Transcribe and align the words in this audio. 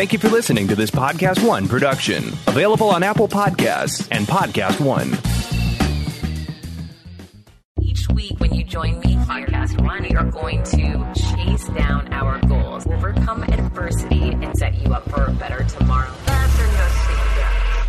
Thank 0.00 0.14
you 0.14 0.18
for 0.18 0.30
listening 0.30 0.66
to 0.68 0.74
this 0.74 0.90
Podcast 0.90 1.46
One 1.46 1.68
production, 1.68 2.28
available 2.46 2.88
on 2.88 3.02
Apple 3.02 3.28
Podcasts 3.28 4.08
and 4.10 4.26
Podcast 4.26 4.80
One. 4.80 5.08
Each 7.82 8.08
week, 8.08 8.40
when 8.40 8.54
you 8.54 8.64
join 8.64 8.98
me, 9.00 9.16
Podcast 9.16 9.78
One, 9.84 10.04
we 10.04 10.14
are 10.16 10.24
going 10.24 10.62
to 10.62 11.12
chase 11.12 11.68
down 11.68 12.10
our 12.14 12.40
goals, 12.46 12.86
overcome 12.86 13.42
adversity, 13.42 14.30
and 14.30 14.56
set 14.56 14.74
you 14.82 14.90
up 14.94 15.06
for 15.10 15.26
a 15.26 15.32
better 15.32 15.64
tomorrow. 15.64 16.10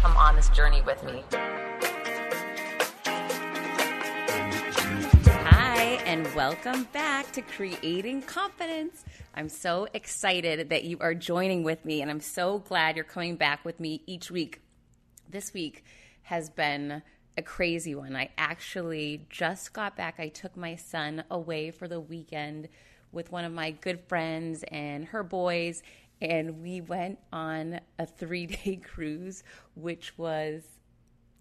Come 0.01 0.17
on 0.17 0.35
this 0.35 0.49
journey 0.49 0.81
with 0.81 1.01
me. 1.05 1.23
And 6.11 6.35
welcome 6.35 6.83
back 6.91 7.31
to 7.31 7.41
Creating 7.41 8.21
Confidence. 8.21 9.05
I'm 9.33 9.47
so 9.47 9.87
excited 9.93 10.67
that 10.67 10.83
you 10.83 10.97
are 10.99 11.13
joining 11.13 11.63
with 11.63 11.85
me, 11.85 12.01
and 12.01 12.11
I'm 12.11 12.19
so 12.19 12.59
glad 12.59 12.97
you're 12.97 13.05
coming 13.05 13.37
back 13.37 13.63
with 13.63 13.79
me 13.79 14.03
each 14.05 14.29
week. 14.29 14.59
This 15.29 15.53
week 15.53 15.85
has 16.23 16.49
been 16.49 17.01
a 17.37 17.41
crazy 17.41 17.95
one. 17.95 18.17
I 18.17 18.29
actually 18.37 19.25
just 19.29 19.71
got 19.71 19.95
back. 19.95 20.15
I 20.19 20.27
took 20.27 20.57
my 20.57 20.75
son 20.75 21.23
away 21.31 21.71
for 21.71 21.87
the 21.87 22.01
weekend 22.01 22.67
with 23.13 23.31
one 23.31 23.45
of 23.45 23.53
my 23.53 23.71
good 23.71 24.01
friends 24.09 24.65
and 24.67 25.05
her 25.05 25.23
boys, 25.23 25.81
and 26.19 26.61
we 26.61 26.81
went 26.81 27.19
on 27.31 27.79
a 27.97 28.05
three 28.05 28.47
day 28.47 28.75
cruise, 28.83 29.45
which 29.75 30.17
was 30.17 30.61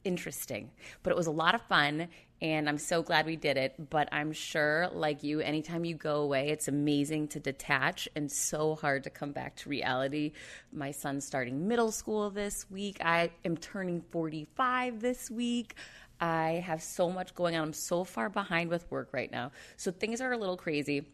interesting, 0.05 0.71
but 1.03 1.11
it 1.11 1.17
was 1.17 1.27
a 1.27 1.33
lot 1.33 1.57
of 1.57 1.63
fun. 1.63 2.07
And 2.43 2.69
I'm 2.71 2.79
so 2.79 3.03
glad 3.03 3.27
we 3.27 3.37
did 3.37 3.57
it. 3.59 3.91
But 3.91 4.09
I'm 4.13 4.33
sure, 4.33 4.89
like 4.93 5.23
you, 5.23 5.41
anytime 5.41 5.85
you 5.85 5.95
go 5.95 6.23
away, 6.23 6.49
it's 6.49 6.69
amazing 6.69 7.29
to 7.29 7.41
detach 7.41 8.09
and 8.17 8.33
so 8.33 8.77
hard 8.77 9.05
to 9.05 9.11
come 9.11 9.33
back 9.33 9.57
to 9.57 9.69
reality. 9.69 10.33
My 10.73 10.91
son's 10.91 11.27
starting 11.27 11.69
middle 11.69 11.93
school 11.93 12.31
this 12.31 12.65
week. 12.71 12.99
I 13.05 13.31
am 13.45 13.57
turning 13.59 14.01
45 14.11 15.01
this 15.01 15.31
week. 15.31 15.75
I 16.19 16.63
have 16.67 16.83
so 16.83 17.11
much 17.11 17.35
going 17.35 17.57
on. 17.57 17.63
I'm 17.63 17.73
so 17.73 18.05
far 18.05 18.31
behind 18.31 18.71
with 18.71 18.91
work 18.91 19.11
right 19.13 19.31
now. 19.31 19.53
So 19.77 19.91
things 19.91 20.21
are 20.21 20.33
a 20.33 20.39
little 20.39 20.57
crazy. 20.57 21.07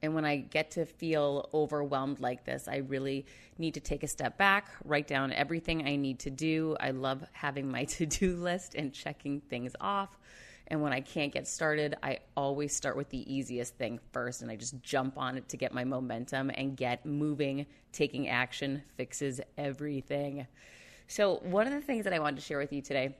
And 0.00 0.14
when 0.14 0.24
I 0.24 0.36
get 0.36 0.72
to 0.72 0.86
feel 0.86 1.48
overwhelmed 1.52 2.20
like 2.20 2.44
this, 2.44 2.68
I 2.68 2.76
really 2.76 3.26
need 3.58 3.74
to 3.74 3.80
take 3.80 4.02
a 4.02 4.08
step 4.08 4.38
back, 4.38 4.68
write 4.84 5.08
down 5.08 5.32
everything 5.32 5.86
I 5.86 5.96
need 5.96 6.20
to 6.20 6.30
do. 6.30 6.76
I 6.78 6.90
love 6.90 7.24
having 7.32 7.70
my 7.70 7.84
to 7.96 8.06
do 8.06 8.36
list 8.36 8.74
and 8.74 8.92
checking 8.92 9.40
things 9.40 9.74
off. 9.80 10.16
And 10.68 10.82
when 10.82 10.92
I 10.92 11.00
can't 11.00 11.32
get 11.32 11.48
started, 11.48 11.96
I 12.02 12.18
always 12.36 12.74
start 12.76 12.96
with 12.96 13.08
the 13.08 13.32
easiest 13.32 13.76
thing 13.76 13.98
first 14.12 14.42
and 14.42 14.50
I 14.50 14.56
just 14.56 14.80
jump 14.82 15.18
on 15.18 15.36
it 15.36 15.48
to 15.48 15.56
get 15.56 15.72
my 15.72 15.84
momentum 15.84 16.50
and 16.54 16.76
get 16.76 17.04
moving. 17.04 17.66
Taking 17.92 18.28
action 18.28 18.82
fixes 18.96 19.40
everything. 19.56 20.46
So, 21.06 21.36
one 21.36 21.66
of 21.66 21.72
the 21.72 21.80
things 21.80 22.04
that 22.04 22.12
I 22.12 22.18
wanted 22.18 22.36
to 22.36 22.42
share 22.42 22.58
with 22.58 22.72
you 22.72 22.82
today 22.82 23.16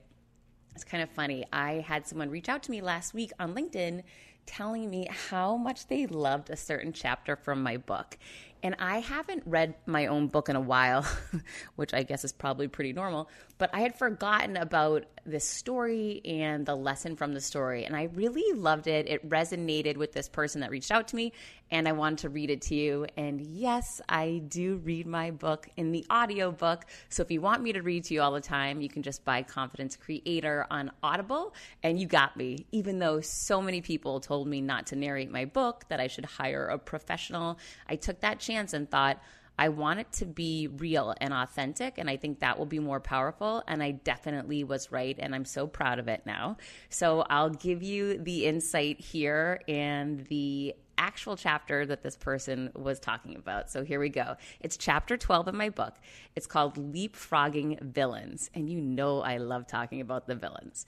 is 0.75 0.83
kind 0.83 1.01
of 1.01 1.09
funny. 1.09 1.43
I 1.51 1.83
had 1.87 2.05
someone 2.05 2.29
reach 2.29 2.49
out 2.49 2.61
to 2.63 2.71
me 2.71 2.81
last 2.81 3.15
week 3.15 3.31
on 3.39 3.55
LinkedIn 3.55 4.03
telling 4.45 4.89
me 4.89 5.07
how 5.29 5.55
much 5.55 5.87
they 5.87 6.07
loved 6.07 6.49
a 6.49 6.57
certain 6.57 6.91
chapter 6.91 7.35
from 7.35 7.61
my 7.61 7.77
book. 7.77 8.17
And 8.63 8.75
I 8.79 8.99
haven't 8.99 9.43
read 9.45 9.75
my 9.85 10.07
own 10.07 10.27
book 10.27 10.49
in 10.49 10.55
a 10.55 10.61
while, 10.61 11.05
which 11.75 11.93
I 11.93 12.03
guess 12.03 12.23
is 12.23 12.31
probably 12.31 12.67
pretty 12.67 12.91
normal, 12.91 13.29
but 13.57 13.69
I 13.73 13.81
had 13.81 13.95
forgotten 13.95 14.57
about 14.57 15.05
this 15.25 15.47
story 15.47 16.21
and 16.25 16.65
the 16.65 16.75
lesson 16.75 17.15
from 17.15 17.33
the 17.33 17.41
story. 17.41 17.85
And 17.85 17.95
I 17.95 18.03
really 18.13 18.57
loved 18.59 18.87
it. 18.87 19.07
It 19.07 19.27
resonated 19.29 19.97
with 19.97 20.13
this 20.13 20.29
person 20.29 20.61
that 20.61 20.71
reached 20.71 20.91
out 20.91 21.07
to 21.09 21.15
me, 21.15 21.33
and 21.71 21.87
I 21.87 21.91
wanted 21.91 22.19
to 22.19 22.29
read 22.29 22.49
it 22.49 22.61
to 22.63 22.75
you. 22.75 23.05
And 23.17 23.41
yes, 23.41 24.01
I 24.07 24.41
do 24.47 24.77
read 24.77 25.05
my 25.07 25.31
book 25.31 25.67
in 25.77 25.91
the 25.91 26.05
audiobook. 26.11 26.85
So 27.09 27.21
if 27.21 27.31
you 27.31 27.41
want 27.41 27.61
me 27.61 27.73
to 27.73 27.81
read 27.81 28.05
to 28.05 28.13
you 28.13 28.21
all 28.21 28.31
the 28.31 28.41
time, 28.41 28.81
you 28.81 28.89
can 28.89 29.03
just 29.03 29.23
buy 29.25 29.43
Confidence 29.43 29.95
Creator 29.95 30.67
on 30.71 30.91
Audible, 31.03 31.53
and 31.83 31.99
you 31.99 32.07
got 32.07 32.37
me. 32.37 32.65
Even 32.71 32.99
though 32.99 33.21
so 33.21 33.61
many 33.61 33.81
people 33.81 34.19
told 34.19 34.47
me 34.47 34.61
not 34.61 34.87
to 34.87 34.95
narrate 34.95 35.31
my 35.31 35.45
book, 35.45 35.85
that 35.89 35.99
I 35.99 36.07
should 36.07 36.25
hire 36.25 36.67
a 36.67 36.77
professional, 36.77 37.59
I 37.87 37.95
took 37.95 38.21
that 38.21 38.39
chance 38.39 38.73
and 38.73 38.89
thought, 38.89 39.21
I 39.59 39.67
want 39.67 39.99
it 39.99 40.09
to 40.13 40.25
be 40.25 40.67
real 40.67 41.13
and 41.19 41.33
authentic, 41.33 41.97
and 41.97 42.09
I 42.09 42.15
think 42.15 42.39
that 42.39 42.57
will 42.57 42.65
be 42.65 42.79
more 42.79 43.01
powerful. 43.01 43.61
And 43.67 43.83
I 43.83 43.91
definitely 43.91 44.63
was 44.63 44.89
right, 44.89 45.17
and 45.19 45.35
I'm 45.35 45.43
so 45.43 45.67
proud 45.67 45.99
of 45.99 46.07
it 46.07 46.21
now. 46.25 46.55
So 46.87 47.25
I'll 47.29 47.49
give 47.49 47.83
you 47.83 48.17
the 48.17 48.45
insight 48.45 49.01
here 49.01 49.59
and 49.67 50.25
the 50.27 50.75
actual 50.97 51.35
chapter 51.35 51.85
that 51.85 52.03
this 52.03 52.15
person 52.15 52.71
was 52.73 53.01
talking 53.01 53.35
about. 53.35 53.69
So 53.69 53.83
here 53.83 53.99
we 53.99 54.07
go. 54.07 54.37
It's 54.61 54.77
chapter 54.77 55.17
12 55.17 55.49
in 55.49 55.57
my 55.57 55.69
book. 55.69 55.95
It's 56.37 56.47
called 56.47 56.75
Leapfrogging 56.75 57.81
Villains. 57.81 58.49
And 58.53 58.69
you 58.69 58.79
know 58.79 59.19
I 59.21 59.39
love 59.39 59.67
talking 59.67 59.99
about 59.99 60.25
the 60.25 60.35
villains. 60.35 60.85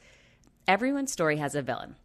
Everyone's 0.66 1.12
story 1.12 1.36
has 1.38 1.56
a 1.56 1.62
villain. 1.62 1.98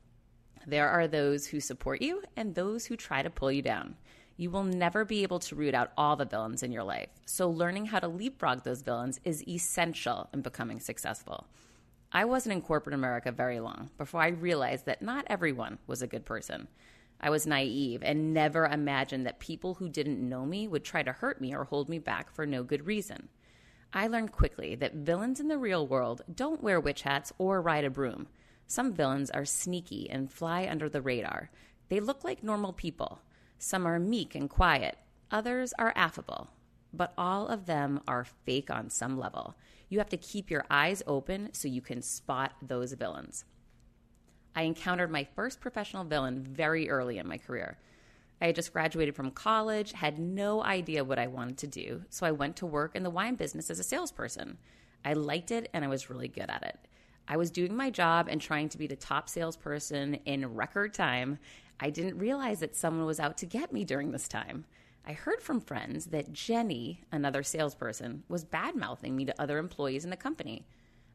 There 0.66 0.88
are 0.88 1.06
those 1.06 1.47
who 1.47 1.60
support 1.60 2.03
you 2.03 2.25
and 2.37 2.56
those 2.56 2.87
who 2.87 2.97
try 2.97 3.22
to 3.22 3.31
pull 3.31 3.53
you 3.53 3.62
down. 3.62 3.94
You 4.38 4.50
will 4.50 4.64
never 4.64 5.04
be 5.04 5.22
able 5.22 5.38
to 5.41 5.54
root 5.54 5.74
out 5.74 5.92
all 5.97 6.16
the 6.16 6.26
villains 6.26 6.62
in 6.62 6.70
your 6.70 6.84
life. 6.84 7.08
So, 7.24 7.48
learning 7.48 7.86
how 7.86 8.00
to 8.00 8.08
leapfrog 8.08 8.64
those 8.64 8.82
villains 8.82 9.19
is 9.24 9.47
essential 9.48 10.28
in 10.34 10.42
becoming 10.42 10.78
successful. 10.78 11.47
I 12.12 12.26
wasn't 12.26 12.54
in 12.54 12.62
corporate 12.62 12.94
America 12.94 13.32
very 13.32 13.60
long 13.60 13.91
before 13.96 14.20
I 14.22 14.28
realized 14.28 14.86
that 14.86 15.02
not 15.02 15.25
everyone 15.28 15.78
was 15.86 16.02
a 16.02 16.06
good 16.06 16.25
person. 16.25 16.69
I 17.20 17.30
was 17.30 17.46
naive 17.46 18.02
and 18.02 18.34
never 18.34 18.66
imagined 18.66 19.26
that 19.26 19.41
people 19.41 19.75
who 19.75 19.88
didn't 19.88 20.26
know 20.26 20.44
me 20.44 20.69
would 20.69 20.84
try 20.84 21.02
to 21.02 21.12
hurt 21.12 21.41
me 21.41 21.54
or 21.54 21.64
hold 21.64 21.88
me 21.88 21.98
back 21.98 22.30
for 22.30 22.46
no 22.46 22.62
good 22.62 22.86
reason. 22.86 23.28
I 23.92 24.06
learned 24.06 24.32
quickly 24.32 24.75
that 24.75 24.94
villains 24.94 25.41
in 25.41 25.48
the 25.48 25.56
real 25.56 25.86
world 25.86 26.22
don't 26.32 26.62
wear 26.62 26.78
witch 26.78 27.02
hats 27.02 27.32
or 27.38 27.62
ride 27.62 27.84
a 27.84 27.91
broom. 27.91 28.28
Some 28.66 28.92
villains 28.92 29.30
are 29.30 29.46
sneaky 29.46 30.10
and 30.10 30.30
fly 30.30 30.66
under 30.70 30.88
the 30.88 31.00
radar. 31.00 31.50
They 31.88 32.00
look 32.00 32.22
like 32.22 32.42
normal 32.42 32.72
people. 32.72 33.20
Some 33.59 33.87
are 33.87 33.99
meek 33.99 34.34
and 34.34 34.50
quiet, 34.50 34.99
others 35.31 35.72
are 35.78 35.93
affable, 35.97 36.50
but 36.93 37.12
all 37.17 37.49
of 37.49 37.67
them 37.67 38.00
are 38.06 38.25
fake 38.25 38.71
on 38.71 38.91
some 38.91 39.19
level. 39.19 39.56
You 39.89 39.99
have 39.99 40.09
to 40.11 40.17
keep 40.17 40.50
your 40.50 40.65
eyes 40.71 41.03
open 41.06 41.50
so 41.53 41.69
you 41.69 41.81
can 41.81 42.03
spot 42.03 42.53
those 42.61 42.93
villains. 42.93 43.44
I 44.55 44.62
encountered 44.62 45.11
my 45.11 45.25
first 45.25 45.61
professional 45.61 46.05
villain 46.05 46.43
very 46.43 46.89
early 46.89 47.19
in 47.19 47.28
my 47.28 47.39
career. 47.39 47.78
I 48.41 48.47
had 48.47 48.55
just 48.55 48.72
graduated 48.72 49.15
from 49.15 49.31
college, 49.31 49.93
had 49.93 50.19
no 50.19 50.62
idea 50.62 51.05
what 51.05 51.19
I 51.19 51.27
wanted 51.27 51.59
to 51.59 51.67
do, 51.67 52.03
so 52.11 52.27
I 52.27 52.33
went 52.33 52.56
to 52.56 52.67
work 52.67 52.94
in 52.94 53.03
the 53.03 53.11
wine 53.11 53.37
business 53.37 53.71
as 53.71 53.78
a 53.78 53.84
salesperson. 53.84 54.59
I 55.05 55.12
liked 55.12 55.50
it 55.50 55.71
and 55.73 55.84
I 55.84 55.88
was 55.88 56.11
really 56.11 56.28
good 56.28 56.50
at 56.50 56.62
it. 56.62 56.78
I 57.28 57.37
was 57.37 57.50
doing 57.50 57.75
my 57.75 57.91
job 57.91 58.28
and 58.31 58.41
trying 58.41 58.69
to 58.70 58.78
be 58.78 58.87
the 58.87 58.97
top 58.97 59.28
salesperson 59.28 60.14
in 60.26 60.54
record 60.54 60.94
time, 60.94 61.38
I 61.81 61.91
didn't 61.91 62.19
realize 62.19 62.60
that 62.60 62.76
someone 62.76 63.06
was 63.06 63.20
out 63.20 63.38
to 63.38 63.47
get 63.47 63.72
me 63.72 63.84
during 63.84 64.12
this 64.12 64.28
time. 64.28 64.64
I 65.04 65.12
heard 65.12 65.41
from 65.41 65.60
friends 65.60 66.06
that 66.06 66.32
Jenny, 66.32 67.04
another 67.12 67.42
salesperson, 67.42 68.25
was 68.28 68.44
bad 68.44 68.75
mouthing 68.75 69.14
me 69.14 69.25
to 69.25 69.41
other 69.41 69.59
employees 69.59 70.04
in 70.04 70.10
the 70.10 70.16
company. 70.16 70.66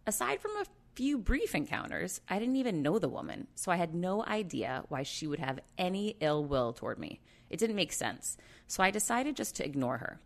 Aside 0.06 0.40
from 0.40 0.52
a 0.52 0.66
few 0.96 1.18
brief 1.18 1.56
encounters, 1.56 2.22
I 2.30 2.40
didn't 2.40 2.58
even 2.58 2.82
know 2.82 3.00
the 3.00 3.10
woman, 3.10 3.48
so 3.56 3.72
I 3.72 3.78
had 3.78 3.94
no 3.94 4.26
idea 4.26 4.84
why 4.90 5.04
she 5.04 5.28
would 5.28 5.40
have 5.40 5.60
any 5.78 6.18
ill 6.20 6.44
will 6.46 6.74
toward 6.74 7.00
me. 7.00 7.22
It 7.50 7.60
didn't 7.60 7.76
make 7.76 7.94
sense, 7.94 8.38
so 8.68 8.84
I 8.84 8.92
decided 8.92 9.36
just 9.36 9.56
to 9.58 9.66
ignore 9.66 9.98
her. 9.98 10.20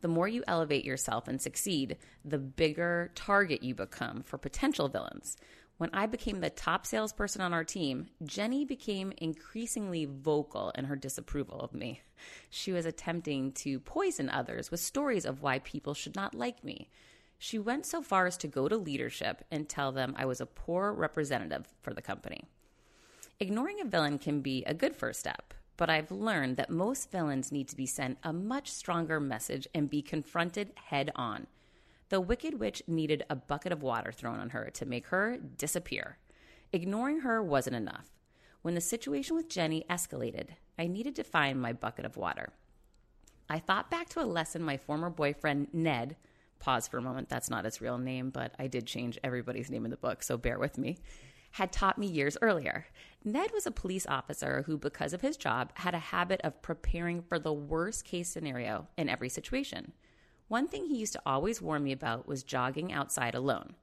The 0.00 0.08
more 0.08 0.28
you 0.28 0.44
elevate 0.46 0.84
yourself 0.84 1.28
and 1.28 1.40
succeed, 1.40 1.96
the 2.24 2.38
bigger 2.38 3.10
target 3.14 3.62
you 3.62 3.74
become 3.74 4.22
for 4.22 4.38
potential 4.38 4.88
villains. 4.88 5.36
When 5.78 5.90
I 5.92 6.06
became 6.06 6.40
the 6.40 6.50
top 6.50 6.86
salesperson 6.86 7.40
on 7.40 7.52
our 7.52 7.64
team, 7.64 8.08
Jenny 8.24 8.64
became 8.64 9.12
increasingly 9.18 10.06
vocal 10.06 10.70
in 10.70 10.86
her 10.86 10.96
disapproval 10.96 11.60
of 11.60 11.72
me. 11.72 12.02
She 12.50 12.72
was 12.72 12.84
attempting 12.84 13.52
to 13.52 13.78
poison 13.78 14.28
others 14.28 14.70
with 14.70 14.80
stories 14.80 15.24
of 15.24 15.40
why 15.40 15.60
people 15.60 15.94
should 15.94 16.16
not 16.16 16.34
like 16.34 16.64
me. 16.64 16.90
She 17.38 17.60
went 17.60 17.86
so 17.86 18.02
far 18.02 18.26
as 18.26 18.36
to 18.38 18.48
go 18.48 18.68
to 18.68 18.76
leadership 18.76 19.44
and 19.52 19.68
tell 19.68 19.92
them 19.92 20.14
I 20.16 20.26
was 20.26 20.40
a 20.40 20.46
poor 20.46 20.92
representative 20.92 21.68
for 21.80 21.94
the 21.94 22.02
company. 22.02 22.42
Ignoring 23.38 23.80
a 23.80 23.84
villain 23.84 24.18
can 24.18 24.40
be 24.40 24.64
a 24.64 24.74
good 24.74 24.96
first 24.96 25.20
step, 25.20 25.54
but 25.78 25.88
I've 25.88 26.10
learned 26.10 26.56
that 26.58 26.68
most 26.68 27.10
villains 27.10 27.50
need 27.50 27.68
to 27.68 27.76
be 27.76 27.86
sent 27.86 28.18
a 28.22 28.32
much 28.32 28.70
stronger 28.70 29.20
message 29.20 29.66
and 29.72 29.88
be 29.88 30.02
confronted 30.02 30.72
head 30.88 31.10
on. 31.14 31.46
The 32.10 32.20
Wicked 32.20 32.58
Witch 32.58 32.82
needed 32.86 33.24
a 33.30 33.36
bucket 33.36 33.72
of 33.72 33.82
water 33.82 34.10
thrown 34.10 34.40
on 34.40 34.50
her 34.50 34.70
to 34.74 34.84
make 34.84 35.06
her 35.06 35.38
disappear. 35.38 36.18
Ignoring 36.72 37.20
her 37.20 37.42
wasn't 37.42 37.76
enough. 37.76 38.10
When 38.62 38.74
the 38.74 38.80
situation 38.80 39.36
with 39.36 39.48
Jenny 39.48 39.86
escalated, 39.88 40.48
I 40.78 40.88
needed 40.88 41.14
to 41.16 41.24
find 41.24 41.62
my 41.62 41.72
bucket 41.72 42.04
of 42.04 42.16
water. 42.16 42.52
I 43.48 43.60
thought 43.60 43.90
back 43.90 44.08
to 44.10 44.20
a 44.20 44.26
lesson 44.26 44.62
my 44.62 44.76
former 44.76 45.10
boyfriend, 45.10 45.68
Ned, 45.72 46.16
pause 46.58 46.88
for 46.88 46.98
a 46.98 47.02
moment, 47.02 47.28
that's 47.28 47.48
not 47.48 47.64
his 47.64 47.80
real 47.80 47.98
name, 47.98 48.30
but 48.30 48.52
I 48.58 48.66
did 48.66 48.86
change 48.86 49.18
everybody's 49.22 49.70
name 49.70 49.84
in 49.84 49.92
the 49.92 49.96
book, 49.96 50.24
so 50.24 50.36
bear 50.36 50.58
with 50.58 50.76
me, 50.76 50.98
had 51.52 51.72
taught 51.72 51.98
me 51.98 52.08
years 52.08 52.36
earlier. 52.42 52.86
Ned 53.24 53.50
was 53.52 53.66
a 53.66 53.72
police 53.72 54.06
officer 54.06 54.62
who, 54.66 54.78
because 54.78 55.12
of 55.12 55.20
his 55.20 55.36
job, 55.36 55.72
had 55.74 55.94
a 55.94 55.98
habit 55.98 56.40
of 56.44 56.62
preparing 56.62 57.20
for 57.20 57.38
the 57.38 57.52
worst 57.52 58.04
case 58.04 58.28
scenario 58.28 58.86
in 58.96 59.08
every 59.08 59.28
situation. 59.28 59.92
One 60.46 60.68
thing 60.68 60.86
he 60.86 60.96
used 60.96 61.12
to 61.14 61.22
always 61.26 61.60
warn 61.60 61.82
me 61.82 61.92
about 61.92 62.28
was 62.28 62.42
jogging 62.42 62.92
outside 62.92 63.34
alone. 63.34 63.74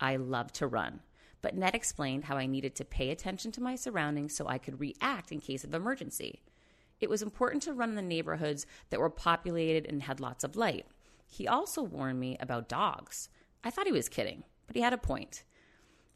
I 0.00 0.16
love 0.16 0.52
to 0.54 0.66
run, 0.66 1.00
but 1.42 1.56
Ned 1.56 1.74
explained 1.74 2.24
how 2.24 2.36
I 2.36 2.46
needed 2.46 2.74
to 2.76 2.84
pay 2.84 3.10
attention 3.10 3.52
to 3.52 3.62
my 3.62 3.74
surroundings 3.74 4.34
so 4.34 4.46
I 4.46 4.58
could 4.58 4.80
react 4.80 5.32
in 5.32 5.40
case 5.40 5.64
of 5.64 5.74
emergency. 5.74 6.42
It 7.00 7.10
was 7.10 7.20
important 7.20 7.62
to 7.64 7.74
run 7.74 7.90
in 7.90 7.96
the 7.96 8.02
neighborhoods 8.02 8.64
that 8.90 9.00
were 9.00 9.10
populated 9.10 9.86
and 9.86 10.04
had 10.04 10.20
lots 10.20 10.44
of 10.44 10.56
light. 10.56 10.86
He 11.26 11.48
also 11.48 11.82
warned 11.82 12.20
me 12.20 12.36
about 12.38 12.68
dogs. 12.68 13.28
I 13.62 13.70
thought 13.70 13.86
he 13.86 13.92
was 13.92 14.08
kidding, 14.08 14.44
but 14.66 14.76
he 14.76 14.82
had 14.82 14.92
a 14.92 14.98
point. 14.98 15.42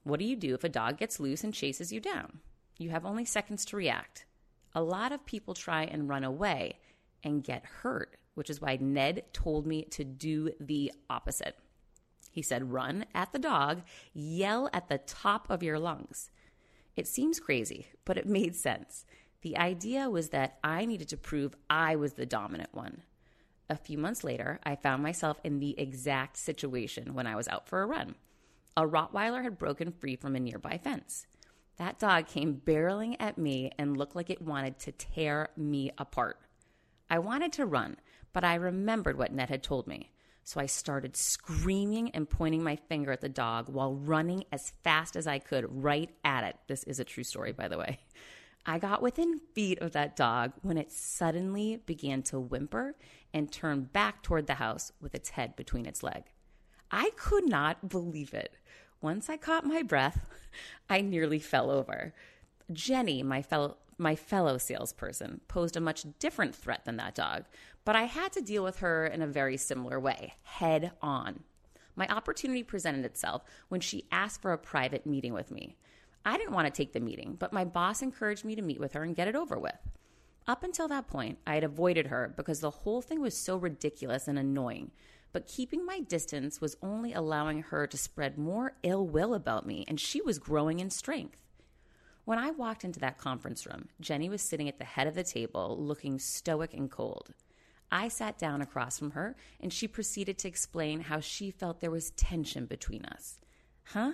What 0.05 0.21
do 0.21 0.25
you 0.25 0.37
do 0.37 0.55
if 0.55 0.65
a 0.65 0.69
dog 0.69 0.97
gets 0.97 1.21
loose 1.21 1.45
and 1.45 1.53
chases 1.53 1.93
you 1.93 2.01
down? 2.01 2.41
You 2.79 2.91
have 2.91 3.05
only 3.05 3.25
seconds 3.25 3.65
to 3.67 3.77
react. 3.77 4.25
A 4.75 4.83
lot 4.83 5.13
of 5.13 5.27
people 5.27 5.53
try 5.53 5.83
and 5.83 6.09
run 6.09 6.25
away 6.25 6.79
and 7.25 7.43
get 7.43 7.65
hurt, 7.65 8.17
which 8.35 8.49
is 8.49 8.61
why 8.61 8.79
Ned 8.81 9.25
told 9.33 9.67
me 9.67 9.83
to 9.91 10.05
do 10.05 10.51
the 10.61 10.93
opposite. 11.11 11.59
He 12.31 12.43
said, 12.43 12.73
run 12.73 13.05
at 13.15 13.33
the 13.33 13.39
dog, 13.41 13.83
yell 14.15 14.71
at 14.73 14.89
the 14.89 14.99
top 14.99 15.51
of 15.51 15.63
your 15.63 15.79
lungs. 15.79 16.31
It 16.95 17.09
seems 17.09 17.41
crazy, 17.41 17.89
but 18.05 18.17
it 18.17 18.27
made 18.27 18.55
sense. 18.55 19.05
The 19.43 19.57
idea 19.57 20.09
was 20.09 20.29
that 20.29 20.59
I 20.63 20.85
needed 20.85 21.09
to 21.09 21.17
prove 21.17 21.57
I 21.69 21.97
was 21.97 22.13
the 22.13 22.27
dominant 22.27 22.73
one. 22.73 23.03
A 23.71 23.77
few 23.77 23.99
months 23.99 24.25
later, 24.25 24.61
I 24.63 24.77
found 24.77 25.03
myself 25.03 25.41
in 25.43 25.59
the 25.59 25.79
exact 25.79 26.37
situation 26.37 27.15
when 27.15 27.27
I 27.27 27.37
was 27.37 27.49
out 27.49 27.69
for 27.69 27.83
a 27.83 27.87
run. 27.87 28.15
A 28.77 28.87
Rottweiler 28.87 29.43
had 29.43 29.59
broken 29.59 29.91
free 29.91 30.17
from 30.17 30.37
a 30.37 30.41
nearby 30.41 30.79
fence. 30.79 31.27
That 31.79 31.99
dog 31.99 32.27
came 32.27 32.61
barreling 32.65 33.17
at 33.21 33.39
me 33.39 33.71
and 33.79 33.97
looked 33.97 34.17
like 34.17 34.31
it 34.31 34.43
wanted 34.43 34.79
to 34.81 34.93
tear 34.93 35.51
me 35.57 35.93
apart. 35.97 36.39
I 37.09 37.21
wanted 37.21 37.53
to 37.55 37.67
run, 37.67 37.97
but 38.33 38.45
I 38.45 38.57
remembered 38.57 39.17
what 39.17 39.33
Ned 39.33 39.49
had 39.49 39.63
told 39.63 39.87
me. 39.87 40.11
So 40.43 40.61
I 40.61 40.67
started 40.67 41.17
screaming 41.17 42.11
and 42.11 42.29
pointing 42.29 42.63
my 42.63 42.77
finger 42.77 43.13
at 43.13 43.21
the 43.21 43.29
dog 43.29 43.69
while 43.69 43.95
running 43.95 44.45
as 44.51 44.73
fast 44.83 45.15
as 45.15 45.27
I 45.27 45.39
could 45.39 45.67
right 45.69 46.11
at 46.25 46.43
it. 46.43 46.57
This 46.67 46.85
is 46.85 46.99
a 46.99 47.05
true 47.05 47.23
story, 47.23 47.53
by 47.53 47.69
the 47.69 47.79
way. 47.79 48.01
I 48.67 48.79
got 48.79 49.03
within 49.03 49.41
feet 49.55 49.79
of 49.81 49.93
that 49.93 50.17
dog 50.17 50.53
when 50.63 50.79
it 50.79 50.91
suddenly 50.91 51.83
began 51.87 52.23
to 52.25 52.41
whimper 52.41 52.97
and 53.33 53.53
turn 53.53 53.85
back 53.85 54.23
toward 54.23 54.47
the 54.47 54.55
house 54.55 54.91
with 55.01 55.15
its 55.15 55.31
head 55.31 55.55
between 55.55 55.87
its 55.87 56.03
legs. 56.03 56.31
I 56.91 57.11
could 57.17 57.49
not 57.49 57.89
believe 57.89 58.35
it. 58.35 58.55
Once 59.01 59.31
I 59.31 59.37
caught 59.37 59.65
my 59.65 59.83
breath, 59.83 60.29
I 60.91 61.01
nearly 61.01 61.39
fell 61.39 61.71
over. 61.71 62.15
Jenny, 62.73 63.23
my 63.23 63.43
fellow 63.43 63.77
my 64.01 64.15
fellow 64.15 64.59
salesperson, 64.59 65.41
posed 65.49 65.77
a 65.77 65.81
much 65.81 66.07
different 66.21 66.55
threat 66.55 66.85
than 66.85 66.97
that 66.97 67.17
dog, 67.17 67.45
but 67.85 67.97
I 67.97 68.05
had 68.05 68.33
to 68.33 68.41
deal 68.41 68.63
with 68.63 68.79
her 68.79 69.07
in 69.07 69.23
a 69.23 69.27
very 69.27 69.57
similar 69.57 69.99
way, 69.99 70.35
head 70.45 70.93
on. 71.03 71.41
My 71.97 72.07
opportunity 72.07 72.63
presented 72.63 73.05
itself 73.05 73.43
when 73.69 73.81
she 73.81 74.07
asked 74.13 74.41
for 74.41 74.53
a 74.53 74.59
private 74.59 75.05
meeting 75.05 75.33
with 75.33 75.51
me. 75.51 75.77
I 76.25 76.37
didn't 76.37 76.53
want 76.53 76.67
to 76.67 76.71
take 76.73 76.93
the 76.93 77.01
meeting, 77.01 77.35
but 77.41 77.53
my 77.53 77.65
boss 77.65 78.01
encouraged 78.01 78.45
me 78.45 78.55
to 78.55 78.63
meet 78.63 78.79
with 78.79 78.93
her 78.93 79.03
and 79.03 79.17
get 79.17 79.27
it 79.27 79.35
over 79.35 79.59
with. 79.59 79.79
Up 80.47 80.63
until 80.63 80.87
that 80.89 81.09
point, 81.09 81.39
I 81.45 81.55
had 81.55 81.65
avoided 81.65 82.07
her 82.07 82.33
because 82.37 82.61
the 82.61 82.71
whole 82.71 83.03
thing 83.03 83.21
was 83.21 83.37
so 83.37 83.57
ridiculous 83.57 84.29
and 84.29 84.39
annoying 84.39 84.93
but 85.33 85.47
keeping 85.47 85.85
my 85.85 86.01
distance 86.01 86.61
was 86.61 86.77
only 86.83 87.13
allowing 87.13 87.63
her 87.63 87.87
to 87.87 87.97
spread 87.97 88.39
more 88.39 88.75
ill 88.83 89.07
will 89.07 89.35
about 89.35 89.67
me, 89.67 89.85
and 89.87 90.01
she 90.01 90.21
was 90.23 90.39
growing 90.39 90.81
in 90.81 90.91
strength. 90.91 91.39
When 92.25 92.39
I 92.39 92.51
walked 92.51 92.85
into 92.85 93.01
that 93.01 93.19
conference 93.19 93.67
room, 93.67 93.89
Jenny 94.01 94.29
was 94.29 94.43
sitting 94.43 94.69
at 94.69 94.79
the 94.79 94.85
head 94.85 95.07
of 95.07 95.15
the 95.15 95.25
table, 95.25 95.77
looking 95.79 96.19
stoic 96.19 96.75
and 96.75 96.91
cold. 96.91 97.33
I 97.91 98.09
sat 98.09 98.39
down 98.39 98.61
across 98.61 98.99
from 98.99 99.13
her, 99.13 99.35
and 99.61 99.73
she 99.73 99.89
proceeded 99.89 100.39
to 100.39 100.49
explain 100.49 101.01
how 101.01 101.21
she 101.21 101.51
felt 101.51 101.81
there 101.81 101.91
was 101.91 102.11
tension 102.11 102.67
between 102.67 103.05
us. 103.07 103.41
Huh? 103.85 104.13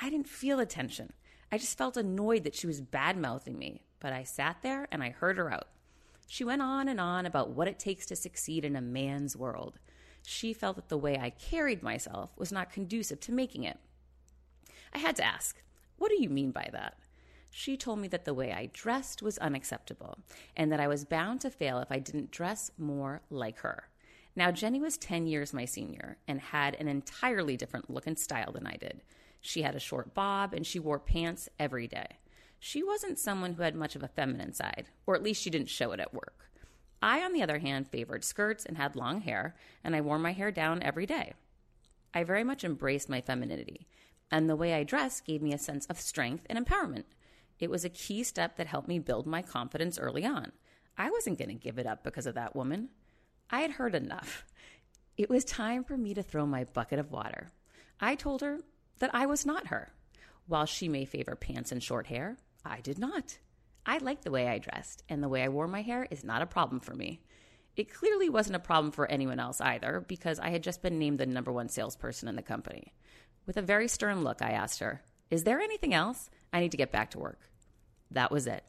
I 0.00 0.10
didn't 0.10 0.28
feel 0.28 0.58
a 0.58 0.66
tension. 0.66 1.12
I 1.50 1.58
just 1.58 1.78
felt 1.78 1.96
annoyed 1.96 2.44
that 2.44 2.54
she 2.54 2.66
was 2.66 2.80
bad 2.80 3.16
mouthing 3.16 3.58
me, 3.58 3.82
but 4.00 4.12
I 4.12 4.24
sat 4.24 4.62
there 4.62 4.88
and 4.90 5.02
I 5.02 5.10
heard 5.10 5.38
her 5.38 5.52
out. 5.52 5.68
She 6.26 6.44
went 6.44 6.60
on 6.60 6.88
and 6.88 7.00
on 7.00 7.24
about 7.24 7.50
what 7.50 7.68
it 7.68 7.78
takes 7.78 8.04
to 8.06 8.16
succeed 8.16 8.64
in 8.64 8.76
a 8.76 8.82
man's 8.82 9.36
world 9.36 9.78
she 10.26 10.52
felt 10.52 10.76
that 10.76 10.88
the 10.88 10.98
way 10.98 11.18
I 11.18 11.30
carried 11.30 11.82
myself 11.82 12.30
was 12.36 12.52
not 12.52 12.72
conducive 12.72 13.20
to 13.20 13.32
making 13.32 13.64
it. 13.64 13.78
I 14.92 14.98
had 14.98 15.16
to 15.16 15.24
ask, 15.24 15.62
What 15.96 16.10
do 16.10 16.20
you 16.22 16.28
mean 16.28 16.50
by 16.50 16.68
that? 16.72 16.98
She 17.50 17.76
told 17.76 17.98
me 17.98 18.08
that 18.08 18.24
the 18.24 18.34
way 18.34 18.52
I 18.52 18.70
dressed 18.72 19.22
was 19.22 19.38
unacceptable 19.38 20.18
and 20.56 20.70
that 20.70 20.80
I 20.80 20.88
was 20.88 21.04
bound 21.04 21.40
to 21.40 21.50
fail 21.50 21.78
if 21.78 21.90
I 21.90 21.98
didn't 21.98 22.30
dress 22.30 22.70
more 22.78 23.22
like 23.30 23.58
her. 23.60 23.88
Now, 24.36 24.52
Jenny 24.52 24.80
was 24.80 24.96
10 24.98 25.26
years 25.26 25.52
my 25.52 25.64
senior 25.64 26.18
and 26.28 26.40
had 26.40 26.76
an 26.76 26.88
entirely 26.88 27.56
different 27.56 27.90
look 27.90 28.06
and 28.06 28.18
style 28.18 28.52
than 28.52 28.66
I 28.66 28.76
did. 28.76 29.02
She 29.40 29.62
had 29.62 29.74
a 29.74 29.80
short 29.80 30.14
bob 30.14 30.52
and 30.52 30.66
she 30.66 30.78
wore 30.78 30.98
pants 30.98 31.48
every 31.58 31.88
day. 31.88 32.18
She 32.60 32.82
wasn't 32.82 33.18
someone 33.18 33.54
who 33.54 33.62
had 33.62 33.74
much 33.74 33.96
of 33.96 34.02
a 34.02 34.08
feminine 34.08 34.52
side, 34.52 34.88
or 35.06 35.14
at 35.14 35.22
least 35.22 35.42
she 35.42 35.50
didn't 35.50 35.68
show 35.68 35.92
it 35.92 36.00
at 36.00 36.12
work. 36.12 36.47
I, 37.00 37.22
on 37.22 37.32
the 37.32 37.42
other 37.42 37.58
hand, 37.58 37.88
favored 37.88 38.24
skirts 38.24 38.64
and 38.64 38.76
had 38.76 38.96
long 38.96 39.20
hair, 39.20 39.54
and 39.84 39.94
I 39.94 40.00
wore 40.00 40.18
my 40.18 40.32
hair 40.32 40.50
down 40.50 40.82
every 40.82 41.06
day. 41.06 41.34
I 42.12 42.24
very 42.24 42.44
much 42.44 42.64
embraced 42.64 43.08
my 43.08 43.20
femininity, 43.20 43.86
and 44.30 44.48
the 44.48 44.56
way 44.56 44.74
I 44.74 44.82
dressed 44.82 45.24
gave 45.24 45.42
me 45.42 45.52
a 45.52 45.58
sense 45.58 45.86
of 45.86 46.00
strength 46.00 46.46
and 46.48 46.58
empowerment. 46.58 47.04
It 47.58 47.70
was 47.70 47.84
a 47.84 47.90
key 47.90 48.22
step 48.22 48.56
that 48.56 48.66
helped 48.66 48.88
me 48.88 48.98
build 48.98 49.26
my 49.26 49.42
confidence 49.42 49.98
early 49.98 50.24
on. 50.24 50.52
I 50.96 51.10
wasn't 51.10 51.38
going 51.38 51.50
to 51.50 51.54
give 51.54 51.78
it 51.78 51.86
up 51.86 52.02
because 52.02 52.26
of 52.26 52.34
that 52.34 52.56
woman. 52.56 52.88
I 53.50 53.60
had 53.60 53.72
heard 53.72 53.94
enough. 53.94 54.44
It 55.16 55.30
was 55.30 55.44
time 55.44 55.84
for 55.84 55.96
me 55.96 56.14
to 56.14 56.22
throw 56.22 56.46
my 56.46 56.64
bucket 56.64 56.98
of 56.98 57.10
water. 57.10 57.50
I 58.00 58.14
told 58.14 58.40
her 58.42 58.58
that 58.98 59.14
I 59.14 59.26
was 59.26 59.46
not 59.46 59.68
her. 59.68 59.92
While 60.46 60.66
she 60.66 60.88
may 60.88 61.04
favor 61.04 61.36
pants 61.36 61.72
and 61.72 61.82
short 61.82 62.06
hair, 62.06 62.36
I 62.64 62.80
did 62.80 62.98
not. 62.98 63.38
I 63.86 63.98
like 63.98 64.22
the 64.22 64.30
way 64.30 64.48
I 64.48 64.58
dressed, 64.58 65.02
and 65.08 65.22
the 65.22 65.28
way 65.28 65.42
I 65.42 65.48
wore 65.48 65.66
my 65.66 65.82
hair 65.82 66.06
is 66.10 66.24
not 66.24 66.42
a 66.42 66.46
problem 66.46 66.80
for 66.80 66.94
me. 66.94 67.20
It 67.76 67.92
clearly 67.92 68.28
wasn't 68.28 68.56
a 68.56 68.60
problem 68.60 68.92
for 68.92 69.06
anyone 69.06 69.38
else 69.38 69.60
either, 69.60 70.04
because 70.06 70.38
I 70.38 70.50
had 70.50 70.62
just 70.62 70.82
been 70.82 70.98
named 70.98 71.18
the 71.18 71.26
number 71.26 71.52
one 71.52 71.68
salesperson 71.68 72.28
in 72.28 72.36
the 72.36 72.42
company. 72.42 72.92
With 73.46 73.56
a 73.56 73.62
very 73.62 73.88
stern 73.88 74.24
look, 74.24 74.42
I 74.42 74.50
asked 74.50 74.80
her, 74.80 75.02
Is 75.30 75.44
there 75.44 75.60
anything 75.60 75.94
else? 75.94 76.28
I 76.52 76.60
need 76.60 76.72
to 76.72 76.76
get 76.76 76.92
back 76.92 77.10
to 77.12 77.18
work. 77.18 77.50
That 78.10 78.30
was 78.30 78.46
it. 78.46 78.64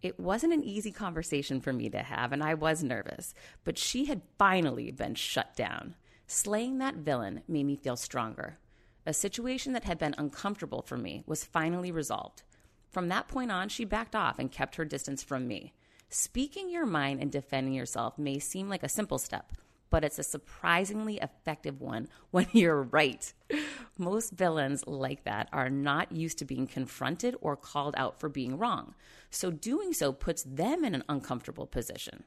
It 0.00 0.18
wasn't 0.18 0.52
an 0.52 0.64
easy 0.64 0.92
conversation 0.92 1.60
for 1.60 1.72
me 1.72 1.90
to 1.90 1.98
have, 1.98 2.32
and 2.32 2.42
I 2.42 2.54
was 2.54 2.82
nervous, 2.82 3.34
but 3.64 3.78
she 3.78 4.06
had 4.06 4.22
finally 4.38 4.92
been 4.92 5.14
shut 5.14 5.56
down. 5.56 5.96
Slaying 6.26 6.78
that 6.78 6.96
villain 6.96 7.42
made 7.48 7.64
me 7.64 7.76
feel 7.76 7.96
stronger. 7.96 8.58
A 9.06 9.12
situation 9.12 9.72
that 9.72 9.84
had 9.84 9.98
been 9.98 10.14
uncomfortable 10.18 10.82
for 10.82 10.96
me 10.96 11.24
was 11.26 11.44
finally 11.44 11.90
resolved. 11.90 12.42
From 12.90 13.08
that 13.08 13.28
point 13.28 13.52
on, 13.52 13.68
she 13.68 13.84
backed 13.84 14.16
off 14.16 14.38
and 14.38 14.50
kept 14.50 14.76
her 14.76 14.84
distance 14.84 15.22
from 15.22 15.46
me. 15.46 15.72
Speaking 16.08 16.70
your 16.70 16.86
mind 16.86 17.20
and 17.20 17.30
defending 17.30 17.74
yourself 17.74 18.18
may 18.18 18.38
seem 18.38 18.68
like 18.68 18.82
a 18.82 18.88
simple 18.88 19.18
step, 19.18 19.52
but 19.90 20.04
it's 20.04 20.18
a 20.18 20.22
surprisingly 20.22 21.18
effective 21.18 21.80
one 21.80 22.08
when 22.30 22.46
you're 22.52 22.82
right. 22.82 23.32
Most 23.98 24.32
villains 24.32 24.86
like 24.86 25.24
that 25.24 25.48
are 25.52 25.68
not 25.68 26.12
used 26.12 26.38
to 26.38 26.44
being 26.44 26.66
confronted 26.66 27.36
or 27.40 27.56
called 27.56 27.94
out 27.96 28.18
for 28.18 28.28
being 28.28 28.56
wrong, 28.56 28.94
so 29.30 29.50
doing 29.50 29.92
so 29.92 30.12
puts 30.12 30.42
them 30.44 30.84
in 30.84 30.94
an 30.94 31.04
uncomfortable 31.08 31.66
position. 31.66 32.24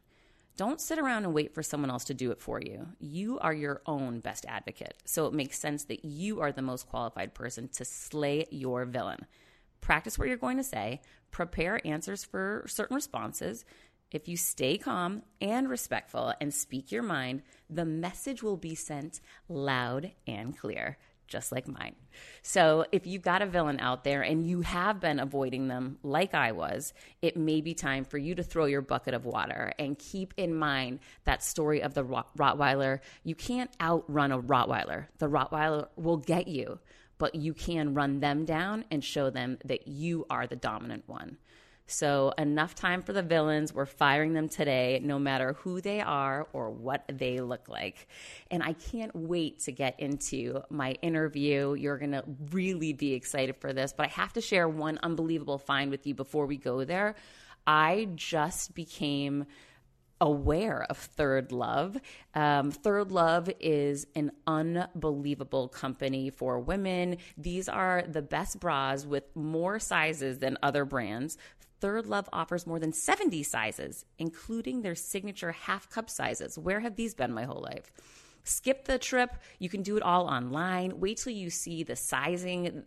Don't 0.57 0.81
sit 0.81 0.99
around 0.99 1.23
and 1.23 1.33
wait 1.33 1.55
for 1.55 1.63
someone 1.63 1.89
else 1.89 2.03
to 2.03 2.13
do 2.13 2.29
it 2.29 2.41
for 2.41 2.61
you. 2.61 2.89
You 2.99 3.39
are 3.39 3.53
your 3.53 3.81
own 3.87 4.19
best 4.19 4.45
advocate, 4.47 4.95
so 5.05 5.25
it 5.25 5.33
makes 5.33 5.57
sense 5.57 5.85
that 5.85 6.05
you 6.05 6.41
are 6.41 6.51
the 6.51 6.61
most 6.61 6.87
qualified 6.87 7.33
person 7.33 7.69
to 7.69 7.85
slay 7.85 8.45
your 8.51 8.85
villain 8.85 9.25
practice 9.81 10.17
what 10.17 10.27
you're 10.27 10.37
going 10.37 10.57
to 10.57 10.63
say, 10.63 11.01
prepare 11.31 11.85
answers 11.85 12.23
for 12.23 12.63
certain 12.67 12.95
responses. 12.95 13.65
If 14.11 14.27
you 14.27 14.37
stay 14.37 14.77
calm 14.77 15.23
and 15.39 15.69
respectful 15.69 16.33
and 16.39 16.53
speak 16.53 16.91
your 16.91 17.03
mind, 17.03 17.43
the 17.69 17.85
message 17.85 18.43
will 18.43 18.57
be 18.57 18.75
sent 18.75 19.21
loud 19.47 20.11
and 20.27 20.57
clear, 20.57 20.97
just 21.27 21.53
like 21.53 21.65
mine. 21.65 21.95
So, 22.41 22.85
if 22.91 23.07
you've 23.07 23.21
got 23.21 23.41
a 23.41 23.45
villain 23.45 23.79
out 23.79 24.03
there 24.03 24.21
and 24.21 24.45
you 24.45 24.61
have 24.61 24.99
been 24.99 25.17
avoiding 25.17 25.69
them 25.69 25.97
like 26.03 26.33
I 26.33 26.51
was, 26.51 26.93
it 27.21 27.37
may 27.37 27.61
be 27.61 27.73
time 27.73 28.03
for 28.03 28.17
you 28.17 28.35
to 28.35 28.43
throw 28.43 28.65
your 28.65 28.81
bucket 28.81 29.13
of 29.13 29.23
water 29.23 29.71
and 29.79 29.97
keep 29.97 30.33
in 30.35 30.53
mind 30.53 30.99
that 31.23 31.41
story 31.41 31.81
of 31.81 31.93
the 31.93 32.03
Rottweiler. 32.03 32.99
You 33.23 33.35
can't 33.35 33.71
outrun 33.79 34.33
a 34.33 34.41
Rottweiler, 34.41 35.07
the 35.19 35.29
Rottweiler 35.29 35.87
will 35.95 36.17
get 36.17 36.49
you 36.49 36.79
but 37.21 37.35
you 37.35 37.53
can 37.53 37.93
run 37.93 38.19
them 38.19 38.45
down 38.45 38.83
and 38.89 39.03
show 39.03 39.29
them 39.29 39.59
that 39.63 39.87
you 39.87 40.25
are 40.31 40.47
the 40.47 40.55
dominant 40.55 41.03
one. 41.05 41.37
So, 41.85 42.33
enough 42.35 42.73
time 42.73 43.03
for 43.03 43.13
the 43.13 43.21
villains. 43.21 43.75
We're 43.75 43.85
firing 43.85 44.33
them 44.33 44.49
today, 44.49 44.99
no 45.03 45.19
matter 45.19 45.53
who 45.59 45.81
they 45.81 46.01
are 46.01 46.47
or 46.51 46.71
what 46.71 47.03
they 47.13 47.39
look 47.39 47.69
like. 47.69 48.07
And 48.49 48.63
I 48.63 48.73
can't 48.73 49.15
wait 49.15 49.59
to 49.65 49.71
get 49.71 49.99
into 49.99 50.63
my 50.71 50.93
interview. 51.03 51.75
You're 51.75 51.99
going 51.99 52.13
to 52.13 52.23
really 52.49 52.91
be 52.91 53.13
excited 53.13 53.57
for 53.57 53.71
this, 53.71 53.93
but 53.93 54.07
I 54.07 54.09
have 54.09 54.33
to 54.33 54.41
share 54.41 54.67
one 54.67 54.97
unbelievable 55.03 55.59
find 55.59 55.91
with 55.91 56.07
you 56.07 56.15
before 56.15 56.47
we 56.47 56.57
go 56.57 56.85
there. 56.85 57.13
I 57.67 58.07
just 58.15 58.73
became 58.73 59.45
aware 60.21 60.85
of 60.89 60.97
Third 60.97 61.51
Love. 61.51 61.97
Um, 62.35 62.71
Third 62.71 63.11
Love 63.11 63.49
is 63.59 64.05
an 64.15 64.31
unbelievable 64.47 65.67
company 65.67 66.29
for 66.29 66.59
women. 66.59 67.17
These 67.37 67.67
are 67.67 68.03
the 68.07 68.21
best 68.21 68.59
bras 68.59 69.05
with 69.05 69.35
more 69.35 69.79
sizes 69.79 70.39
than 70.39 70.57
other 70.61 70.85
brands. 70.85 71.37
Third 71.81 72.05
Love 72.05 72.29
offers 72.31 72.67
more 72.67 72.79
than 72.79 72.93
70 72.93 73.41
sizes, 73.41 74.05
including 74.19 74.83
their 74.83 74.93
signature 74.93 75.51
half 75.51 75.89
cup 75.89 76.09
sizes. 76.09 76.57
Where 76.57 76.79
have 76.79 76.95
these 76.95 77.15
been 77.15 77.33
my 77.33 77.43
whole 77.43 77.61
life? 77.61 77.91
Skip 78.43 78.85
the 78.85 78.99
trip. 78.99 79.35
You 79.59 79.69
can 79.69 79.81
do 79.81 79.97
it 79.97 80.03
all 80.03 80.27
online. 80.27 80.99
Wait 80.99 81.17
till 81.17 81.33
you 81.33 81.49
see 81.49 81.83
the 81.83 81.95
sizing. 81.95 82.83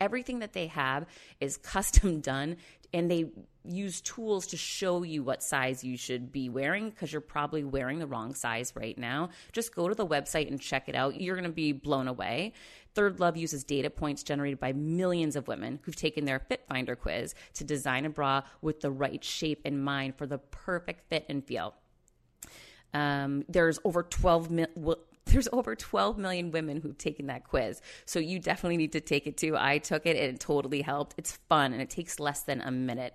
Everything 0.00 0.40
that 0.40 0.52
they 0.52 0.66
have 0.68 1.06
is 1.40 1.56
custom 1.74 2.20
done, 2.20 2.56
and 2.92 3.10
they 3.10 3.30
use 3.64 4.00
tools 4.00 4.46
to 4.48 4.56
show 4.56 5.02
you 5.02 5.22
what 5.22 5.42
size 5.42 5.82
you 5.82 5.96
should 5.96 6.30
be 6.30 6.48
wearing 6.48 6.90
because 6.90 7.12
you're 7.12 7.20
probably 7.20 7.64
wearing 7.64 7.98
the 7.98 8.06
wrong 8.06 8.34
size 8.34 8.72
right 8.76 8.96
now. 8.98 9.30
Just 9.52 9.74
go 9.74 9.88
to 9.88 9.94
the 9.94 10.06
website 10.06 10.48
and 10.48 10.60
check 10.60 10.88
it 10.88 10.94
out. 10.94 11.20
You're 11.20 11.36
going 11.36 11.48
to 11.48 11.54
be 11.54 11.72
blown 11.72 12.08
away. 12.08 12.52
Third 12.94 13.20
Love 13.20 13.36
uses 13.36 13.64
data 13.64 13.90
points 13.90 14.22
generated 14.22 14.60
by 14.60 14.72
millions 14.72 15.34
of 15.34 15.48
women 15.48 15.80
who've 15.82 15.96
taken 15.96 16.24
their 16.24 16.38
Fit 16.38 16.64
Finder 16.68 16.94
quiz 16.94 17.34
to 17.54 17.64
design 17.64 18.04
a 18.04 18.10
bra 18.10 18.42
with 18.60 18.80
the 18.80 18.90
right 18.90 19.24
shape 19.24 19.62
in 19.64 19.80
mind 19.82 20.16
for 20.16 20.26
the 20.26 20.38
perfect 20.38 21.08
fit 21.08 21.24
and 21.28 21.44
feel. 21.44 21.74
Um, 22.92 23.44
there's 23.48 23.80
over 23.84 24.04
12 24.04 24.50
mil- 24.50 24.98
there's 25.26 25.48
over 25.52 25.74
12 25.74 26.18
million 26.18 26.50
women 26.50 26.80
who've 26.80 26.98
taken 26.98 27.26
that 27.26 27.44
quiz. 27.44 27.80
So 28.04 28.18
you 28.18 28.38
definitely 28.38 28.76
need 28.76 28.92
to 28.92 29.00
take 29.00 29.26
it 29.26 29.36
too. 29.36 29.56
I 29.58 29.78
took 29.78 30.06
it 30.06 30.16
and 30.16 30.34
it 30.36 30.40
totally 30.40 30.82
helped. 30.82 31.14
It's 31.16 31.32
fun 31.48 31.72
and 31.72 31.80
it 31.80 31.90
takes 31.90 32.20
less 32.20 32.42
than 32.42 32.60
a 32.60 32.70
minute. 32.70 33.14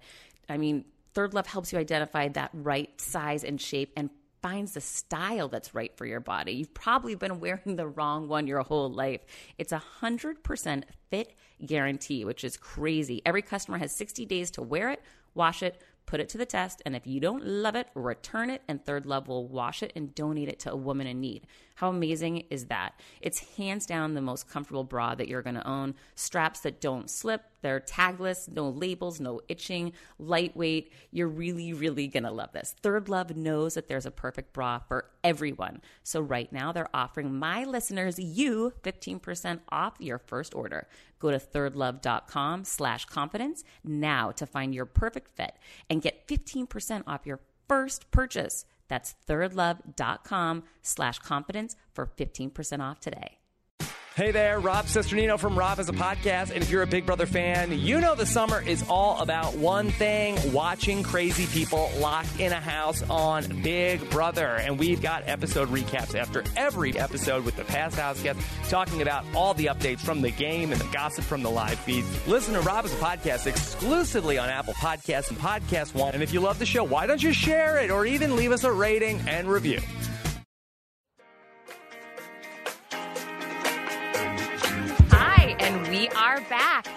I 0.50 0.58
mean, 0.58 0.86
Third 1.14 1.34
Love 1.34 1.48
helps 1.48 1.72
you 1.72 1.80
identify 1.80 2.28
that 2.30 2.52
right 2.54 2.90
size 3.00 3.44
and 3.44 3.60
shape 3.60 3.94
and 3.96 4.10
finds 4.42 4.74
the 4.74 4.82
style 4.82 5.48
that's 5.48 5.76
right 5.76 5.96
for 5.98 6.06
your 6.06 6.20
body. 6.20 6.54
You've 6.54 6.74
probably 6.74 7.16
been 7.16 7.40
wearing 7.40 7.76
the 7.76 7.88
wrong 7.88 8.28
one 8.28 8.48
your 8.48 8.62
whole 8.62 8.90
life. 8.92 9.22
It's 9.58 9.72
a 9.72 9.82
100% 10.02 10.84
fit 11.10 11.36
guarantee, 11.66 12.26
which 12.26 12.44
is 12.44 12.58
crazy. 12.58 13.22
Every 13.26 13.42
customer 13.42 13.78
has 13.78 13.94
60 13.94 14.26
days 14.26 14.52
to 14.52 14.62
wear 14.62 14.90
it, 14.90 15.02
wash 15.34 15.62
it, 15.62 15.82
put 16.06 16.20
it 16.20 16.30
to 16.30 16.38
the 16.38 16.46
test, 16.46 16.82
and 16.86 16.96
if 16.96 17.06
you 17.06 17.20
don't 17.20 17.46
love 17.46 17.76
it, 17.76 17.88
return 17.94 18.50
it, 18.50 18.64
and 18.68 18.84
Third 18.84 19.06
Love 19.06 19.28
will 19.28 19.48
wash 19.48 19.84
it 19.84 19.94
and 19.96 20.16
donate 20.16 20.50
it 20.50 20.60
to 20.60 20.72
a 20.72 20.76
woman 20.76 21.06
in 21.06 21.20
need. 21.20 21.46
How 21.80 21.88
amazing 21.88 22.44
is 22.50 22.66
that? 22.66 23.00
It's 23.22 23.56
hands 23.56 23.86
down 23.86 24.14
the 24.14 24.22
most 24.22 24.50
comfortable 24.50 24.84
bra 24.84 25.16
that 25.16 25.30
you're 25.30 25.42
gonna 25.42 25.64
own. 25.66 25.96
Straps 26.14 26.60
that 26.62 26.82
don't 26.82 27.10
slip, 27.10 27.42
they're 27.62 27.80
tagless, 27.80 28.52
no 28.52 28.68
labels, 28.68 29.22
no 29.22 29.40
itching, 29.48 29.94
lightweight. 30.18 30.92
You're 31.12 31.30
really, 31.30 31.72
really 31.72 32.10
gonna 32.10 32.34
love 32.34 32.52
this. 32.52 32.76
Third 32.84 33.08
Love 33.08 33.34
knows 33.38 33.76
that 33.76 33.88
there's 33.88 34.06
a 34.06 34.12
perfect 34.12 34.52
bra 34.52 34.80
for 34.80 35.06
everyone. 35.24 35.80
So 36.04 36.20
right 36.20 36.52
now 36.52 36.74
they're 36.74 36.94
offering 36.94 37.34
my 37.34 37.64
listeners, 37.64 38.20
you, 38.20 38.74
15% 38.84 39.62
off 39.70 39.94
your 40.00 40.18
first 40.18 40.54
order. 40.54 40.86
Go 41.18 41.32
to 41.32 41.40
thirdlove.com 41.40 42.66
slash 42.66 43.06
confidence 43.06 43.64
now 43.86 44.32
to 44.32 44.46
find 44.46 44.76
your 44.76 44.86
perfect 44.86 45.34
fit 45.38 45.54
and 45.90 46.02
get 46.02 46.28
15% 46.28 47.04
off 47.08 47.26
your 47.26 47.40
first 47.70 48.12
purchase. 48.12 48.66
That's 48.90 49.16
thirdlove.com 49.28 50.64
slash 50.82 51.20
confidence 51.20 51.76
for 51.94 52.06
15% 52.18 52.82
off 52.82 53.00
today. 53.00 53.39
Hey 54.16 54.32
there, 54.32 54.60
Rob 54.60 54.86
Cesternino 54.88 55.40
from 55.40 55.58
Rob 55.58 55.78
Has 55.78 55.88
a 55.88 55.94
Podcast. 55.94 56.52
And 56.52 56.62
if 56.62 56.70
you're 56.70 56.82
a 56.82 56.88
Big 56.88 57.06
Brother 57.06 57.26
fan, 57.26 57.72
you 57.80 58.02
know 58.02 58.16
the 58.16 58.26
summer 58.26 58.62
is 58.62 58.84
all 58.90 59.18
about 59.22 59.56
one 59.56 59.92
thing 59.92 60.38
watching 60.52 61.04
crazy 61.04 61.46
people 61.46 61.90
locked 62.00 62.38
in 62.38 62.52
a 62.52 62.60
house 62.60 63.02
on 63.10 63.62
Big 63.62 64.10
Brother. 64.10 64.46
And 64.58 64.78
we've 64.78 65.02
got 65.02 65.24
episode 65.26 65.70
recaps 65.70 66.16
after 66.16 66.44
every 66.58 67.00
episode 67.00 67.46
with 67.46 67.56
the 67.56 67.64
past 67.64 67.96
house 67.98 68.22
guests 68.22 68.44
talking 68.70 69.02
about 69.02 69.24
all 69.34 69.54
the 69.54 69.68
updates 69.68 70.02
from 70.02 70.20
the 70.20 70.32
game 70.32 70.74
and 70.74 70.82
the 70.82 70.92
gossip 70.92 71.24
from 71.24 71.42
the 71.42 71.50
live 71.52 71.80
feeds. 71.80 72.28
Listen 72.28 72.56
to 72.56 72.62
Rob 72.62 72.84
Has 72.84 72.94
a 72.94 72.98
Podcast 72.98 73.48
exclusively 73.48 74.38
on 74.38 74.50
Apple 74.50 74.74
Podcasts 74.74 75.30
and 75.30 75.38
Podcast 75.38 75.94
One. 75.94 76.14
And 76.14 76.22
if 76.22 76.34
you 76.34 76.42
love 76.42 76.60
the 76.60 76.66
show, 76.66 76.84
why 76.84 77.06
don't 77.08 77.24
you 77.24 77.32
share 77.32 77.80
it 77.80 77.90
or 77.90 78.06
even 78.06 78.36
leave 78.36 78.52
us 78.52 78.66
a 78.66 78.72
rating 78.72 79.22
and 79.30 79.48
review? 79.48 79.80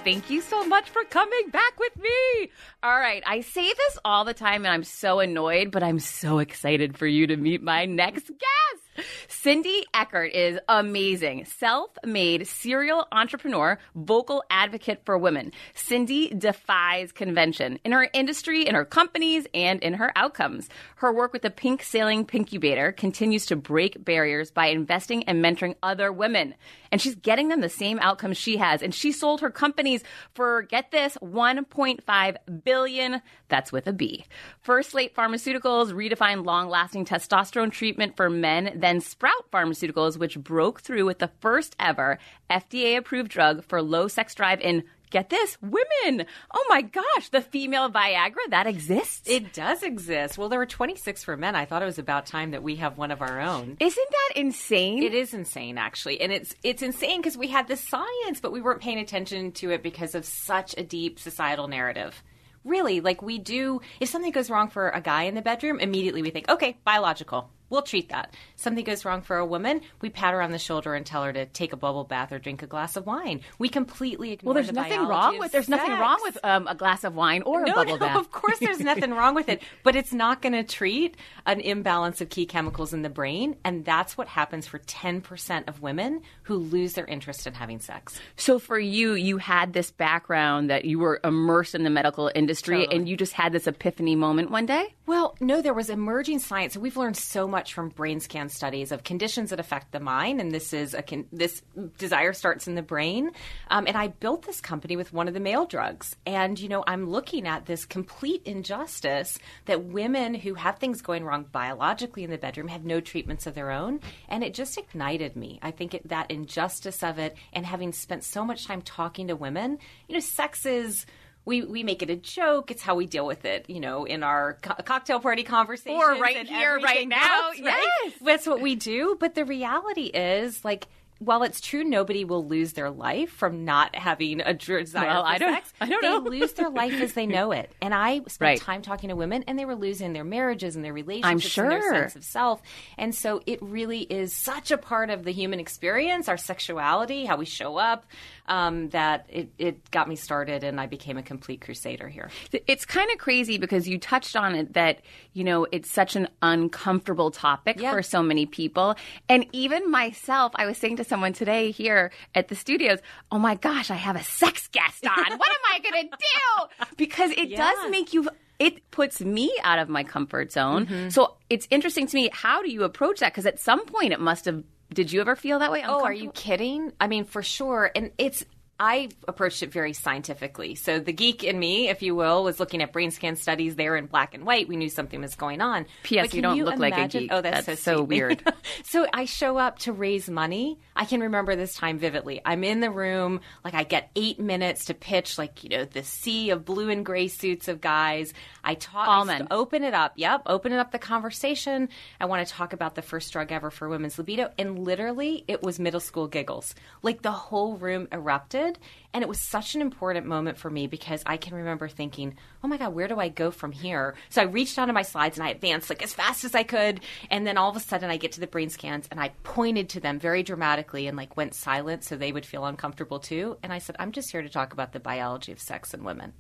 Thank 0.05 0.31
you 0.31 0.41
so 0.41 0.67
much 0.67 0.91
for 0.91 1.05
coming 1.05 1.51
back 1.51 1.79
with 1.79 1.97
me. 1.97 2.51
All 2.83 2.99
right, 2.99 3.23
I 3.25 3.41
say 3.41 3.63
this 3.63 3.99
all 4.05 4.25
the 4.25 4.35
time 4.35 4.65
and 4.65 4.75
I'm 4.75 4.83
so 4.83 5.21
annoyed, 5.21 5.71
but 5.71 5.85
I'm 5.85 6.01
so 6.01 6.41
excited 6.41 6.99
for 6.99 7.07
you 7.07 7.29
to 7.29 7.37
meet 7.37 7.63
my 7.63 7.87
next 7.87 8.27
guest. 8.27 8.82
Cindy 9.29 9.85
Eckert 9.95 10.33
is 10.33 10.59
amazing. 10.69 11.45
Self 11.45 11.91
made 12.05 12.47
serial 12.47 13.07
entrepreneur, 13.13 13.79
vocal 13.95 14.45
advocate 14.51 15.03
for 15.05 15.17
women. 15.17 15.53
Cindy 15.75 16.29
defies 16.29 17.13
convention 17.13 17.79
in 17.85 17.93
her 17.93 18.09
industry, 18.13 18.67
in 18.67 18.75
her 18.75 18.85
companies, 18.85 19.47
and 19.55 19.83
in 19.83 19.95
her 19.95 20.13
outcomes. 20.17 20.69
Her 20.97 21.13
work 21.13 21.33
with 21.33 21.43
the 21.43 21.51
Pink 21.51 21.83
Ceiling 21.83 22.25
Pinkubator 22.27 22.97
continues 22.97 23.47
to 23.47 23.57
break 23.57 24.05
barriers 24.05 24.51
by 24.51 24.67
investing 24.67 25.25
and 25.25 25.45
mentoring 25.45 25.77
other 25.83 26.13
women. 26.13 26.55
And 26.91 27.01
she's 27.01 27.15
getting 27.15 27.49
them 27.49 27.63
the 27.63 27.69
same 27.69 27.99
outcomes 28.01 28.37
she 28.37 28.59
has. 28.59 28.83
And 28.83 28.95
she 28.95 29.13
sold 29.13 29.41
her 29.41 29.51
companies 29.51 30.05
for, 30.35 30.63
get 30.63 30.91
this, 30.91 31.17
1.5 31.23 32.37
billion. 32.65 33.23
That's 33.49 33.73
with 33.73 33.87
a 33.87 33.93
B. 33.93 34.27
First 34.61 34.91
Slate 34.91 35.15
Pharmaceuticals 35.15 35.93
redefined 35.93 36.45
long 36.45 36.69
lasting 36.69 37.07
testosterone 37.07 37.73
treatment 37.73 38.17
for 38.17 38.29
men, 38.29 38.79
then 38.83 39.01
Sprout 39.01 39.51
Pharmaceuticals, 39.53 40.19
which 40.19 40.39
broke 40.39 40.81
through 40.81 41.07
with 41.07 41.19
the 41.19 41.31
first 41.41 41.77
ever 41.79 42.19
FDA 42.51 42.97
approved 42.97 43.31
drug 43.31 43.65
for 43.65 43.81
low 43.81 44.09
sex 44.09 44.35
drive 44.35 44.61
in 44.61 44.85
get 45.13 45.29
this, 45.29 45.57
women. 45.61 46.27
Oh 46.53 46.67
my 46.69 46.83
gosh, 46.83 47.29
the 47.31 47.43
female 47.43 47.91
Viagra 47.91 48.49
that 48.49 48.67
exists. 48.67 49.29
It 49.29 49.53
does 49.53 49.83
exist. 49.83 50.39
Well, 50.39 50.49
there 50.49 50.59
were 50.59 50.67
26 50.67 51.23
for 51.23 51.37
men. 51.37 51.55
I 51.55 51.67
thought 51.67 51.83
it 51.83 51.87
was 51.87 51.99
about 51.99 52.27
time 52.27 52.51
that 52.51 52.63
we 52.63 52.77
have 52.77 52.99
one 52.99 53.13
of 53.13 53.23
our 53.23 53.41
own. 53.41 53.77
Isn't 53.79 54.11
that 54.11 54.41
insane? 54.41 55.03
It 55.03 55.15
is 55.15 55.35
insane, 55.35 55.79
actually, 55.79 56.21
and 56.21 56.33
it's 56.33 56.57
it's 56.65 56.83
insane 56.83 57.21
because 57.21 57.37
we 57.37 57.49
had 57.49 57.69
the 57.69 57.77
science, 57.77 58.41
but 58.41 58.53
we 58.53 58.61
weren't 58.61 58.81
paying 58.81 58.99
attention 58.99 59.53
to 59.53 59.71
it 59.71 59.83
because 59.83 60.15
of 60.15 60.25
such 60.25 60.75
a 60.77 60.83
deep 60.83 61.21
societal 61.21 61.69
narrative. 61.69 62.23
Really, 62.65 63.01
like 63.01 63.23
we 63.23 63.39
do. 63.39 63.81
If 64.01 64.09
something 64.09 64.33
goes 64.33 64.49
wrong 64.49 64.69
for 64.69 64.89
a 64.91 65.01
guy 65.01 65.25
in 65.25 65.35
the 65.35 65.43
bedroom, 65.43 65.79
immediately 65.81 66.23
we 66.23 66.31
think, 66.31 66.49
okay, 66.49 66.79
biological. 66.85 67.51
We'll 67.73 67.81
treat 67.81 68.11
that. 68.11 68.35
Something 68.57 68.85
goes 68.85 69.07
wrong 69.07 69.23
for 69.23 69.39
a 69.39 69.47
woman, 69.47 69.81
we 70.03 70.11
pat 70.11 70.35
her 70.35 70.43
on 70.43 70.53
the 70.53 70.59
shoulder 70.59 70.95
and 70.95 71.07
tell 71.07 71.25
her 71.25 71.33
to 71.33 71.47
take 71.47 71.73
a 71.73 71.77
bubble 71.77 72.05
bath 72.05 72.31
or 72.31 72.39
drink 72.39 72.63
a 72.63 72.67
glass 72.67 72.97
of 72.97 73.07
wine. 73.07 73.41
We 73.59 73.71
completely 73.71 74.33
ignore 74.33 74.53
well, 74.53 74.63
there's 74.63 74.67
the 74.67 74.75
nothing 74.75 75.01
wrong 75.01 75.39
with 75.39 75.53
there's 75.53 75.71
nothing 75.71 75.93
wrong 75.93 76.19
with 76.23 76.37
um, 76.45 76.69
a 76.69 76.75
glass 76.75 77.03
of 77.03 77.17
wine 77.17 77.41
or 77.43 77.65
no, 77.65 77.73
a 77.73 77.75
bubble 77.77 77.93
no, 77.93 77.99
bath. 77.99 78.17
Of 78.19 78.31
course, 78.31 78.59
there's 78.59 78.81
nothing 78.93 79.13
wrong 79.13 79.35
with 79.35 79.49
it, 79.49 79.63
but 79.85 79.97
it's 79.97 80.13
not 80.13 80.43
going 80.43 80.53
to 80.53 80.65
treat 80.65 81.17
an 81.47 81.61
imbalance 81.61 82.21
of 82.21 82.29
key 82.29 82.45
chemicals 82.45 82.93
in 82.93 83.01
the 83.01 83.09
brain, 83.09 83.57
and 83.65 83.87
that's 83.87 84.19
what 84.19 84.29
happens 84.29 84.67
for 84.67 84.79
10% 84.79 85.67
of 85.67 85.81
women 85.81 86.21
who 86.43 86.57
lose 86.57 86.93
their 86.93 87.07
interest 87.07 87.47
in 87.47 87.55
having 87.55 87.81
sex. 87.81 88.21
So 88.37 88.59
for 88.59 88.79
you, 88.79 89.15
you 89.15 89.39
had 89.39 89.73
this 89.73 89.91
background 89.91 90.69
that 90.69 90.85
you 90.85 90.99
were 90.99 91.21
immersed 91.25 91.75
in 91.75 91.85
the 91.85 91.91
medical 91.91 92.31
industry, 92.35 92.81
Totally. 92.81 92.97
and 92.97 93.09
you 93.09 93.17
just 93.17 93.33
had 93.33 93.55
this 93.55 93.67
epiphany 93.67 94.15
moment 94.15 94.51
one 94.51 94.67
day. 94.67 94.95
Well, 95.07 95.37
no, 95.41 95.63
there 95.63 95.75
was 95.75 95.89
emerging 95.89 96.41
science. 96.41 96.75
So 96.75 96.81
we've 96.81 96.97
learned 96.99 97.17
so 97.17 97.49
much 97.49 97.62
from 97.71 97.91
brain 97.91 98.19
scan 98.19 98.49
studies 98.49 98.91
of 98.91 99.05
conditions 99.05 99.51
that 99.51 99.61
affect 99.61 99.93
the 99.93 100.01
mind, 100.01 100.41
and 100.41 100.51
this 100.51 100.73
is 100.73 100.95
a 100.95 101.03
con- 101.03 101.27
this 101.33 101.63
desire 101.99 102.33
starts 102.33 102.67
in 102.67 102.75
the 102.75 102.83
brain. 102.83 103.31
Um, 103.69 103.87
and 103.87 103.97
I 103.97 104.09
built 104.09 104.43
this 104.43 104.61
company 104.61 104.97
with 104.97 105.13
one 105.13 105.29
of 105.29 105.35
the 105.35 105.41
male 105.41 105.67
drugs, 105.67 106.17
and 106.25 106.59
you 106.59 106.69
know 106.69 106.83
I'm 106.87 107.11
looking 107.11 107.47
at 107.47 107.67
this 107.67 107.85
complete 107.85 108.43
injustice 108.45 109.39
that 109.67 109.85
women 109.85 110.35
who 110.35 110.55
have 110.55 110.79
things 110.79 111.03
going 111.03 111.25
wrong 111.25 111.45
biologically 111.53 112.25
in 112.25 112.31
the 112.31 112.39
bedroom 112.39 112.69
have 112.69 112.85
no 112.85 113.01
treatments 113.01 113.47
of 113.47 113.55
their 113.55 113.71
own, 113.71 114.01
and 114.29 114.43
it 114.43 114.55
just 114.55 114.79
ignited 114.79 115.37
me. 115.37 115.59
I 115.63 115.71
think 115.71 115.95
it, 115.95 116.09
that 116.09 116.31
injustice 116.31 117.03
of 117.03 117.19
it, 117.19 117.37
and 117.53 117.67
having 117.67 117.93
spent 117.93 118.25
so 118.25 118.45
much 118.45 118.67
time 118.67 118.83
talking 118.83 119.29
to 119.29 119.37
women, 119.37 119.79
you 120.09 120.15
know, 120.15 120.21
sex 120.21 120.65
is 120.65 121.05
we, 121.45 121.63
we 121.63 121.83
make 121.83 122.03
it 122.03 122.11
a 122.11 122.17
joke. 122.17 122.71
It's 122.71 122.83
how 122.83 122.95
we 122.95 123.07
deal 123.07 123.27
with 123.27 123.45
it, 123.45 123.69
you 123.69 123.81
know, 123.81 124.05
in 124.05 124.23
our 124.23 124.59
co- 124.63 124.83
cocktail 124.85 125.21
party 125.21 125.43
conversations. 125.43 126.03
Or 126.03 126.21
right 126.21 126.37
and 126.37 126.49
here, 126.49 126.79
right 126.79 127.09
now. 127.09 127.49
else, 127.49 127.61
right? 127.61 127.89
Yes. 128.05 128.13
That's 128.23 128.47
what 128.47 128.61
we 128.61 128.77
do. 128.77 129.17
But 129.19 129.35
the 129.35 129.45
reality 129.45 130.07
is, 130.07 130.65
like, 130.65 130.87
while 131.25 131.43
it's 131.43 131.61
true 131.61 131.85
nobody 131.85 132.25
will 132.25 132.47
lose 132.47 132.73
their 132.73 132.91
life 132.91 133.31
from 133.31 133.65
not 133.65 133.95
having 133.95 134.41
a 134.41 134.55
desire 134.55 135.07
well, 135.07 135.23
for 135.23 135.29
I 135.29 135.39
don't, 135.39 135.55
sex, 135.55 135.73
I 135.81 135.89
don't 135.89 136.03
they 136.03 136.09
know. 136.09 136.19
lose 136.19 136.53
their 136.53 136.71
life 136.71 137.01
as 137.01 137.13
they 137.15 137.27
know 137.27 137.53
it. 137.53 137.71
And 137.81 137.95
I 137.95 138.19
spent 138.29 138.41
Right. 138.41 138.61
time 138.61 138.83
talking 138.83 139.09
to 139.11 139.17
women, 139.17 139.45
and 139.47 139.59
they 139.59 139.65
were 139.65 139.75
losing 139.75 140.13
their 140.13 140.25
marriages 140.25 140.77
and 140.77 140.85
their 140.85 140.93
relationships 140.93 141.57
and 141.59 141.71
their 141.71 141.83
sense 141.93 142.17
of 142.17 142.25
self. 142.25 142.63
And 142.99 143.15
so 143.15 143.43
it 143.47 143.61
really 143.63 144.01
is 144.01 144.35
such 144.35 144.71
a 144.71 144.79
part 144.79 145.11
of 145.11 145.25
the 145.25 145.33
human 145.33 145.61
experience, 145.61 146.29
our 146.29 146.37
sexuality, 146.37 147.25
how 147.25 147.37
we 147.37 147.45
show 147.47 147.77
up, 147.77 148.05
um, 148.47 148.89
that 148.91 149.27
it, 149.29 149.51
it 149.59 149.91
got 149.91 150.09
me 150.09 150.17
started, 150.17 150.65
and 150.65 150.81
I 150.81 150.87
became 150.87 151.17
a 151.19 151.23
complete 151.23 151.61
crusader 151.61 152.09
here. 152.09 152.31
It's 152.67 152.85
kind 152.85 153.11
of 153.11 153.19
crazy 153.19 153.59
because 153.59 153.89
you 153.89 153.99
touched 153.99 154.37
on 154.37 154.55
it 154.55 154.73
that, 154.75 155.01
you 155.33 155.45
know, 155.45 155.67
it's 155.73 155.91
such 155.91 156.17
an 156.17 156.29
uncomfortable 156.43 157.31
topic 157.31 157.81
Yeah. 157.81 157.93
for 157.93 158.03
so 158.03 158.23
many 158.23 158.47
people. 158.47 158.97
And 159.29 159.47
even 159.53 159.91
myself, 159.91 160.53
I 160.57 160.67
was 160.67 160.79
saying 160.79 160.97
to 160.97 161.05
someone 161.13 161.35
today 161.35 161.71
here 161.73 162.11
at 162.35 162.49
the 162.49 162.55
studios, 162.57 162.99
oh 163.31 163.39
my 163.39 163.55
gosh, 163.55 163.91
I 163.91 163.97
have 163.97 164.17
a 164.17 164.23
sex 164.25 164.67
guest 164.69 165.07
on. 165.07 165.15
what 165.39 165.49
am 165.59 165.65
I 165.75 165.79
going 165.81 166.09
to 166.09 166.17
do? 166.17 166.87
Because 166.97 167.31
it 167.33 167.49
Yeah. 167.51 167.59
does 167.59 167.91
make 167.91 168.15
you. 168.15 168.29
It 168.59 168.91
puts 168.91 169.21
me 169.21 169.53
out 169.63 169.79
of 169.79 169.89
my 169.89 170.05
comfort 170.05 170.53
zone. 170.53 170.87
Mm-hmm. 170.87 171.09
So 171.11 171.37
it's 171.51 171.67
interesting 171.71 172.07
to 172.07 172.15
me. 172.17 172.31
How 172.33 172.63
do 172.63 172.71
you 172.71 172.85
approach 172.85 173.21
that? 173.21 173.33
Because 173.33 173.45
at 173.47 173.59
some 173.61 173.85
point 173.87 174.13
it 174.13 174.21
must 174.21 174.45
have. 174.47 174.63
Did 174.95 175.11
you 175.13 175.21
ever 175.21 175.37
feel 175.37 175.59
that 175.59 175.73
way? 175.73 175.83
Oh, 175.87 176.03
are 176.05 176.13
you 176.13 176.31
kidding? 176.33 176.93
I 177.01 177.07
mean, 177.09 177.25
for 177.25 177.43
sure. 177.43 177.91
And 177.97 178.11
it's 178.19 178.45
I 178.83 179.11
approached 179.29 179.63
it 179.63 179.71
very 179.73 179.93
scientifically. 179.93 180.75
So 180.75 180.99
the 180.99 181.13
geek 181.13 181.45
in 181.45 181.57
me, 181.57 181.89
if 181.89 182.03
you 182.03 182.17
will, 182.17 182.43
was 182.43 182.59
looking 182.59 182.83
at 182.83 182.93
brain 182.93 183.13
scan 183.13 183.37
studies 183.37 183.77
there 183.77 183.95
in 183.95 184.07
black 184.07 184.35
and 184.35 184.45
white. 184.45 184.67
We 184.67 184.75
knew 184.75 184.89
something 184.89 185.21
was 185.21 185.37
going 185.37 185.61
on. 185.61 185.87
P.S. 186.03 186.35
You 186.35 186.43
don't 186.43 186.59
look 186.59 186.81
like 186.81 186.95
a 186.95 186.97
imagine- 186.97 187.21
geek. 187.23 187.33
Oh, 187.33 187.41
that's, 187.41 187.67
That's 187.67 187.81
so, 187.81 187.99
so 187.99 188.03
weird. 188.03 188.43
so 188.85 189.07
I 189.15 189.27
show 189.27 189.57
up 189.57 189.79
to 189.81 189.93
raise 189.93 190.29
money. 190.29 190.81
I 190.97 191.05
can 191.05 191.21
remember 191.21 191.55
this 191.55 191.75
time 191.75 192.01
vividly. 192.01 192.41
I'm 192.45 192.65
in 192.65 192.81
the 192.81 192.91
room, 192.91 193.41
like 193.65 193.75
I 193.75 193.85
get 193.85 194.11
eight 194.17 194.41
minutes 194.41 194.87
to 194.87 194.95
pitch, 194.95 195.39
like 195.39 195.63
you 195.63 195.71
know, 195.71 195.85
the 195.85 196.03
sea 196.03 196.51
of 196.51 196.65
blue 196.65 196.91
and 196.91 197.07
gray 197.07 197.29
suits 197.29 197.69
of 197.69 197.81
guys. 197.81 198.35
I 198.65 198.75
talk. 198.75 199.07
All 199.07 199.25
men. 199.25 199.47
open 199.53 199.85
it 199.85 199.95
up. 199.95 200.15
Yep, 200.17 200.43
open 200.47 200.73
it 200.73 200.79
up 200.79 200.91
the 200.91 200.99
conversation. 200.99 201.89
I 202.21 202.25
want 202.25 202.45
to 202.45 202.53
talk 202.53 202.73
about 202.73 202.97
the 202.97 203.03
first 203.03 203.33
drug 203.33 203.53
ever 203.53 203.71
for 203.71 203.89
women's 203.89 204.19
libido, 204.19 204.51
and 204.59 204.81
literally, 204.81 205.45
it 205.47 205.63
was 205.63 205.79
middle 205.79 206.01
school 206.01 206.27
giggles. 206.27 206.75
Like 207.01 207.23
the 207.23 207.31
whole 207.31 207.77
room 207.77 208.09
erupted, 208.11 208.72
and 209.15 209.23
it 209.23 209.29
was 209.29 209.41
such 209.41 209.75
an 209.75 209.81
important 209.81 210.27
moment 210.27 210.59
for 210.59 210.71
me 210.71 210.87
because 210.87 211.23
I 211.27 211.37
can 211.37 211.55
remember 211.55 211.89
thinking, 211.89 212.37
"Oh 212.63 212.69
my 212.69 212.77
god, 212.77 212.95
where 212.95 213.09
do 213.09 213.19
I 213.19 213.29
go 213.29 213.51
from 213.51 213.73
here?" 213.73 214.15
So 214.31 214.43
I 214.43 214.45
reached 214.45 214.77
down 214.77 214.89
to 214.89 214.93
my 214.93 215.03
slides 215.03 215.39
and 215.39 215.47
I 215.47 215.51
advanced 215.51 215.91
like 215.91 216.03
as 216.03 216.15
fast 216.15 216.45
as 216.45 216.55
I 216.55 216.63
could, 216.63 217.01
and 217.31 217.47
then 217.47 217.59
all 217.59 217.71
of 217.71 217.77
a 217.77 217.81
sudden, 217.81 218.11
I 218.11 218.17
get 218.17 218.33
to 218.33 218.41
the 218.41 218.47
brain 218.47 218.71
scans 218.71 219.09
and 219.11 219.21
I 219.21 219.31
pointed 219.43 219.89
to 219.91 220.01
them 220.01 220.19
very 220.19 220.43
dramatically 220.43 221.07
and 221.07 221.17
like 221.17 221.37
went 221.37 221.55
silent 221.55 222.05
so 222.05 222.17
they 222.17 222.33
would 222.33 222.47
feel 222.47 222.65
uncomfortable 222.65 223.19
too. 223.19 223.59
And 223.63 223.73
I 223.73 223.79
said, 223.79 223.97
"I'm 223.99 224.13
just 224.13 224.31
here 224.33 224.43
to 224.43 224.49
talk 224.49 224.73
about 224.73 224.93
the 224.93 225.01
biology 225.01 225.53
of 225.53 225.61
sex 225.61 225.95
and 225.95 226.05
women." 226.05 226.33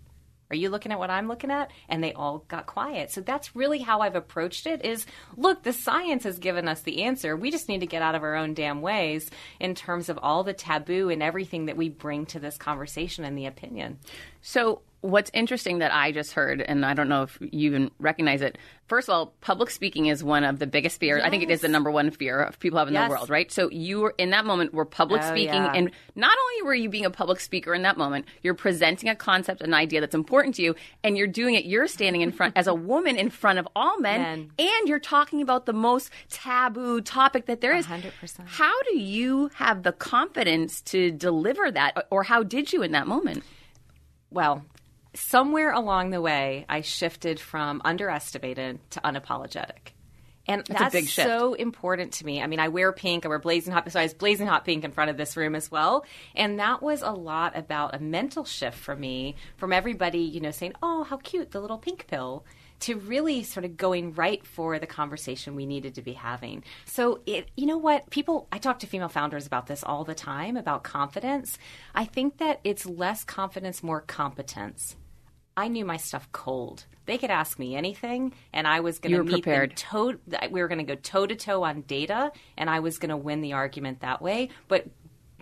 Are 0.53 0.57
you 0.57 0.69
looking 0.69 0.93
at 0.93 0.99
what 0.99 1.09
I'm 1.09 1.29
looking 1.29 1.51
at? 1.51 1.71
And 1.89 2.05
they 2.05 2.13
all 2.13 2.45
got 2.49 2.67
quiet. 2.67 3.11
So 3.11 3.23
that's 3.23 3.57
really 3.57 3.79
how 3.79 4.01
I've 4.01 4.17
approached 4.17 4.67
it 4.67 4.85
is 4.85 5.07
look, 5.35 5.63
the 5.63 5.73
science 5.73 6.25
has 6.25 6.39
given 6.39 6.69
us 6.69 6.83
the 6.83 7.05
answer. 7.05 7.35
We 7.35 7.51
just 7.51 7.71
need 7.71 7.81
to 7.81 7.87
get 7.87 8.03
out 8.03 8.15
of 8.15 8.23
our 8.23 8.37
own 8.37 8.53
damn 8.53 8.83
ways 8.83 9.31
in 9.59 9.75
terms 9.75 10.11
of 10.11 10.19
all 10.23 10.45
the 10.45 10.53
taboo 10.53 11.09
and 11.09 11.23
everything 11.23 11.67
that 11.67 11.79
we 11.79 11.89
bring 11.89 12.27
to 12.27 12.39
this 12.39 12.59
conversation 12.59 13.25
and 13.25 13.37
the 13.37 13.47
opinion. 13.47 13.99
So, 14.43 14.83
what's 15.03 15.31
interesting 15.35 15.79
that 15.81 15.93
I 15.93 16.11
just 16.13 16.33
heard, 16.33 16.61
and 16.63 16.87
I 16.87 16.95
don't 16.95 17.09
know 17.09 17.23
if 17.25 17.37
you 17.41 17.67
even 17.71 17.91
recognize 17.99 18.41
it. 18.41 18.57
First 18.87 19.09
of 19.09 19.15
all, 19.15 19.27
public 19.41 19.71
speaking 19.71 20.07
is 20.07 20.23
one 20.23 20.45
of 20.45 20.59
the 20.59 20.67
biggest 20.67 21.01
fears. 21.01 21.23
I 21.25 21.31
think 21.31 21.43
it 21.43 21.51
is 21.51 21.61
the 21.61 21.69
number 21.69 21.91
one 21.91 22.11
fear 22.11 22.41
of 22.41 22.59
people 22.59 22.79
have 22.79 22.89
in 22.89 22.95
Yes. 22.95 23.09
the 23.09 23.11
world, 23.11 23.31
right? 23.31 23.51
So, 23.51 23.71
you 23.71 24.01
were 24.01 24.15
in 24.19 24.31
that 24.31 24.45
moment 24.45 24.73
were 24.75 24.85
public 24.85 25.23
Oh, 25.25 25.31
speaking, 25.31 25.55
yeah. 25.55 25.73
and 25.75 25.91
not 26.15 26.37
only 26.41 26.63
were 26.67 26.75
you 26.75 26.89
being 26.89 27.05
a 27.05 27.11
public 27.11 27.41
speaker 27.41 27.75
in 27.75 27.83
that 27.83 27.97
moment, 27.97 28.27
you're 28.43 28.55
presenting 28.55 29.09
a 29.09 29.17
concept, 29.17 29.61
an 29.63 29.75
idea 29.75 30.01
that's 30.01 30.15
important 30.15 30.55
to 30.57 30.63
you, 30.63 30.75
and 31.03 31.17
you're 31.17 31.27
doing 31.27 31.55
it. 31.55 31.65
You're 31.65 31.87
standing 31.89 32.21
in 32.23 32.33
front 32.33 32.57
as 32.57 32.67
a 32.67 32.75
woman 32.93 33.17
in 33.17 33.31
front 33.31 33.59
of 33.59 33.67
all 33.75 33.99
men, 33.99 34.21
Men. 34.21 34.51
and 34.59 34.89
you're 34.89 34.99
talking 35.01 35.41
about 35.43 35.67
the 35.67 35.73
most 35.73 36.11
taboo 36.29 37.01
topic 37.01 37.47
that 37.47 37.61
there 37.61 37.75
is. 37.75 37.87
100%. 37.87 38.47
How 38.47 38.73
do 38.91 38.99
you 38.99 39.51
have 39.55 39.83
the 39.83 39.93
confidence 39.93 40.81
to 40.83 41.11
deliver 41.11 41.71
that, 41.71 42.07
or 42.11 42.23
how 42.23 42.43
did 42.43 42.73
you 42.73 42.83
in 42.83 42.93
that 42.93 43.07
moment? 43.07 43.43
Well, 44.31 44.65
somewhere 45.15 45.73
along 45.73 46.11
the 46.11 46.21
way, 46.21 46.65
I 46.69 46.81
shifted 46.81 47.41
from 47.41 47.83
underestimated 47.85 48.79
to 48.91 49.01
unapologetic. 49.01 49.93
And 50.47 50.65
that's, 50.67 50.95
a 50.95 50.99
big 50.99 51.09
shift. 51.09 51.29
so 51.29 51.55
important 51.55 52.15
to 52.15 52.27
me. 52.27 52.43
I 52.43 52.47
mean, 52.49 52.59
I 52.59 52.69
wear 52.69 52.93
pink. 52.93 53.25
I 53.25 53.29
wear 53.29 53.39
blazing 53.39 53.73
hot. 53.73 53.91
So 53.91 54.01
I 54.01 54.03
was 54.03 54.15
blazing 54.15 54.49
hot 54.49 54.65
pink 54.65 54.85
in 54.85 54.91
front 54.91 55.11
of 55.11 55.17
this 55.17 55.37
room 55.37 55.55
as 55.55 55.71
well. 55.71 56.05
And 56.35 56.59
that 56.59 56.83
was 56.83 57.03
a 57.03 57.13
lot 57.13 57.57
about 57.57 57.95
a 57.95 58.01
mental 58.01 58.45
shift 58.45 58.77
for 58.77 58.97
me 58.97 59.37
from 59.57 59.73
everybody, 59.73 60.19
you 60.19 60.41
know, 60.41 60.51
saying, 60.51 60.73
oh, 60.83 61.05
how 61.05 61.19
cute, 61.19 61.53
the 61.53 61.61
little 61.61 61.79
pink 61.79 62.09
pill, 62.09 62.45
to 62.81 62.97
really 62.97 63.45
sort 63.45 63.65
of 63.65 63.77
going 63.77 64.13
right 64.15 64.45
for 64.45 64.81
the 64.81 64.87
conversation 64.89 65.55
we 65.55 65.67
needed 65.67 65.95
to 65.95 66.03
be 66.03 66.15
having. 66.15 66.65
So 66.87 67.21
it, 67.27 67.49
you 67.57 67.67
know 67.67 67.79
what, 67.79 68.11
people, 68.11 68.49
I 68.51 68.59
talk 68.59 68.81
to 68.81 68.89
female 68.89 69.09
founders 69.09 69.47
about 69.47 69.69
this 69.69 69.85
all 69.85 70.03
the 70.03 70.17
time 70.17 70.57
about 70.57 70.83
confidence. 70.83 71.57
I 71.95 72.05
think 72.05 72.39
that 72.39 72.61
it's 72.65 72.85
less 72.85 73.23
confidence, 73.23 73.85
more 73.85 74.01
competence. 74.01 74.97
I 75.57 75.69
knew 75.69 75.85
my 75.85 75.97
stuff 75.97 76.29
cold. 76.33 76.87
They 77.05 77.19
could 77.19 77.31
ask 77.31 77.59
me 77.59 77.75
anything, 77.75 78.33
and 78.53 78.67
I 78.67 78.81
was 78.81 78.99
going 78.99 79.13
to 79.13 79.25
meet 79.25 79.31
them 79.31 79.41
prepared. 79.41 79.77
toe. 79.77 80.15
We 80.51 80.63
were 80.63 80.69
going 80.69 80.79
to 80.79 80.85
go 80.85 80.95
toe 80.95 81.27
to 81.27 81.35
toe 81.35 81.65
on 81.65 81.83
data, 81.83 82.33
and 82.57 82.71
I 82.71 82.81
was 82.81 82.99
going 82.99 83.11
to 83.11 83.17
win 83.17 83.41
the 83.41 83.55
argument 83.55 84.01
that 84.01 84.23
way. 84.23 84.51
But 84.69 84.87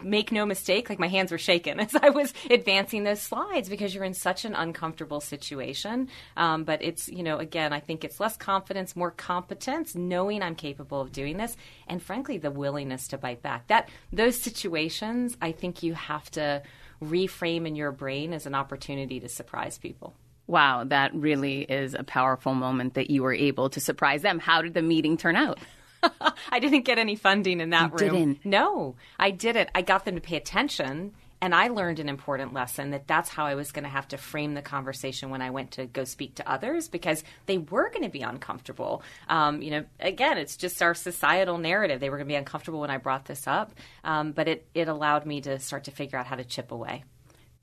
make 0.03 0.33
no 0.33 0.47
mistake, 0.47 0.89
like 0.89 0.99
my 0.99 1.09
hands 1.09 1.31
were 1.31 1.39
shaking 1.39 1.79
as 1.81 1.95
I 1.95 2.11
was 2.11 2.33
advancing 2.51 3.05
those 3.05 3.21
slides 3.21 3.69
because 3.69 3.95
you're 3.95 4.05
in 4.05 4.15
such 4.15 4.45
an 4.45 4.55
uncomfortable 4.55 5.21
situation. 5.21 6.09
Um, 6.37 6.65
but 6.65 6.83
it's, 6.83 7.09
you 7.09 7.23
know, 7.23 7.39
again, 7.39 7.73
I 7.73 7.81
think 7.81 8.05
it's 8.05 8.21
less 8.21 8.37
confidence, 8.37 8.97
more 8.97 9.11
competence, 9.11 9.95
knowing 9.95 10.43
I'm 10.43 10.55
capable 10.55 11.01
of 11.01 11.13
doing 11.13 11.37
this, 11.37 11.57
and 11.87 12.03
frankly, 12.03 12.39
the 12.39 12.51
willingness 12.51 13.09
to 13.09 13.19
bite 13.19 13.43
back. 13.43 13.67
That 13.69 13.89
those 14.13 14.41
situations, 14.41 15.37
I 15.41 15.53
think 15.53 15.83
you 15.83 15.95
have 15.95 16.31
to 16.33 16.63
reframe 17.03 17.67
in 17.67 17.77
your 17.77 17.93
brain 17.93 18.33
as 18.33 18.47
an 18.47 18.55
opportunity 18.55 19.21
to 19.21 19.29
surprise 19.29 19.79
people. 19.79 20.15
Wow, 20.47 20.85
that 20.85 21.15
really 21.15 21.63
is 21.63 21.95
a 21.95 22.03
powerful 22.03 22.55
moment 22.55 22.95
that 22.95 23.09
you 23.11 23.23
were 23.23 23.33
able 23.35 23.71
to 23.71 23.81
surprise 23.81 24.23
them. 24.23 24.39
How 24.39 24.63
did 24.63 24.75
the 24.75 24.83
meeting 24.83 25.17
turn 25.17 25.37
out? 25.37 25.59
I 26.51 26.59
didn't 26.59 26.83
get 26.83 26.99
any 26.99 27.15
funding 27.15 27.61
in 27.61 27.71
that 27.71 27.93
You 27.93 28.07
room. 28.09 28.15
didn't? 28.17 28.45
No, 28.45 28.97
I 29.19 29.31
didn't. 29.31 29.71
I 29.75 29.83
got 29.83 30.05
them 30.05 30.15
to 30.17 30.21
pay 30.21 30.37
attention, 30.37 31.13
and 31.41 31.55
I 31.55 31.69
learned 31.69 31.99
an 31.99 32.09
important 32.09 32.53
lesson 32.53 32.91
that 32.91 33.07
that's 33.07 33.31
how 33.31 33.47
I 33.47 33.55
was 33.55 33.73
going 33.73 33.85
to 33.85 33.91
have 33.91 34.09
to 34.09 34.19
frame 34.19 34.55
the 34.55 34.63
conversation 34.63 35.31
when 35.31 35.41
I 35.41 35.51
went 35.51 35.73
to 35.73 35.87
go 35.87 36.05
speak 36.05 36.35
to 36.37 36.51
others 36.51 36.89
because 36.89 37.25
they 37.47 37.59
were 37.59 37.89
going 37.89 38.03
to 38.03 38.11
be 38.11 38.21
uncomfortable. 38.21 39.03
Um, 39.29 39.63
you 39.63 39.71
know, 39.71 39.85
again, 40.01 40.39
it's 40.39 40.57
just 40.57 40.83
our 40.83 40.95
societal 40.95 41.59
narrative. 41.59 42.01
They 42.01 42.11
were 42.11 42.17
going 42.17 42.29
to 42.29 42.33
be 42.33 42.37
uncomfortable 42.37 42.81
when 42.81 42.91
I 42.91 42.99
brought 42.99 43.25
this 43.25 43.47
up, 43.47 43.73
um, 44.05 44.33
but 44.33 44.49
it 44.49 44.67
it 44.75 44.89
allowed 44.89 45.27
me 45.27 45.41
to 45.43 45.59
start 45.59 45.85
to 45.85 45.91
figure 45.91 46.19
out 46.19 46.27
how 46.27 46.37
to 46.37 46.45
chip 46.45 46.73
away. 46.73 47.05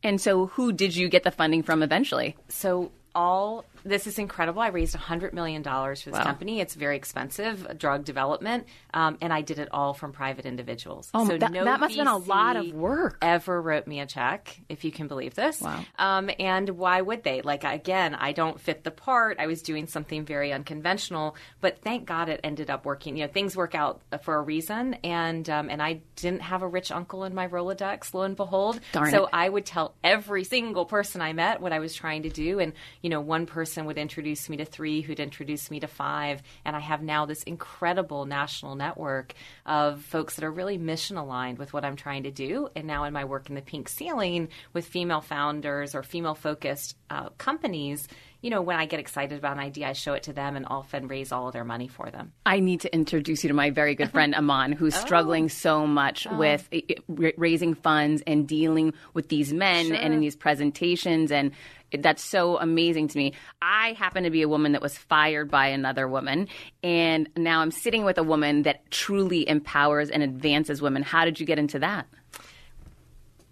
And 0.03 0.21
so, 0.21 0.47
who 0.47 0.71
did 0.71 0.95
you 0.95 1.09
get 1.09 1.23
the 1.23 1.31
funding 1.31 1.63
from 1.63 1.83
eventually? 1.83 2.35
So 2.49 2.91
all 3.15 3.65
this 3.83 4.07
is 4.07 4.19
incredible. 4.19 4.61
I 4.61 4.67
raised 4.67 4.95
$100 4.95 5.33
million 5.33 5.63
for 5.63 5.93
this 5.95 6.07
Wow. 6.07 6.23
company. 6.23 6.59
It's 6.61 6.75
very 6.75 6.95
expensive, 6.95 7.77
drug 7.77 8.05
development, 8.05 8.67
um, 8.93 9.17
and 9.21 9.31
I 9.33 9.41
did 9.41 9.59
it 9.59 9.69
all 9.71 9.93
from 9.93 10.11
private 10.11 10.45
individuals. 10.45 11.09
Oh, 11.13 11.27
so 11.27 11.37
that- 11.37 11.51
no 11.51 11.63
that 11.65 11.79
must 11.79 11.95
have 11.95 12.05
been 12.05 12.07
a 12.13 12.17
lot 12.17 12.55
of 12.55 12.71
work. 12.73 13.17
Ever 13.21 13.61
wrote 13.61 13.87
me 13.87 13.99
a 13.99 14.05
check, 14.05 14.59
if 14.69 14.83
you 14.83 14.91
can 14.91 15.07
believe 15.07 15.35
this. 15.35 15.61
Wow. 15.61 15.83
Um, 15.97 16.29
and 16.39 16.69
why 16.71 17.01
would 17.01 17.23
they? 17.23 17.41
Like, 17.41 17.63
again, 17.63 18.15
I 18.15 18.31
don't 18.31 18.59
fit 18.59 18.83
the 18.83 18.91
part. 18.91 19.37
I 19.39 19.47
was 19.47 19.61
doing 19.61 19.87
something 19.87 20.25
very 20.25 20.51
unconventional, 20.53 21.35
but 21.61 21.79
thank 21.81 22.05
God 22.05 22.29
it 22.29 22.39
ended 22.43 22.69
up 22.69 22.85
working. 22.85 23.17
You 23.17 23.25
know, 23.25 23.31
things 23.31 23.55
work 23.55 23.75
out 23.75 24.01
for 24.23 24.35
a 24.35 24.41
reason, 24.41 24.95
and 25.03 25.49
um, 25.49 25.69
and 25.69 25.81
I 25.81 26.01
didn't 26.15 26.41
have 26.41 26.61
a 26.61 26.67
rich 26.67 26.91
uncle 26.91 27.23
in 27.23 27.33
my 27.33 27.47
Rolodex, 27.47 28.13
lo 28.13 28.21
and 28.23 28.35
behold. 28.35 28.79
Darn 28.91 29.11
so 29.11 29.25
it. 29.25 29.29
I 29.33 29.49
would 29.49 29.65
tell 29.65 29.93
every 30.03 30.43
single 30.43 30.85
person 30.85 31.21
I 31.21 31.33
met 31.33 31.61
what 31.61 31.73
I 31.73 31.79
was 31.79 31.93
trying 31.93 32.23
to 32.23 32.29
do. 32.29 32.59
And, 32.59 32.73
you 33.01 33.09
know, 33.09 33.21
one 33.21 33.45
person 33.45 33.66
would 33.75 33.97
introduce 33.97 34.49
me 34.49 34.57
to 34.57 34.65
three, 34.65 35.01
who'd 35.01 35.19
introduce 35.19 35.69
me 35.69 35.79
to 35.79 35.87
five. 35.87 36.41
And 36.63 36.75
I 36.75 36.79
have 36.79 37.01
now 37.01 37.25
this 37.25 37.43
incredible 37.43 38.25
national 38.25 38.75
network 38.75 39.33
of 39.65 40.01
folks 40.01 40.35
that 40.35 40.43
are 40.43 40.51
really 40.51 40.77
mission 40.77 41.17
aligned 41.17 41.57
with 41.57 41.73
what 41.73 41.83
I'm 41.83 41.95
trying 41.95 42.23
to 42.23 42.31
do. 42.31 42.69
And 42.75 42.87
now 42.87 43.03
in 43.03 43.13
my 43.13 43.25
work 43.25 43.49
in 43.49 43.55
the 43.55 43.61
pink 43.61 43.89
ceiling 43.89 44.49
with 44.73 44.85
female 44.85 45.21
founders 45.21 45.95
or 45.95 46.03
female 46.03 46.35
focused 46.35 46.95
uh, 47.09 47.29
companies, 47.37 48.07
you 48.47 48.51
know, 48.51 48.61
when 48.61 48.77
I 48.77 48.85
get 48.85 49.01
excited 49.01 49.37
about 49.37 49.57
an 49.57 49.59
idea, 49.63 49.89
I 49.89 49.91
show 49.91 50.13
it 50.13 50.23
to 50.23 50.31
them 50.31 50.55
and 50.55 50.65
often 50.69 51.09
raise 51.09 51.33
all 51.33 51.47
of 51.47 51.53
their 51.53 51.65
money 51.65 51.89
for 51.89 52.09
them. 52.09 52.31
I 52.45 52.61
need 52.61 52.79
to 52.79 52.93
introduce 52.95 53.43
you 53.43 53.49
to 53.49 53.53
my 53.53 53.71
very 53.71 53.93
good 53.93 54.09
friend 54.09 54.33
Aman, 54.33 54.71
who's 54.71 54.95
Oh. 54.97 54.99
struggling 55.01 55.49
so 55.49 55.85
much 55.85 56.25
with 56.31 56.69
uh, 56.73 57.31
raising 57.35 57.73
funds 57.73 58.23
and 58.25 58.47
dealing 58.47 58.93
with 59.13 59.27
these 59.27 59.51
men 59.51 59.93
and 59.93 60.13
in 60.13 60.21
these 60.21 60.37
presentations 60.37 61.29
and 61.29 61.51
that's 61.99 62.23
so 62.23 62.57
amazing 62.57 63.09
to 63.09 63.17
me. 63.17 63.33
I 63.61 63.91
happen 63.93 64.23
to 64.23 64.29
be 64.29 64.41
a 64.43 64.47
woman 64.47 64.71
that 64.71 64.81
was 64.81 64.97
fired 64.97 65.51
by 65.51 65.67
another 65.67 66.07
woman, 66.07 66.47
and 66.83 67.29
now 67.35 67.59
I'm 67.61 67.71
sitting 67.71 68.05
with 68.05 68.17
a 68.17 68.23
woman 68.23 68.63
that 68.63 68.89
truly 68.91 69.47
empowers 69.47 70.09
and 70.09 70.23
advances 70.23 70.81
women. 70.81 71.03
How 71.03 71.25
did 71.25 71.37
you 71.39 71.45
get 71.45 71.59
into 71.59 71.79
that? 71.79 72.07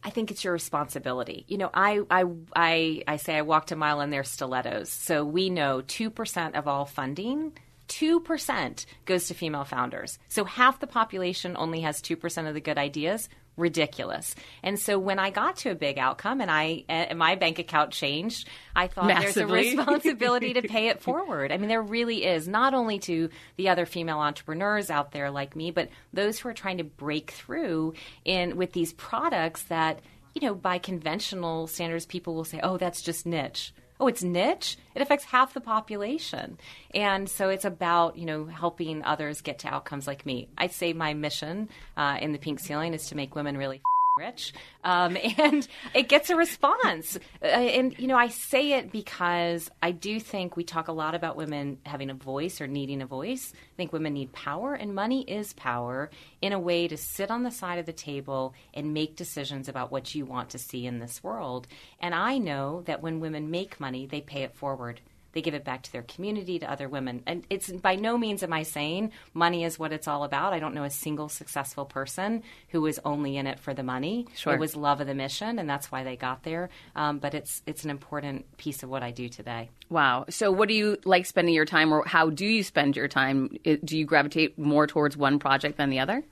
I 0.05 0.11
think 0.11 0.29
it's 0.29 0.43
your 0.43 0.53
responsibility. 0.53 1.45
You 1.47 1.57
know, 1.57 1.71
I 1.73 2.01
I 2.11 2.25
I, 2.55 3.03
I 3.07 3.15
say 3.17 3.35
I 3.35 3.41
walked 3.41 3.71
a 3.71 3.75
mile 3.75 4.01
in 4.01 4.11
their 4.11 4.23
stilettos. 4.23 4.89
So 4.89 5.25
we 5.25 5.49
know 5.49 5.81
two 5.81 6.11
percent 6.11 6.55
of 6.55 6.67
all 6.67 6.85
funding. 6.85 7.53
2% 7.87 8.85
goes 9.05 9.27
to 9.27 9.35
female 9.35 9.63
founders. 9.63 10.17
So 10.27 10.43
half 10.43 10.79
the 10.79 10.87
population 10.87 11.55
only 11.55 11.81
has 11.81 12.01
2% 12.01 12.47
of 12.47 12.55
the 12.55 12.59
good 12.59 12.79
ideas. 12.79 13.29
Ridiculous. 13.57 14.35
And 14.63 14.77
so 14.77 14.99
when 14.99 15.17
I 15.17 15.29
got 15.29 15.57
to 15.57 15.69
a 15.69 15.75
big 15.75 15.97
outcome 15.97 16.41
and 16.41 16.51
I 16.51 16.83
and 16.89 17.17
my 17.17 17.35
bank 17.35 17.57
account 17.57 17.91
changed, 17.91 18.49
I 18.75 18.87
thought 18.87 19.07
Massively. 19.07 19.33
there's 19.33 19.75
a 19.75 19.77
responsibility 19.77 20.53
to 20.53 20.61
pay 20.63 20.89
it 20.89 21.01
forward. 21.01 21.53
I 21.53 21.57
mean, 21.57 21.69
there 21.69 21.81
really 21.81 22.25
is, 22.25 22.47
not 22.49 22.73
only 22.73 22.99
to 22.99 23.29
the 23.55 23.69
other 23.69 23.85
female 23.85 24.19
entrepreneurs 24.19 24.89
out 24.89 25.11
there 25.11 25.31
like 25.31 25.55
me, 25.55 25.71
but 25.71 25.89
those 26.11 26.37
who 26.37 26.49
are 26.49 26.53
trying 26.53 26.79
to 26.79 26.83
break 26.83 27.31
through 27.31 27.93
in 28.25 28.57
with 28.57 28.73
these 28.73 28.91
products 28.93 29.63
that, 29.63 30.01
you 30.33 30.45
know, 30.45 30.53
by 30.53 30.77
conventional 30.77 31.67
standards, 31.67 32.05
people 32.05 32.35
will 32.35 32.43
say, 32.43 32.59
oh, 32.61 32.77
that's 32.77 33.01
just 33.01 33.25
niche. 33.25 33.73
Oh, 33.99 34.07
it's 34.07 34.23
niche? 34.23 34.77
It 34.93 35.01
affects 35.01 35.25
half 35.25 35.53
the 35.53 35.61
population. 35.61 36.57
And 36.93 37.29
so 37.29 37.49
it's 37.49 37.63
about, 37.63 38.17
you 38.17 38.25
know, 38.25 38.45
helping 38.45 39.03
others 39.03 39.41
get 39.41 39.59
to 39.59 39.69
outcomes 39.69 40.05
like 40.05 40.25
me. 40.25 40.49
I'd 40.57 40.73
say 40.73 40.91
my 40.93 41.13
mission 41.13 41.69
uh, 41.95 42.17
in 42.19 42.33
the 42.33 42.37
pink 42.37 42.59
ceiling 42.59 42.93
is 42.93 43.07
to 43.07 43.15
make 43.15 43.35
women 43.35 43.57
really 43.57 43.81
rich 44.17 44.53
um, 44.85 45.17
and 45.37 45.67
it 45.93 46.07
gets 46.07 46.29
a 46.29 46.37
response. 46.37 47.19
Uh, 47.41 47.47
and 47.47 47.99
you 47.99 48.07
know 48.07 48.15
i 48.15 48.29
say 48.29 48.71
it 48.71 48.89
because 48.89 49.69
i 49.83 49.91
do 49.91 50.21
think 50.21 50.55
we 50.55 50.63
talk 50.63 50.87
a 50.87 50.93
lot 50.93 51.13
about 51.13 51.35
women 51.35 51.77
having 51.85 52.09
a 52.09 52.13
voice 52.13 52.61
or 52.61 52.67
needing 52.67 53.01
a 53.01 53.05
voice. 53.05 53.51
I 53.53 53.75
think 53.75 53.91
women 53.91 54.13
need 54.13 54.31
power 54.31 54.73
and 54.73 54.95
money 54.95 55.23
is 55.23 55.51
power 55.51 56.09
in 56.41 56.53
a 56.53 56.59
way 56.59 56.87
to 56.87 56.95
sit 56.95 57.29
on 57.29 57.43
the 57.43 57.51
side 57.51 57.77
of 57.77 57.85
the 57.85 57.91
table 57.91 58.53
and 58.73 58.93
make 58.93 59.17
decisions 59.17 59.67
about 59.67 59.91
what 59.91 60.15
you 60.15 60.25
want 60.25 60.51
to 60.51 60.59
see 60.59 60.85
in 60.85 60.99
this 60.99 61.21
world. 61.21 61.67
And 61.99 62.15
i 62.15 62.37
know 62.37 62.83
that 62.85 63.01
when 63.03 63.19
women 63.19 63.51
make 63.51 63.81
money 63.81 64.05
they 64.05 64.21
pay 64.21 64.43
it 64.43 64.55
forward 64.55 65.01
they 65.35 65.41
give 65.41 65.53
it 65.53 65.65
back 65.65 65.83
to 65.83 65.91
their 65.91 66.01
community, 66.01 66.57
to 66.59 66.71
other 66.71 66.87
women. 66.87 67.21
And 67.27 67.45
it's 67.49 67.69
by 67.69 67.97
no 67.97 68.17
means 68.17 68.41
am 68.41 68.53
I 68.53 68.63
saying 68.63 69.11
money 69.33 69.65
is 69.65 69.77
what 69.77 69.91
it's 69.91 70.07
all 70.07 70.23
about. 70.23 70.53
I 70.53 70.59
don't 70.59 70.73
know 70.73 70.85
a 70.85 70.89
single 70.89 71.27
successful 71.27 71.83
person 71.85 72.41
who 72.69 72.81
was 72.81 72.99
only 73.03 73.35
in 73.35 73.45
it 73.45 73.59
for 73.59 73.73
the 73.73 73.83
money. 73.83 74.27
Sure. 74.33 74.53
It 74.53 74.59
was 74.61 74.77
love 74.77 75.01
of 75.01 75.07
the 75.07 75.13
mission, 75.13 75.59
and 75.59 75.69
that's 75.69 75.91
why 75.91 76.03
they 76.03 76.15
got 76.15 76.43
there. 76.43 76.69
Um, 76.95 77.19
but 77.19 77.33
it's 77.33 77.61
it's 77.67 77.83
an 77.83 77.89
important 77.89 78.57
piece 78.57 78.81
of 78.81 78.89
what 78.89 79.03
I 79.03 79.11
do 79.11 79.27
today. 79.27 79.69
Wow. 79.89 80.25
So, 80.29 80.51
what 80.51 80.69
do 80.69 80.73
you 80.73 80.97
like 81.03 81.25
spending 81.25 81.53
your 81.53 81.65
time, 81.65 81.93
or 81.93 82.05
how 82.05 82.29
do 82.29 82.45
you 82.45 82.63
spend 82.63 82.95
your 82.95 83.09
time? 83.09 83.57
Do 83.63 83.97
you 83.97 84.05
gravitate 84.05 84.57
more 84.57 84.87
towards 84.87 85.17
one 85.17 85.37
project 85.37 85.77
than 85.77 85.89
the 85.89 85.99
other? 85.99 86.23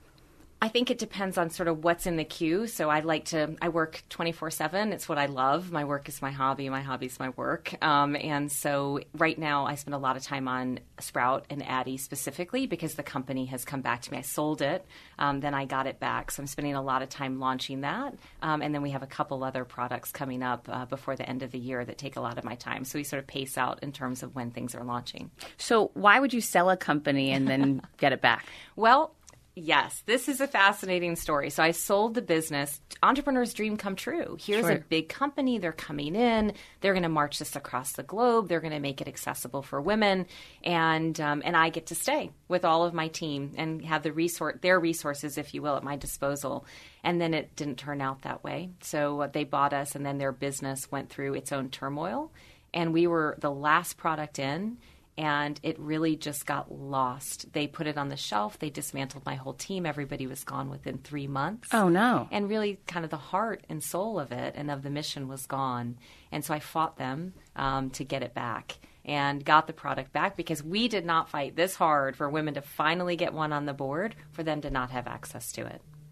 I 0.64 0.68
think 0.68 0.90
it 0.90 0.96
depends 0.96 1.36
on 1.36 1.50
sort 1.50 1.68
of 1.68 1.84
what's 1.84 2.06
in 2.06 2.16
the 2.16 2.24
queue. 2.24 2.66
So 2.66 2.88
I 2.88 3.00
like 3.00 3.26
to, 3.26 3.54
I 3.60 3.68
work 3.68 4.02
24 4.08 4.50
7. 4.50 4.94
It's 4.94 5.06
what 5.06 5.18
I 5.18 5.26
love. 5.26 5.70
My 5.70 5.84
work 5.84 6.08
is 6.08 6.22
my 6.22 6.30
hobby. 6.30 6.70
My 6.70 6.80
hobby 6.80 7.04
is 7.04 7.18
my 7.20 7.28
work. 7.28 7.74
Um, 7.84 8.16
and 8.16 8.50
so 8.50 9.00
right 9.12 9.38
now 9.38 9.66
I 9.66 9.74
spend 9.74 9.94
a 9.94 9.98
lot 9.98 10.16
of 10.16 10.22
time 10.22 10.48
on 10.48 10.80
Sprout 11.00 11.44
and 11.50 11.62
Addyi 11.62 12.00
specifically 12.00 12.66
because 12.66 12.94
the 12.94 13.02
company 13.02 13.44
has 13.44 13.66
come 13.66 13.82
back 13.82 14.00
to 14.02 14.10
me. 14.10 14.16
I 14.16 14.22
sold 14.22 14.62
it, 14.62 14.86
um, 15.18 15.40
then 15.40 15.52
I 15.52 15.66
got 15.66 15.86
it 15.86 16.00
back. 16.00 16.30
So 16.30 16.42
I'm 16.42 16.46
spending 16.46 16.74
a 16.74 16.80
lot 16.80 17.02
of 17.02 17.10
time 17.10 17.40
launching 17.40 17.82
that. 17.82 18.14
Um, 18.40 18.62
and 18.62 18.74
then 18.74 18.80
we 18.80 18.92
have 18.92 19.02
a 19.02 19.06
couple 19.06 19.44
other 19.44 19.66
products 19.66 20.12
coming 20.12 20.42
up 20.42 20.66
uh, 20.72 20.86
before 20.86 21.14
the 21.14 21.28
end 21.28 21.42
of 21.42 21.50
the 21.50 21.58
year 21.58 21.84
that 21.84 21.98
take 21.98 22.16
a 22.16 22.22
lot 22.22 22.38
of 22.38 22.44
my 22.44 22.54
time. 22.54 22.86
So 22.86 22.98
we 22.98 23.04
sort 23.04 23.20
of 23.20 23.26
pace 23.26 23.58
out 23.58 23.80
in 23.82 23.92
terms 23.92 24.22
of 24.22 24.34
when 24.34 24.50
things 24.50 24.74
are 24.74 24.82
launching. 24.82 25.30
So, 25.58 25.90
why 25.92 26.18
would 26.18 26.32
you 26.32 26.40
sell 26.40 26.70
a 26.70 26.76
company 26.78 27.32
and 27.32 27.46
then 27.46 27.82
get 27.98 28.14
it 28.14 28.22
back? 28.22 28.46
Well, 28.76 29.14
yes, 29.54 30.02
this 30.06 30.28
is 30.28 30.40
a 30.40 30.46
fascinating 30.46 31.16
story. 31.16 31.50
So 31.50 31.62
I 31.62 31.70
sold 31.70 32.14
the 32.14 32.22
business. 32.22 32.80
Entrepreneur's 33.02 33.54
dream 33.54 33.76
come 33.76 33.96
true. 33.96 34.36
Here's 34.40 34.66
a 34.66 34.82
big 34.88 35.08
company. 35.08 35.58
They're 35.58 35.72
coming 35.72 36.14
in. 36.14 36.52
They're 36.80 36.92
going 36.92 37.04
to 37.04 37.08
march 37.08 37.38
this 37.38 37.56
across 37.56 37.92
the 37.92 38.02
globe. 38.02 38.48
They're 38.48 38.60
going 38.60 38.72
to 38.72 38.80
make 38.80 39.00
it 39.00 39.08
accessible 39.08 39.62
for 39.62 39.80
women, 39.80 40.26
and 40.62 41.18
um, 41.20 41.42
and 41.44 41.56
I 41.56 41.68
get 41.68 41.86
to 41.86 41.94
stay 41.94 42.30
with 42.48 42.64
all 42.64 42.84
of 42.84 42.94
my 42.94 43.08
team 43.08 43.52
and 43.56 43.84
have 43.84 44.02
the 44.02 44.12
resource, 44.12 44.58
their 44.60 44.78
resources, 44.78 45.38
if 45.38 45.54
you 45.54 45.62
will, 45.62 45.76
at 45.76 45.84
my 45.84 45.96
disposal. 45.96 46.66
And 47.02 47.20
then 47.20 47.34
it 47.34 47.54
didn't 47.54 47.76
turn 47.76 48.00
out 48.00 48.22
that 48.22 48.42
way. 48.42 48.70
So 48.80 49.20
uh, 49.22 49.26
they 49.28 49.44
bought 49.44 49.72
us, 49.72 49.94
and 49.94 50.04
then 50.04 50.18
their 50.18 50.32
business 50.32 50.90
went 50.90 51.10
through 51.10 51.34
its 51.34 51.52
own 51.52 51.70
turmoil, 51.70 52.32
and 52.72 52.92
we 52.92 53.06
were 53.06 53.36
the 53.40 53.50
last 53.50 53.96
product 53.96 54.38
in 54.38 54.78
and 55.16 55.58
it 55.62 55.78
really 55.78 56.16
just 56.16 56.46
got 56.46 56.72
lost. 56.72 57.52
They 57.52 57.66
put 57.66 57.86
it 57.86 57.96
on 57.96 58.08
the 58.08 58.16
shelf. 58.16 58.58
They 58.58 58.70
dismantled 58.70 59.24
my 59.24 59.36
whole 59.36 59.54
team. 59.54 59.86
Everybody 59.86 60.26
was 60.26 60.42
gone 60.44 60.70
within 60.70 60.98
three 60.98 61.26
months. 61.26 61.68
Oh, 61.72 61.88
no. 61.88 62.28
And 62.32 62.48
really, 62.48 62.80
kind 62.86 63.04
of 63.04 63.10
the 63.10 63.16
heart 63.16 63.64
and 63.68 63.82
soul 63.82 64.18
of 64.18 64.32
it 64.32 64.54
and 64.56 64.70
of 64.70 64.82
the 64.82 64.90
mission 64.90 65.28
was 65.28 65.46
gone. 65.46 65.98
And 66.32 66.44
so 66.44 66.52
I 66.52 66.60
fought 66.60 66.96
them 66.96 67.34
um, 67.54 67.90
to 67.90 68.04
get 68.04 68.22
it 68.22 68.34
back 68.34 68.78
and 69.04 69.44
got 69.44 69.66
the 69.66 69.72
product 69.72 70.12
back 70.12 70.36
because 70.36 70.62
we 70.62 70.88
did 70.88 71.04
not 71.04 71.28
fight 71.28 71.54
this 71.54 71.76
hard 71.76 72.16
for 72.16 72.28
women 72.28 72.54
to 72.54 72.62
finally 72.62 73.16
get 73.16 73.34
one 73.34 73.52
on 73.52 73.66
the 73.66 73.74
board 73.74 74.14
for 74.32 74.42
them 74.42 74.60
to 74.62 74.70
not 74.70 74.90
have 74.90 75.06
access 75.06 75.52
to 75.52 75.64
it. 75.64 75.82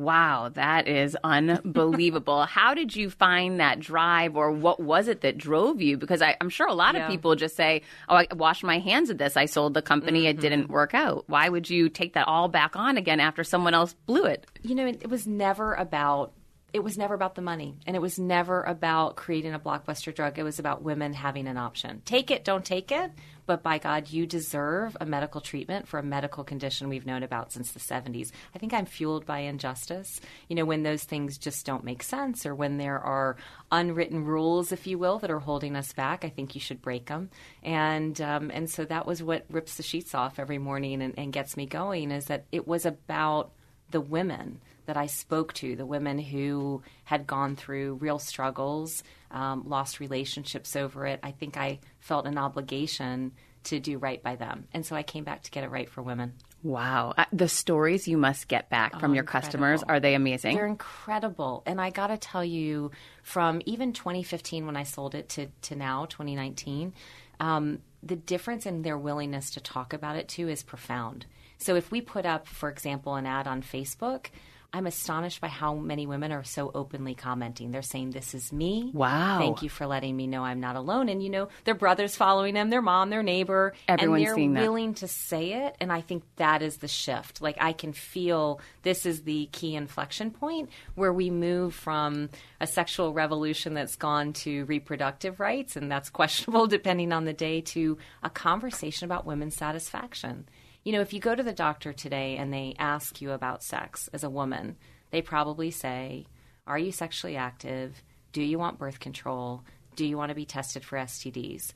Wow, 0.00 0.48
that 0.54 0.88
is 0.88 1.14
unbelievable. 1.22 2.44
How 2.48 2.72
did 2.72 2.96
you 2.96 3.10
find 3.10 3.60
that 3.60 3.80
drive, 3.80 4.34
or 4.34 4.50
what 4.50 4.80
was 4.80 5.08
it 5.08 5.20
that 5.20 5.36
drove 5.36 5.82
you? 5.82 5.98
Because 5.98 6.22
I, 6.22 6.36
am 6.40 6.48
sure 6.48 6.66
a 6.66 6.72
lot 6.72 6.94
Yeah. 6.94 7.04
of 7.04 7.10
people 7.10 7.34
just 7.36 7.54
say, 7.54 7.82
Oh, 8.08 8.16
I 8.16 8.26
washed 8.34 8.64
my 8.64 8.78
hands 8.78 9.10
of 9.10 9.18
this. 9.18 9.36
I 9.36 9.44
sold 9.44 9.74
the 9.74 9.82
company. 9.82 10.26
It 10.26 10.40
didn't 10.40 10.64
mm-hmm. 10.64 10.72
work 10.72 10.94
out. 10.94 11.24
Why 11.26 11.48
would 11.48 11.68
you 11.68 11.90
take 11.90 12.14
that 12.14 12.26
all 12.26 12.48
back 12.48 12.76
on 12.76 12.96
again 12.96 13.20
after 13.20 13.44
someone 13.44 13.74
else 13.74 13.94
blew 14.06 14.24
it? 14.24 14.46
you 14.62 14.74
know, 14.74 14.86
it, 14.86 15.02
it 15.02 15.10
was 15.10 15.26
never 15.26 15.74
about 15.74 16.32
it 16.72 16.84
was 16.84 16.96
never 16.96 17.14
about 17.14 17.34
the 17.34 17.42
money 17.42 17.78
and 17.86 17.96
it 17.96 17.98
was 17.98 18.18
never 18.18 18.62
about 18.62 19.16
creating 19.16 19.52
a 19.54 19.58
blockbuster 19.58 20.14
drug. 20.14 20.38
It 20.38 20.44
was 20.44 20.58
about 20.60 20.82
women 20.82 21.12
having 21.12 21.48
an 21.48 21.56
option. 21.56 22.02
Take 22.04 22.30
it, 22.30 22.44
don't 22.44 22.64
take 22.64 22.92
it, 22.92 23.10
but 23.46 23.62
by 23.62 23.78
God, 23.78 24.10
you 24.10 24.26
deserve 24.26 24.96
a 25.00 25.06
medical 25.06 25.40
treatment 25.40 25.88
for 25.88 25.98
a 25.98 26.02
medical 26.02 26.44
condition 26.44 26.88
we've 26.88 27.06
known 27.06 27.22
about 27.22 27.52
since 27.52 27.72
the 27.72 27.80
70s. 27.80 28.30
I 28.54 28.58
think 28.58 28.72
I'm 28.72 28.86
fueled 28.86 29.26
by 29.26 29.40
injustice. 29.40 30.20
You 30.48 30.56
know, 30.56 30.64
when 30.64 30.82
those 30.82 31.04
things 31.04 31.38
just 31.38 31.66
don't 31.66 31.84
make 31.84 32.02
sense 32.02 32.46
or 32.46 32.54
when 32.54 32.78
there 32.78 32.98
are 32.98 33.36
unwritten 33.72 34.24
rules, 34.24 34.72
if 34.72 34.86
you 34.86 34.98
will, 34.98 35.18
that 35.18 35.30
are 35.30 35.38
holding 35.38 35.76
us 35.76 35.92
back, 35.92 36.24
I 36.24 36.28
think 36.28 36.54
you 36.54 36.60
should 36.60 36.82
break 36.82 37.06
them. 37.06 37.30
And 37.62 38.20
um, 38.20 38.50
and 38.52 38.68
so 38.68 38.84
that 38.84 39.06
was 39.06 39.22
what 39.22 39.44
rips 39.50 39.76
the 39.76 39.82
sheets 39.82 40.14
off 40.14 40.38
every 40.38 40.58
morning 40.58 41.02
and, 41.02 41.18
and 41.18 41.32
gets 41.32 41.56
me 41.56 41.66
going 41.66 42.10
is 42.10 42.26
that 42.26 42.46
it 42.52 42.66
was 42.66 42.86
about 42.86 43.52
the 43.90 44.00
women 44.00 44.60
that 44.90 44.96
I 44.96 45.06
spoke 45.06 45.52
to, 45.52 45.76
the 45.76 45.86
women 45.86 46.18
who 46.18 46.82
had 47.04 47.24
gone 47.24 47.54
through 47.54 47.94
real 48.00 48.18
struggles, 48.18 49.04
um, 49.30 49.62
lost 49.68 50.00
relationships 50.00 50.74
over 50.74 51.06
it, 51.06 51.20
I 51.22 51.30
think 51.30 51.56
I 51.56 51.78
felt 52.00 52.26
an 52.26 52.36
obligation 52.36 53.30
to 53.64 53.78
do 53.78 53.98
right 53.98 54.20
by 54.20 54.34
them. 54.34 54.66
And 54.74 54.84
so 54.84 54.96
I 54.96 55.04
came 55.04 55.22
back 55.22 55.42
to 55.44 55.50
get 55.52 55.62
it 55.62 55.70
right 55.70 55.88
for 55.88 56.02
women. 56.02 56.32
Wow. 56.64 57.14
Uh, 57.16 57.26
The 57.32 57.46
stories 57.46 58.08
you 58.08 58.18
must 58.18 58.48
get 58.48 58.68
back 58.68 58.98
from 58.98 59.14
your 59.14 59.22
customers, 59.22 59.84
are 59.84 60.00
they 60.00 60.16
amazing? 60.16 60.56
They're 60.56 60.66
incredible. 60.66 61.62
And 61.66 61.80
I 61.80 61.90
got 61.90 62.08
to 62.08 62.18
tell 62.18 62.44
you, 62.44 62.90
from 63.22 63.62
even 63.66 63.92
2015 63.92 64.66
when 64.66 64.76
I 64.76 64.82
sold 64.82 65.14
it 65.14 65.28
to, 65.30 65.46
to 65.62 65.76
now, 65.76 66.06
2019, 66.06 66.94
um, 67.38 67.78
the 68.02 68.16
difference 68.16 68.66
in 68.66 68.82
their 68.82 68.98
willingness 68.98 69.50
to 69.50 69.60
talk 69.60 69.92
about 69.92 70.16
it 70.16 70.26
too 70.26 70.48
is 70.48 70.64
profound. 70.64 71.26
So 71.58 71.76
if 71.76 71.92
we 71.92 72.00
put 72.00 72.26
up, 72.26 72.48
for 72.48 72.68
example, 72.68 73.14
an 73.14 73.26
ad 73.26 73.46
on 73.46 73.62
Facebook, 73.62 74.30
I'm 74.72 74.86
astonished 74.86 75.40
by 75.40 75.48
how 75.48 75.74
many 75.74 76.06
women 76.06 76.32
are 76.32 76.44
so 76.44 76.70
openly 76.74 77.14
commenting. 77.14 77.70
They're 77.70 77.82
saying, 77.82 78.10
This 78.10 78.34
is 78.34 78.52
me. 78.52 78.90
Wow. 78.94 79.38
Thank 79.38 79.62
you 79.62 79.68
for 79.68 79.86
letting 79.86 80.16
me 80.16 80.26
know 80.26 80.44
I'm 80.44 80.60
not 80.60 80.76
alone. 80.76 81.08
And, 81.08 81.22
you 81.22 81.30
know, 81.30 81.48
their 81.64 81.74
brother's 81.74 82.14
following 82.16 82.54
them, 82.54 82.70
their 82.70 82.82
mom, 82.82 83.10
their 83.10 83.22
neighbor. 83.22 83.74
Everyone's 83.88 84.18
and 84.20 84.26
they're 84.26 84.34
seeing 84.34 84.54
that. 84.54 84.62
willing 84.62 84.94
to 84.94 85.08
say 85.08 85.52
it. 85.64 85.76
And 85.80 85.92
I 85.92 86.00
think 86.00 86.24
that 86.36 86.62
is 86.62 86.78
the 86.78 86.88
shift. 86.88 87.40
Like, 87.40 87.56
I 87.60 87.72
can 87.72 87.92
feel 87.92 88.60
this 88.82 89.06
is 89.06 89.22
the 89.22 89.46
key 89.52 89.74
inflection 89.74 90.30
point 90.30 90.70
where 90.94 91.12
we 91.12 91.30
move 91.30 91.74
from 91.74 92.30
a 92.60 92.66
sexual 92.66 93.12
revolution 93.12 93.74
that's 93.74 93.96
gone 93.96 94.32
to 94.32 94.64
reproductive 94.66 95.40
rights, 95.40 95.76
and 95.76 95.90
that's 95.90 96.10
questionable 96.20 96.66
depending 96.66 97.12
on 97.12 97.24
the 97.24 97.32
day, 97.32 97.60
to 97.60 97.98
a 98.22 98.30
conversation 98.30 99.04
about 99.04 99.26
women's 99.26 99.56
satisfaction. 99.56 100.46
You 100.82 100.92
know, 100.92 101.02
if 101.02 101.12
you 101.12 101.20
go 101.20 101.34
to 101.34 101.42
the 101.42 101.52
doctor 101.52 101.92
today 101.92 102.36
and 102.38 102.52
they 102.52 102.74
ask 102.78 103.20
you 103.20 103.32
about 103.32 103.62
sex 103.62 104.08
as 104.14 104.24
a 104.24 104.30
woman, 104.30 104.76
they 105.10 105.20
probably 105.20 105.70
say, 105.70 106.26
Are 106.66 106.78
you 106.78 106.90
sexually 106.90 107.36
active? 107.36 108.02
Do 108.32 108.42
you 108.42 108.58
want 108.58 108.78
birth 108.78 108.98
control? 108.98 109.62
Do 109.94 110.06
you 110.06 110.16
want 110.16 110.30
to 110.30 110.34
be 110.34 110.46
tested 110.46 110.82
for 110.82 110.96
STDs? 110.96 111.72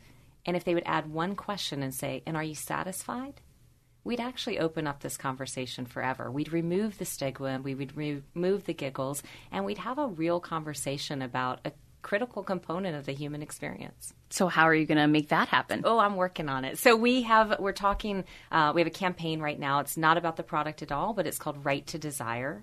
And 0.47 0.57
if 0.57 0.65
they 0.65 0.73
would 0.73 0.85
add 0.87 1.13
one 1.13 1.37
question 1.37 1.83
and 1.83 1.95
say, 1.95 2.23
And 2.25 2.35
are 2.35 2.43
you 2.43 2.55
satisfied? 2.55 3.43
We'd 4.05 4.21
actually 4.21 4.59
open 4.59 4.87
up 4.87 5.01
this 5.01 5.19
conversation 5.19 5.85
forever. 5.85 6.31
We'd 6.31 6.53
remove 6.53 6.97
the 6.97 7.05
stigma, 7.05 7.61
we 7.63 7.75
would 7.75 7.97
re- 7.97 8.23
remove 8.35 8.65
the 8.65 8.75
giggles, 8.75 9.23
and 9.53 9.67
we'd 9.67 9.79
have 9.79 9.99
a 9.99 10.07
real 10.07 10.41
conversation 10.41 11.21
about 11.21 11.61
a 11.67 11.73
critical 12.05 12.45
component 12.45 12.95
of 12.95 13.07
the 13.07 13.13
human 13.13 13.43
experience. 13.43 14.15
so, 14.31 14.47
how 14.47 14.69
are 14.69 14.75
you 14.75 14.87
going 14.87 14.99
to 14.99 15.09
make 15.09 15.31
that 15.31 15.49
happen? 15.49 15.81
Oh, 15.85 15.99
I'm 15.99 16.15
working 16.15 16.49
on 16.49 16.65
it. 16.65 16.79
So 16.79 16.95
we 16.95 17.23
have 17.23 17.59
we're 17.59 17.73
talking. 17.73 18.25
Uh, 18.53 18.71
we 18.75 18.83
have 18.83 18.87
a 18.87 18.91
campaign 18.91 19.41
right 19.41 19.59
now. 19.59 19.81
It's 19.81 19.97
not 19.97 20.17
about 20.17 20.37
the 20.37 20.45
product 20.45 20.83
at 20.83 20.93
all, 20.93 21.15
but 21.15 21.27
it's 21.27 21.39
called 21.39 21.65
Right 21.65 21.85
to 21.89 21.99
Desire, 21.99 22.63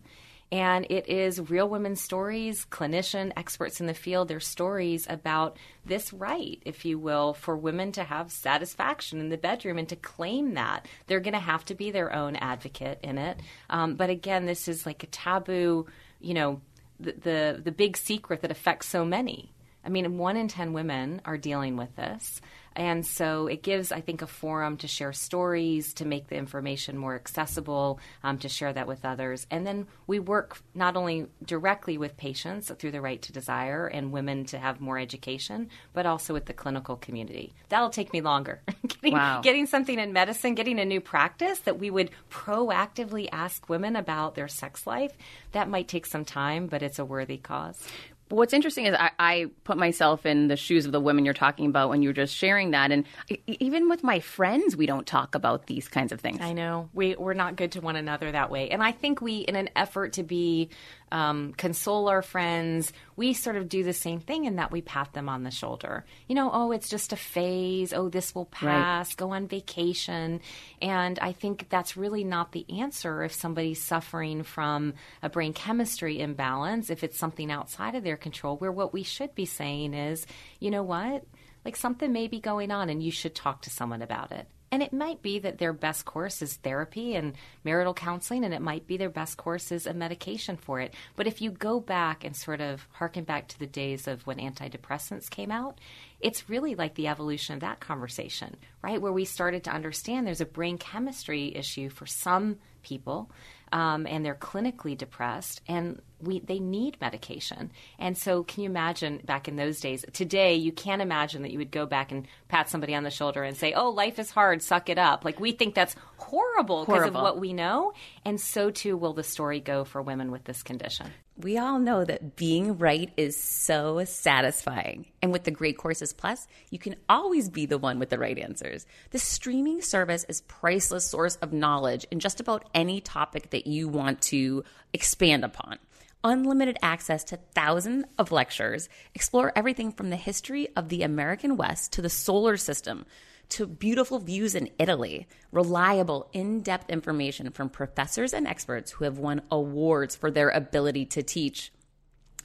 and 0.51 0.86
it 0.89 1.10
is 1.10 1.49
real 1.49 1.67
women's 1.67 2.01
stories, 2.01 2.65
clinician 2.69 3.32
experts 3.36 3.82
in 3.82 3.88
the 3.88 3.93
field. 3.93 4.27
Their 4.27 4.39
stories 4.39 5.08
about 5.10 5.58
this 5.86 6.13
right, 6.13 6.62
if 6.63 6.86
you 6.86 6.99
will, 6.99 7.34
for 7.34 7.58
women 7.58 7.91
to 7.93 8.04
have 8.04 8.32
satisfaction 8.32 9.19
in 9.19 9.30
the 9.30 9.38
bedroom 9.38 9.80
and 9.80 9.89
to 9.89 9.95
claim 9.95 10.54
that 10.54 10.86
they're 11.08 11.19
going 11.19 11.34
to 11.34 11.39
have 11.39 11.65
to 11.65 11.75
be 11.75 11.89
their 11.89 12.13
own 12.13 12.36
advocate 12.36 12.99
in 13.01 13.17
it. 13.17 13.39
Um, 13.69 13.95
but 13.95 14.12
again, 14.12 14.45
this 14.45 14.67
is 14.67 14.86
like 14.86 15.04
a 15.04 15.08
taboo. 15.08 15.88
You 16.19 16.36
know, 16.36 16.62
the, 17.01 17.61
the 17.63 17.71
big 17.71 17.97
secret 17.97 18.41
that 18.41 18.51
affects 18.51 18.87
so 18.87 19.03
many. 19.05 19.53
I 19.83 19.89
mean, 19.89 20.17
one 20.17 20.37
in 20.37 20.47
10 20.47 20.73
women 20.73 21.21
are 21.25 21.37
dealing 21.37 21.75
with 21.75 21.95
this. 21.95 22.41
And 22.75 23.05
so 23.05 23.47
it 23.47 23.63
gives, 23.63 23.91
I 23.91 24.01
think, 24.01 24.21
a 24.21 24.27
forum 24.27 24.77
to 24.77 24.88
share 24.88 25.12
stories, 25.13 25.93
to 25.95 26.05
make 26.05 26.27
the 26.27 26.36
information 26.36 26.97
more 26.97 27.15
accessible, 27.15 27.99
um, 28.23 28.38
to 28.39 28.49
share 28.49 28.71
that 28.71 28.88
with 28.88 29.03
others. 29.03 29.45
And 29.51 29.67
then 29.67 29.88
we 30.07 30.19
work 30.19 30.60
not 30.73 30.95
only 30.95 31.27
directly 31.45 31.97
with 31.97 32.15
patients 32.17 32.71
through 32.79 32.91
the 32.91 33.01
right 33.01 33.21
to 33.23 33.34
desire 33.34 33.88
and 33.88 34.12
women 34.12 34.45
to 34.45 34.57
have 34.57 34.79
more 34.79 34.97
education, 34.97 35.69
but 35.93 36.05
also 36.05 36.34
with 36.34 36.45
the 36.45 36.53
clinical 36.53 36.95
community. 36.95 37.53
That'll 37.69 37.89
take 37.89 38.13
me 38.13 38.21
longer. 38.21 38.62
getting, 38.88 39.13
Wow. 39.13 39.41
getting 39.41 39.65
something 39.65 39.99
in 39.99 40.13
medicine, 40.13 40.55
getting 40.55 40.79
a 40.79 40.86
new 40.86 41.01
practice 41.01 41.60
that 41.60 41.79
we 41.79 41.89
would 41.89 42.10
proactively 42.29 43.27
ask 43.31 43.67
women 43.69 43.95
about 43.95 44.36
their 44.36 44.47
sex 44.47 44.88
life, 44.88 45.12
that 45.51 45.69
might 45.69 45.88
take 45.88 46.05
some 46.05 46.25
time, 46.25 46.67
but 46.67 46.81
it's 46.81 46.99
a 46.99 47.05
worthy 47.05 47.38
cause. 47.38 47.86
What's 48.31 48.53
interesting 48.53 48.85
is 48.85 48.95
I, 48.97 49.11
I 49.19 49.45
put 49.63 49.77
myself 49.77 50.25
in 50.25 50.47
the 50.47 50.55
shoes 50.55 50.85
of 50.85 50.91
the 50.91 50.99
women 51.01 51.25
you're 51.25 51.33
talking 51.33 51.67
about 51.67 51.89
when 51.89 52.01
you 52.01 52.09
were 52.09 52.13
just 52.13 52.35
sharing 52.35 52.71
that. 52.71 52.91
And 52.91 53.05
even 53.47 53.89
with 53.89 54.03
my 54.03 54.19
friends, 54.19 54.75
we 54.75 54.85
don't 54.85 55.05
talk 55.05 55.35
about 55.35 55.67
these 55.67 55.87
kinds 55.87 56.11
of 56.11 56.21
things. 56.21 56.39
I 56.41 56.53
know 56.53 56.89
we 56.93 57.15
we're 57.15 57.33
not 57.33 57.55
good 57.55 57.73
to 57.73 57.81
one 57.81 57.95
another 57.95 58.31
that 58.31 58.49
way, 58.49 58.69
and 58.69 58.81
I 58.81 58.91
think 58.91 59.21
we, 59.21 59.39
in 59.39 59.55
an 59.55 59.69
effort 59.75 60.13
to 60.13 60.23
be 60.23 60.69
um, 61.12 61.54
console 61.54 62.08
our 62.08 62.21
friends, 62.21 62.93
we 63.15 63.34
sort 63.34 63.56
of 63.56 63.69
do 63.69 63.84
the 63.84 63.93
same 63.93 64.19
thing 64.19 64.45
in 64.45 64.56
that 64.56 64.71
we 64.71 64.82
pat 64.82 65.13
them 65.13 65.30
on 65.30 65.43
the 65.43 65.52
shoulder. 65.52 66.06
You 66.28 66.36
know, 66.36 66.50
oh, 66.54 66.71
it's 66.71 66.89
just 66.89 67.13
a 67.13 67.17
phase. 67.17 67.93
Oh, 67.93 68.10
this 68.10 68.34
will 68.34 68.45
pass. 68.45 69.10
Right. 69.10 69.17
Go 69.17 69.32
on 69.32 69.47
vacation. 69.47 70.41
And 70.82 71.19
I 71.19 71.34
think 71.34 71.67
that's 71.69 71.97
really 71.97 72.24
not 72.24 72.52
the 72.52 72.65
answer 72.80 73.24
if 73.24 73.34
somebody's 73.34 73.82
suffering 73.82 74.43
from 74.43 74.93
a 75.21 75.30
brain 75.30 75.54
chemistry 75.54 76.19
imbalance, 76.19 76.89
if 76.89 77.04
it's 77.04 77.17
something 77.17 77.52
outside 77.52 77.95
of 77.95 78.04
their 78.04 78.17
control, 78.17 78.58
where 78.58 78.71
what 78.71 78.93
we 78.93 79.04
should 79.04 79.36
be 79.36 79.45
saying 79.45 79.93
is, 79.93 80.26
you 80.60 80.71
know 80.71 80.84
what? 80.84 81.26
Like 81.65 81.76
something 81.76 82.12
may 82.12 82.28
be 82.28 82.39
going 82.39 82.71
on 82.71 82.89
and 82.89 83.04
you 83.04 83.12
should 83.12 83.36
talk 83.36 83.63
to 83.63 83.69
someone 83.69 84.02
about 84.02 84.32
it. 84.32 84.47
And 84.71 84.81
it 84.81 84.93
might 84.93 85.21
be 85.21 85.39
that 85.39 85.57
their 85.57 85.73
best 85.73 86.05
course 86.05 86.41
is 86.41 86.55
therapy 86.55 87.15
and 87.15 87.34
marital 87.65 87.93
counseling, 87.93 88.45
and 88.45 88.53
it 88.53 88.62
might 88.62 88.88
be 88.88 88.95
their 88.95 89.10
best 89.10 89.36
course 89.36 89.69
is 89.71 89.86
a 89.86 89.93
medication 89.93 90.55
for 90.55 90.79
it. 90.79 90.93
But 91.17 91.27
if 91.27 91.41
you 91.41 91.51
go 91.51 91.81
back 91.81 92.23
and 92.23 92.36
sort 92.36 92.62
of 92.62 92.88
harken 92.93 93.25
back 93.25 93.49
to 93.49 93.60
the 93.60 93.67
days 93.67 94.07
of 94.07 94.25
when 94.25 94.38
antidepressants 94.38 95.29
came 95.29 95.51
out, 95.51 95.79
it's 96.21 96.49
really 96.49 96.75
like 96.75 96.95
the 96.95 97.07
evolution 97.07 97.55
of 97.55 97.62
that 97.62 97.81
conversation, 97.81 98.55
right? 98.81 99.01
Where 99.01 99.12
we 99.12 99.25
started 99.25 99.65
to 99.65 99.71
understand 99.71 100.25
there's 100.25 100.39
a 100.39 100.45
brain 100.45 100.77
chemistry 100.77 101.53
issue 101.53 101.89
for 101.89 102.05
some 102.05 102.57
people 102.81 103.29
um, 103.71 104.05
and 104.07 104.25
they're 104.25 104.36
clinically 104.36 104.97
depressed 104.97 105.62
and 105.67 106.01
we 106.21 106.39
they 106.39 106.60
need 106.60 106.97
medication. 107.01 107.71
And 107.99 108.17
so 108.17 108.43
can 108.43 108.63
you 108.63 108.69
imagine 108.69 109.21
back 109.25 109.47
in 109.47 109.55
those 109.55 109.79
days? 109.79 110.05
Today 110.13 110.55
you 110.55 110.71
can't 110.71 111.01
imagine 111.01 111.41
that 111.43 111.51
you 111.51 111.57
would 111.57 111.71
go 111.71 111.86
back 111.86 112.12
and 112.12 112.27
pat 112.47 112.69
somebody 112.69 112.95
on 112.95 113.03
the 113.03 113.12
shoulder 113.12 113.43
and 113.43 113.55
say, 113.55 113.73
"Oh, 113.73 113.89
life 113.89 114.19
is 114.19 114.31
hard, 114.31 114.62
suck 114.62 114.89
it 114.89 114.97
up." 114.97 115.25
Like 115.25 115.39
we 115.39 115.51
think 115.51 115.75
that's 115.75 115.95
horrible 116.17 116.86
because 116.86 117.07
of 117.07 117.13
what 117.13 117.39
we 117.39 117.53
know, 117.53 117.93
and 118.25 118.39
so 118.39 118.71
too 118.71 118.97
will 118.97 119.13
the 119.13 119.23
story 119.23 119.60
go 119.60 119.84
for 119.84 120.01
women 120.01 120.31
with 120.31 120.43
this 120.45 120.63
condition. 120.63 121.12
We 121.38 121.57
all 121.57 121.79
know 121.79 122.05
that 122.05 122.36
being 122.36 122.77
right 122.77 123.12
is 123.17 123.41
so 123.41 124.03
satisfying. 124.03 125.07
And 125.21 125.31
with 125.31 125.43
the 125.43 125.51
Great 125.51 125.77
Courses 125.77 126.13
Plus, 126.13 126.45
you 126.69 126.77
can 126.77 126.95
always 127.10 127.49
be 127.49 127.65
the 127.65 127.79
one 127.79 127.97
with 127.99 128.10
the 128.10 128.19
right 128.19 128.38
answers. 128.38 128.86
The 129.10 129.17
streaming 129.17 129.81
service 129.81 130.25
is 130.29 130.41
priceless 130.41 131.05
source 131.05 131.38
of 131.38 131.53
knowledge 131.53 132.05
in 132.12 132.19
just 132.19 132.39
about 132.41 132.69
any 132.75 133.01
topic 133.01 133.51
that 133.51 133.65
you 133.65 133.88
want 133.88 134.21
to 134.23 134.63
expand 134.93 135.43
upon. 135.43 135.79
Unlimited 136.23 136.77
access 136.84 137.23
to 137.25 137.39
thousands 137.55 138.05
of 138.19 138.31
lectures, 138.31 138.89
explore 139.15 139.51
everything 139.55 139.91
from 139.91 140.12
the 140.12 140.15
history 140.15 140.67
of 140.75 140.89
the 140.89 141.01
American 141.01 141.57
West 141.57 141.93
to 141.93 142.01
the 142.01 142.10
solar 142.10 142.57
system 142.57 143.05
to 143.49 143.65
beautiful 143.65 144.19
views 144.19 144.53
in 144.53 144.69
Italy, 144.77 145.27
reliable, 145.51 146.29
in 146.31 146.62
depth 146.62 146.89
information 146.89 147.51
from 147.51 147.69
professors 147.69 148.34
and 148.34 148.47
experts 148.47 148.91
who 148.91 149.03
have 149.03 149.17
won 149.17 149.41
awards 149.49 150.15
for 150.15 150.31
their 150.31 150.49
ability 150.49 151.05
to 151.07 151.23
teach. 151.23 151.73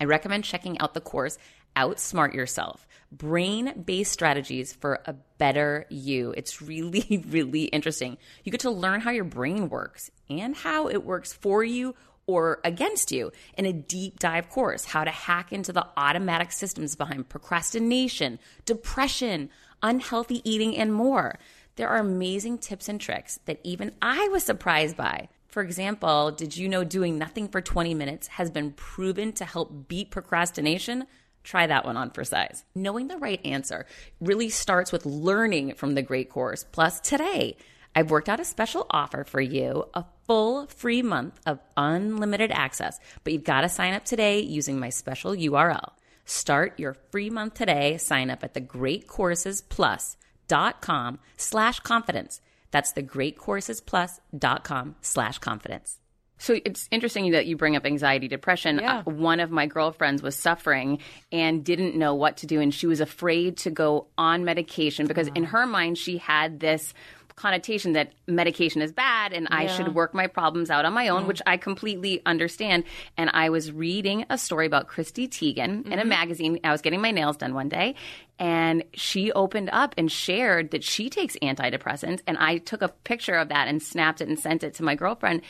I 0.01 0.05
recommend 0.05 0.45
checking 0.45 0.79
out 0.81 0.95
the 0.95 1.01
course 1.01 1.39
Outsmart 1.77 2.33
Yourself 2.33 2.89
Brain 3.13 3.85
Based 3.85 4.11
Strategies 4.11 4.73
for 4.73 5.01
a 5.05 5.13
Better 5.39 5.87
You. 5.91 6.33
It's 6.37 6.63
really, 6.63 7.25
really 7.29 7.65
interesting. 7.65 8.17
You 8.43 8.51
get 8.51 8.63
to 8.63 8.71
learn 8.71 9.01
how 9.01 9.11
your 9.11 9.25
brain 9.25 9.69
works 9.69 10.11
and 10.29 10.57
how 10.57 10.89
it 10.89 11.05
works 11.05 11.33
for 11.33 11.63
you 11.63 11.95
or 12.27 12.61
against 12.65 13.13
you 13.13 13.33
in 13.57 13.67
a 13.67 13.73
deep 13.73 14.19
dive 14.19 14.49
course 14.51 14.85
how 14.85 15.05
to 15.05 15.11
hack 15.11 15.53
into 15.53 15.73
the 15.73 15.87
automatic 15.97 16.53
systems 16.53 16.97
behind 16.97 17.29
procrastination, 17.29 18.39
depression, 18.65 19.51
unhealthy 19.83 20.49
eating, 20.49 20.77
and 20.77 20.93
more. 20.93 21.39
There 21.77 21.89
are 21.89 21.99
amazing 21.99 22.59
tips 22.59 22.89
and 22.89 23.01
tricks 23.01 23.39
that 23.45 23.61
even 23.63 23.93
I 24.01 24.29
was 24.29 24.43
surprised 24.43 24.97
by. 24.97 25.29
For 25.49 25.63
example, 25.63 26.33
did 26.33 26.57
you 26.57 26.69
know 26.69 26.85
doing 26.85 27.19
nothing 27.19 27.49
for 27.49 27.61
20 27.61 27.95
minutes 27.95 28.27
has 28.29 28.51
been 28.51 28.73
proven 28.73 29.33
to 29.35 29.45
help 29.45 29.89
beat 29.89 30.11
procrastination? 30.11 31.07
Try 31.45 31.67
that 31.67 31.85
one 31.85 31.97
on 31.97 32.11
for 32.11 32.25
size. 32.25 32.65
Knowing 32.75 33.09
the 33.09 33.19
right 33.19 33.41
answer 33.45 33.87
really 34.21 34.49
starts 34.49 34.91
with 34.91 35.07
learning 35.07 35.75
from 35.75 35.95
the 35.95 36.03
great 36.03 36.29
course. 36.29 36.65
Plus, 36.73 36.99
today, 37.01 37.57
I've 37.97 38.11
worked 38.11 38.29
out 38.29 38.41
a 38.41 38.45
special 38.45 38.85
offer 38.91 39.25
for 39.25 39.41
you 39.41 39.87
a 39.95 40.05
full 40.27 40.67
free 40.67 41.01
month 41.01 41.41
of 41.47 41.61
unlimited 41.79 42.53
access, 42.53 43.01
but 43.25 43.33
you've 43.33 43.43
got 43.43 43.63
to 43.63 43.71
sign 43.71 43.95
up 43.95 44.05
today 44.05 44.41
using 44.41 44.79
my 44.79 44.91
special 44.91 45.33
URL. 45.33 45.93
Start 46.27 46.79
your 46.79 46.93
free 47.11 47.31
month 47.31 47.55
today. 47.55 47.97
Sign 47.97 48.29
up 48.29 48.45
at 48.45 48.53
thegreatcoursesplus.com 48.53 51.19
slash 51.39 51.81
confidence. 51.81 52.43
That's 52.71 52.93
thegreatcoursesplus.com 52.93 54.97
slash 55.01 55.39
confidence. 55.39 55.99
So 56.39 56.59
it's 56.65 56.89
interesting 56.91 57.33
that 57.33 57.47
you 57.47 57.57
bring 57.57 57.77
up 57.77 57.87
anxiety, 57.87 58.29
depression. 58.29 58.79
Yeah. 58.79 58.99
Uh, 58.99 59.11
one 59.11 59.41
of 59.41 59.51
my 59.51 59.67
girlfriends 59.67 60.23
was 60.23 60.37
suffering 60.37 60.99
and 61.33 61.65
didn't 61.65 61.97
know 61.97 62.15
what 62.15 62.39
to 62.39 62.47
do, 62.47 62.61
and 62.61 62.75
she 62.75 62.87
was 62.87 63.01
afraid 63.01 63.57
to 63.59 63.71
go 63.71 64.09
on 64.19 64.45
medication 64.45 65.07
because, 65.07 65.29
in 65.29 65.45
her 65.45 65.67
mind, 65.67 65.97
she 65.97 66.19
had 66.19 66.61
this 66.61 66.93
connotation 67.37 67.93
that 67.93 68.13
medication 68.27 68.81
is 68.81 68.93
bad 68.93 69.33
and 69.33 69.47
yeah. 69.51 69.57
I 69.57 69.67
should 69.67 69.95
work 69.95 70.15
my 70.15 70.27
problems 70.27 70.71
out 70.71 70.85
on 70.85 70.93
my 70.93 71.09
own, 71.09 71.25
mm 71.25 71.27
which 71.27 71.43
I 71.45 71.57
completely 71.57 72.23
understand. 72.25 72.85
And 73.17 73.31
I 73.33 73.51
was 73.51 73.73
reading 73.73 74.25
a 74.31 74.39
story 74.39 74.65
about 74.65 74.87
Chrissy 74.87 75.27
Teigen 75.27 75.57
mm-hmm. 75.57 75.93
in 75.93 75.99
a 75.99 76.03
mm-hmm. 76.03 76.09
magazine. 76.09 76.61
I 76.63 76.71
was 76.71 76.83
getting 76.83 77.01
my 77.01 77.11
nails 77.11 77.37
done 77.37 77.53
one 77.53 77.69
day 77.69 77.97
and 78.39 78.85
she 78.93 79.33
opened 79.33 79.71
up 79.73 79.95
and 79.97 80.13
shared 80.13 80.71
that 80.71 80.85
she 80.85 81.09
takes 81.09 81.37
antidepressants 81.43 82.21
and 82.27 82.37
i 82.39 82.59
took 82.59 82.83
a 82.83 82.89
picture 82.89 83.35
of 83.35 83.49
that 83.49 83.69
and 83.69 83.83
snapped 83.83 84.21
it 84.21 84.29
and 84.29 84.39
sent 84.39 84.63
it 84.63 84.75
to 84.75 84.83
my 84.83 84.95
girlfriend 84.95 85.41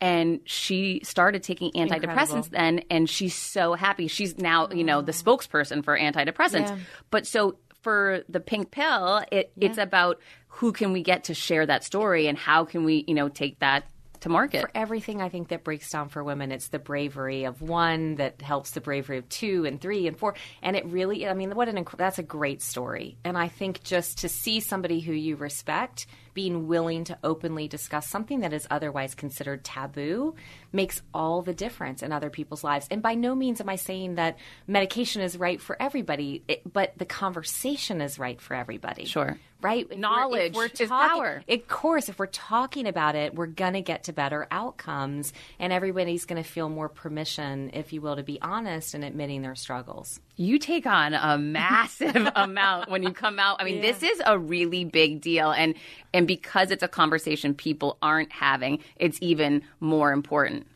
and 0.00 0.40
she 0.44 1.00
started 1.02 1.42
taking 1.42 1.72
antidepressants 1.72 2.46
Incredible. 2.46 2.48
then 2.52 2.82
and 2.90 3.10
she's 3.10 3.34
so 3.34 3.74
happy 3.74 4.06
she's 4.06 4.38
now 4.38 4.68
you 4.70 4.84
know 4.84 5.02
the 5.02 5.12
spokesperson 5.12 5.84
for 5.84 5.98
antidepressants 5.98 6.68
yeah. 6.68 6.78
but 7.10 7.26
so 7.26 7.56
for 7.82 8.22
the 8.28 8.40
pink 8.40 8.70
pill 8.70 9.22
it, 9.32 9.52
yeah. 9.56 9.68
it's 9.68 9.78
about 9.78 10.20
who 10.56 10.72
can 10.72 10.92
we 10.92 11.02
get 11.02 11.24
to 11.24 11.34
share 11.34 11.66
that 11.66 11.84
story 11.84 12.28
and 12.28 12.38
how 12.38 12.64
can 12.64 12.84
we, 12.84 13.04
you 13.06 13.14
know, 13.14 13.28
take 13.28 13.58
that 13.58 13.84
to 14.20 14.30
market. 14.30 14.62
For 14.62 14.70
everything 14.74 15.20
I 15.20 15.28
think 15.28 15.48
that 15.48 15.64
breaks 15.64 15.90
down 15.90 16.08
for 16.08 16.24
women, 16.24 16.50
it's 16.50 16.68
the 16.68 16.78
bravery 16.78 17.44
of 17.44 17.60
one 17.60 18.14
that 18.16 18.40
helps 18.40 18.70
the 18.70 18.80
bravery 18.80 19.18
of 19.18 19.28
two 19.28 19.66
and 19.66 19.78
three 19.78 20.06
and 20.06 20.18
four. 20.18 20.34
And 20.62 20.74
it 20.74 20.86
really, 20.86 21.28
I 21.28 21.34
mean, 21.34 21.54
what 21.54 21.68
an 21.68 21.84
that's 21.98 22.18
a 22.18 22.22
great 22.22 22.62
story. 22.62 23.18
And 23.22 23.36
I 23.36 23.48
think 23.48 23.82
just 23.82 24.18
to 24.18 24.30
see 24.30 24.60
somebody 24.60 25.00
who 25.00 25.12
you 25.12 25.36
respect 25.36 26.06
being 26.36 26.68
willing 26.68 27.02
to 27.02 27.18
openly 27.24 27.66
discuss 27.66 28.06
something 28.06 28.40
that 28.40 28.52
is 28.52 28.66
otherwise 28.70 29.14
considered 29.14 29.64
taboo 29.64 30.34
makes 30.70 31.00
all 31.14 31.40
the 31.40 31.54
difference 31.54 32.02
in 32.02 32.12
other 32.12 32.28
people's 32.28 32.62
lives. 32.62 32.86
And 32.90 33.00
by 33.00 33.14
no 33.14 33.34
means 33.34 33.58
am 33.62 33.70
I 33.70 33.76
saying 33.76 34.16
that 34.16 34.36
medication 34.66 35.22
is 35.22 35.38
right 35.38 35.58
for 35.58 35.80
everybody, 35.80 36.44
it, 36.46 36.60
but 36.70 36.92
the 36.98 37.06
conversation 37.06 38.02
is 38.02 38.18
right 38.18 38.38
for 38.38 38.54
everybody. 38.54 39.06
Sure. 39.06 39.38
Right? 39.62 39.98
Knowledge 39.98 40.54
we're, 40.54 40.64
we're 40.64 40.68
talking, 40.68 40.84
is 40.84 40.90
power. 40.90 41.42
Of 41.48 41.66
course, 41.68 42.10
if 42.10 42.18
we're 42.18 42.26
talking 42.26 42.86
about 42.86 43.14
it, 43.14 43.34
we're 43.34 43.46
going 43.46 43.72
to 43.72 43.80
get 43.80 44.04
to 44.04 44.12
better 44.12 44.46
outcomes, 44.50 45.32
and 45.58 45.72
everybody's 45.72 46.26
going 46.26 46.42
to 46.42 46.48
feel 46.48 46.68
more 46.68 46.90
permission, 46.90 47.70
if 47.72 47.94
you 47.94 48.02
will, 48.02 48.16
to 48.16 48.22
be 48.22 48.38
honest 48.42 48.92
and 48.92 49.02
admitting 49.02 49.40
their 49.40 49.54
struggles 49.54 50.20
you 50.36 50.58
take 50.58 50.86
on 50.86 51.14
a 51.14 51.38
massive 51.38 52.28
amount 52.36 52.90
when 52.90 53.02
you 53.02 53.12
come 53.12 53.38
out. 53.38 53.60
I 53.60 53.64
mean, 53.64 53.76
yeah. 53.76 53.92
this 53.92 54.02
is 54.02 54.22
a 54.24 54.38
really 54.38 54.84
big 54.84 55.20
deal 55.20 55.50
and 55.50 55.74
and 56.12 56.26
because 56.26 56.70
it's 56.70 56.82
a 56.82 56.88
conversation 56.88 57.54
people 57.54 57.98
aren't 58.00 58.32
having, 58.32 58.80
it's 58.96 59.18
even 59.20 59.62
more 59.80 60.12
important. 60.12 60.66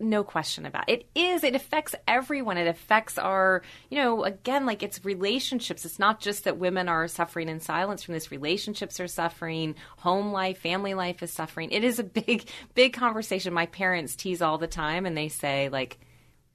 No 0.00 0.22
question 0.22 0.64
about 0.64 0.88
it. 0.88 1.08
It 1.14 1.20
is. 1.20 1.42
It 1.42 1.56
affects 1.56 1.92
everyone. 2.06 2.56
It 2.56 2.68
affects 2.68 3.18
our, 3.18 3.62
you 3.90 3.98
know, 3.98 4.22
again, 4.22 4.64
like 4.64 4.84
it's 4.84 5.04
relationships. 5.04 5.84
It's 5.84 5.98
not 5.98 6.20
just 6.20 6.44
that 6.44 6.56
women 6.56 6.88
are 6.88 7.08
suffering 7.08 7.48
in 7.48 7.58
silence 7.58 8.04
from 8.04 8.14
this. 8.14 8.30
Relationships 8.30 9.00
are 9.00 9.08
suffering. 9.08 9.74
Home 9.98 10.30
life, 10.30 10.58
family 10.58 10.94
life 10.94 11.20
is 11.24 11.32
suffering. 11.32 11.72
It 11.72 11.82
is 11.82 11.98
a 11.98 12.04
big, 12.04 12.48
big 12.74 12.92
conversation. 12.92 13.52
My 13.52 13.66
parents 13.66 14.14
tease 14.14 14.40
all 14.40 14.56
the 14.56 14.68
time 14.68 15.04
and 15.04 15.16
they 15.16 15.28
say, 15.28 15.68
like, 15.68 15.98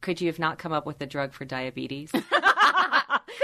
could 0.04 0.22
you 0.22 0.28
have 0.28 0.38
not 0.38 0.60
come 0.60 0.74
up 0.74 0.86
with 0.86 1.02
a 1.02 1.08
drug 1.08 1.34
for 1.34 1.46
diabetes? 1.46 2.12
could 2.12 2.22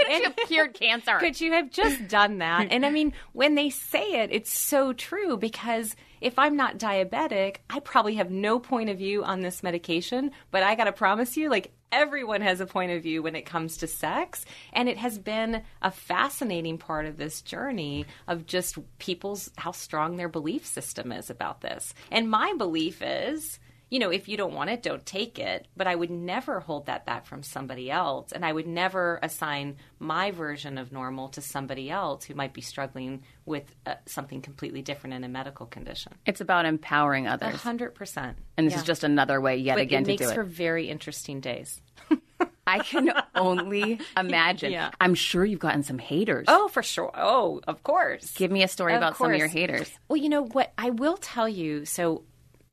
you 0.08 0.22
have 0.22 0.36
cured 0.46 0.74
cancer? 0.74 1.16
Could 1.18 1.40
you 1.40 1.52
have 1.52 1.70
just 1.70 2.06
done 2.06 2.38
that? 2.38 2.68
And 2.70 2.86
I 2.86 2.90
mean, 2.90 3.14
when 3.32 3.56
they 3.56 3.70
say 3.70 4.22
it, 4.22 4.30
it's 4.30 4.56
so 4.56 4.92
true 4.92 5.36
because 5.36 5.96
if 6.20 6.38
I'm 6.38 6.56
not 6.56 6.78
diabetic, 6.78 7.56
I 7.68 7.80
probably 7.80 8.16
have 8.16 8.30
no 8.30 8.60
point 8.60 8.90
of 8.90 8.98
view 8.98 9.24
on 9.24 9.40
this 9.40 9.62
medication, 9.62 10.32
but 10.50 10.62
I 10.62 10.74
got 10.74 10.84
to 10.84 10.92
promise 10.92 11.36
you, 11.36 11.48
like, 11.48 11.72
everyone 11.90 12.42
has 12.42 12.60
a 12.60 12.66
point 12.66 12.92
of 12.92 13.02
view 13.02 13.22
when 13.22 13.34
it 13.34 13.46
comes 13.46 13.78
to 13.78 13.86
sex. 13.86 14.44
And 14.72 14.88
it 14.88 14.98
has 14.98 15.18
been 15.18 15.62
a 15.82 15.90
fascinating 15.90 16.78
part 16.78 17.06
of 17.06 17.16
this 17.16 17.42
journey 17.42 18.06
of 18.28 18.46
just 18.46 18.78
people's, 18.98 19.50
how 19.56 19.72
strong 19.72 20.16
their 20.16 20.28
belief 20.28 20.66
system 20.66 21.10
is 21.10 21.30
about 21.30 21.62
this. 21.62 21.94
And 22.10 22.30
my 22.30 22.54
belief 22.58 23.02
is, 23.02 23.58
you 23.90 23.98
know, 23.98 24.10
if 24.10 24.28
you 24.28 24.36
don't 24.36 24.54
want 24.54 24.70
it, 24.70 24.82
don't 24.82 25.04
take 25.04 25.38
it. 25.38 25.66
But 25.76 25.86
I 25.86 25.94
would 25.94 26.10
never 26.10 26.60
hold 26.60 26.86
that 26.86 27.04
back 27.04 27.26
from 27.26 27.42
somebody 27.42 27.90
else. 27.90 28.32
And 28.32 28.44
I 28.44 28.52
would 28.52 28.66
never 28.66 29.18
assign 29.22 29.76
my 29.98 30.30
version 30.30 30.78
of 30.78 30.92
normal 30.92 31.28
to 31.30 31.40
somebody 31.40 31.90
else 31.90 32.24
who 32.24 32.34
might 32.34 32.54
be 32.54 32.60
struggling 32.60 33.24
with 33.44 33.64
uh, 33.84 33.94
something 34.06 34.40
completely 34.40 34.80
different 34.80 35.14
in 35.14 35.24
a 35.24 35.28
medical 35.28 35.66
condition. 35.66 36.14
It's 36.24 36.40
about 36.40 36.66
empowering 36.66 37.26
others. 37.26 37.54
100%. 37.54 38.34
And 38.56 38.66
this 38.66 38.74
yeah. 38.74 38.78
is 38.78 38.84
just 38.84 39.02
another 39.02 39.40
way, 39.40 39.56
yet 39.56 39.74
but 39.74 39.82
again, 39.82 40.04
to 40.04 40.08
do 40.08 40.14
it. 40.14 40.20
makes 40.20 40.32
for 40.32 40.44
very 40.44 40.88
interesting 40.88 41.40
days. 41.40 41.80
I 42.66 42.78
can 42.78 43.12
only 43.34 43.98
imagine. 44.16 44.70
Yeah. 44.70 44.90
I'm 45.00 45.14
sure 45.14 45.44
you've 45.44 45.58
gotten 45.58 45.82
some 45.82 45.98
haters. 45.98 46.46
Oh, 46.48 46.68
for 46.68 46.84
sure. 46.84 47.10
Oh, 47.14 47.60
of 47.66 47.82
course. 47.82 48.32
Give 48.34 48.50
me 48.50 48.62
a 48.62 48.68
story 48.68 48.94
Of 48.94 48.98
about 48.98 49.16
some 49.16 49.32
of 49.32 49.38
your 49.38 49.48
haters. 49.48 49.90
Well, 50.08 50.18
you 50.18 50.28
know 50.28 50.44
what? 50.44 50.72
I 50.78 50.90
will 50.90 51.16
tell 51.16 51.48
you. 51.48 51.84
So 51.84 52.22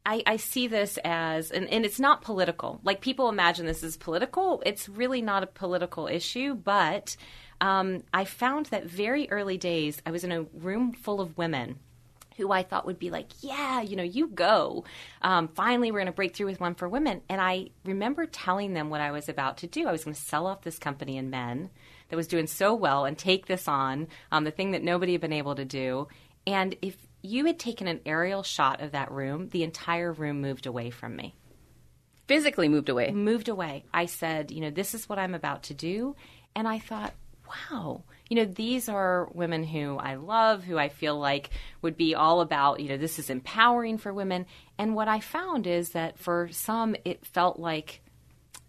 I, 0.08 0.24
I 0.26 0.38
see 0.38 0.68
this 0.68 0.98
as, 1.04 1.52
and, 1.52 1.68
and 1.68 1.84
it's 1.86 2.00
not 2.00 2.22
political. 2.22 2.80
Like 2.82 3.02
people 3.02 3.28
imagine 3.28 3.66
this 3.66 3.84
is 3.84 3.98
political. 3.98 4.64
It's 4.66 4.88
really 4.88 5.22
not 5.22 5.44
a 5.44 5.48
political 5.48 6.08
issue, 6.08 6.56
but 6.56 7.18
um, 7.60 8.04
I 8.14 8.24
found 8.24 8.68
that 8.68 8.86
very 8.86 9.30
early 9.30 9.58
days, 9.58 10.02
I 10.06 10.12
was 10.12 10.24
in 10.24 10.32
a 10.32 10.44
room 10.54 10.94
full 10.94 11.20
of 11.20 11.38
women 11.38 11.80
who 12.38 12.52
I 12.52 12.64
thought 12.64 12.86
would 12.86 13.00
be 13.00 13.10
like, 13.10 13.28
yeah, 13.42 13.82
you 13.82 13.98
know, 13.98 14.04
you 14.04 14.28
go. 14.28 14.86
Um, 15.22 15.50
finally, 15.50 15.92
we're 15.92 16.00
going 16.00 16.06
to 16.06 16.14
break 16.14 16.36
through 16.36 16.46
with 16.46 16.62
one 16.62 16.76
for 16.76 16.88
women. 16.88 17.22
And 17.28 17.42
I 17.42 17.72
remember 17.84 18.26
telling 18.28 18.74
them 18.74 18.90
what 18.90 19.02
I 19.02 19.12
was 19.12 19.28
about 19.28 19.58
to 19.58 19.68
do. 19.68 19.88
I 19.88 19.92
was 19.92 20.06
going 20.06 20.16
to 20.16 20.22
sell 20.22 20.48
off 20.48 20.62
this 20.62 20.80
company 20.80 21.18
in 21.18 21.32
men 21.32 21.70
that 22.08 22.16
was 22.16 22.28
doing 22.28 22.48
so 22.48 22.74
well 22.74 23.04
and 23.04 23.18
take 23.18 23.48
this 23.48 23.68
on, 23.68 24.08
um, 24.32 24.46
the 24.46 24.52
thing 24.52 24.72
that 24.72 24.84
nobody 24.84 25.12
had 25.12 25.22
been 25.22 25.34
able 25.34 25.56
to 25.56 25.66
do. 25.66 26.08
And 26.46 26.78
if 26.82 26.96
you 27.22 27.46
had 27.46 27.60
taken 27.60 27.88
an 27.88 28.02
aerial 28.06 28.44
shot 28.44 28.82
of 28.82 28.92
that 28.92 29.12
room, 29.12 29.50
the 29.50 29.64
entire 29.64 30.12
room 30.12 30.42
moved 30.42 30.66
away 30.66 30.90
from 30.90 31.16
me 31.16 31.36
Physically 32.28 32.68
moved 32.68 32.90
away. 32.90 33.12
moved 33.12 33.48
away. 33.48 33.86
I 33.94 34.06
said, 34.06 34.52
you 34.52 34.60
know, 34.60 34.70
this 34.70 34.94
is 34.94 35.08
what 35.08 35.18
I'm 35.18 35.34
about 35.34 35.64
to 35.64 35.74
do. 35.74 36.16
And 36.56 36.68
I 36.68 36.80
thought, 36.80 37.14
wow, 37.48 38.04
you 38.30 38.36
know, 38.36 38.46
these 38.46 38.90
are 38.90 39.30
women 39.34 39.64
who 39.64 39.98
I 39.98 40.16
love, 40.16 40.64
who 40.66 40.78
I 40.78 40.90
feel 40.90 41.18
like 41.18 41.52
would 41.82 41.96
be 41.96 42.16
all 42.16 42.42
about, 42.42 42.82
you 42.82 42.90
know, 42.90 42.98
this 42.98 43.18
is 43.18 43.30
empowering 43.30 43.98
for 43.98 44.14
women. 44.14 44.46
And 44.78 44.94
what 44.94 45.08
I 45.08 45.22
found 45.22 45.68
is 45.68 45.92
that 45.92 46.20
for 46.20 46.50
some, 46.52 46.98
it 47.06 47.26
felt 47.26 47.60
like 47.60 48.02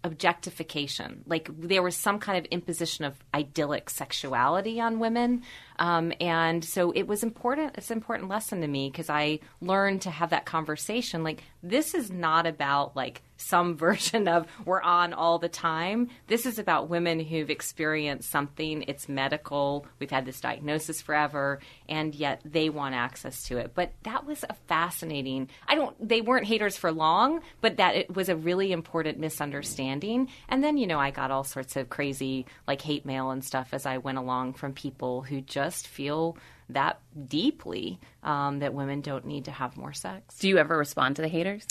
objectification. 0.05 1.23
Like 1.25 1.49
there 1.57 1.83
was 1.83 1.97
some 1.97 2.19
kind 2.19 2.37
of 2.37 2.45
imposition 2.45 3.03
of 3.03 3.19
idyllic 3.33 3.89
sexuality 3.89 4.79
on 4.79 4.99
women. 4.99 5.43
Um, 5.79 6.11
and 6.19 6.63
so 6.63 6.91
it 6.91 7.07
was 7.07 7.23
important. 7.23 7.77
It's 7.77 7.89
an 7.89 7.97
important 7.97 8.29
lesson 8.29 8.61
to 8.61 8.67
me 8.67 8.89
because 8.89 9.09
I 9.09 9.39
learned 9.61 10.01
to 10.03 10.11
have 10.11 10.31
that 10.31 10.45
conversation. 10.45 11.23
Like, 11.23 11.41
this 11.63 11.93
is 11.93 12.11
not 12.11 12.45
about 12.45 12.95
like 12.95 13.21
some 13.37 13.77
version 13.77 14.27
of 14.27 14.45
we're 14.65 14.81
on 14.81 15.13
all 15.13 15.39
the 15.39 15.49
time. 15.49 16.09
This 16.27 16.45
is 16.45 16.59
about 16.59 16.89
women 16.89 17.21
who've 17.21 17.49
experienced 17.49 18.29
something. 18.29 18.83
It's 18.87 19.07
medical. 19.07 19.85
We've 19.99 20.11
had 20.11 20.25
this 20.25 20.41
diagnosis 20.41 21.01
forever, 21.01 21.59
and 21.87 22.13
yet 22.13 22.41
they 22.43 22.69
want 22.69 22.95
access 22.95 23.45
to 23.45 23.57
it. 23.57 23.71
But 23.73 23.93
that 24.03 24.25
was 24.25 24.43
a 24.49 24.53
fascinating. 24.67 25.47
I 25.65 25.75
don't. 25.75 25.95
They 26.05 26.19
weren't 26.19 26.45
haters 26.45 26.75
for 26.75 26.91
long, 26.91 27.39
but 27.61 27.77
that 27.77 27.95
it 27.95 28.13
was 28.13 28.27
a 28.27 28.35
really 28.35 28.73
important 28.73 29.17
misunderstanding. 29.17 30.29
And 30.49 30.61
then 30.61 30.77
you 30.77 30.87
know 30.87 30.99
I 30.99 31.11
got 31.11 31.31
all 31.31 31.45
sorts 31.45 31.77
of 31.77 31.89
crazy 31.89 32.45
like 32.67 32.81
hate 32.81 33.05
mail 33.05 33.31
and 33.31 33.43
stuff 33.45 33.69
as 33.71 33.85
I 33.85 33.99
went 33.99 34.17
along 34.17 34.53
from 34.53 34.73
people 34.73 35.21
who 35.21 35.39
just 35.39 35.68
feel 35.87 36.37
that 36.69 36.99
deeply 37.27 37.99
um, 38.23 38.59
that 38.59 38.73
women 38.73 39.01
don't 39.01 39.25
need 39.25 39.45
to 39.45 39.51
have 39.51 39.75
more 39.77 39.93
sex. 39.93 40.37
Do 40.39 40.47
you 40.49 40.57
ever 40.57 40.77
respond 40.77 41.15
to 41.17 41.21
the 41.21 41.27
haters? 41.27 41.65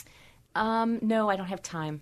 Um, 0.54 0.98
no, 1.02 1.28
I 1.30 1.36
don't 1.36 1.46
have 1.46 1.62
time. 1.62 2.00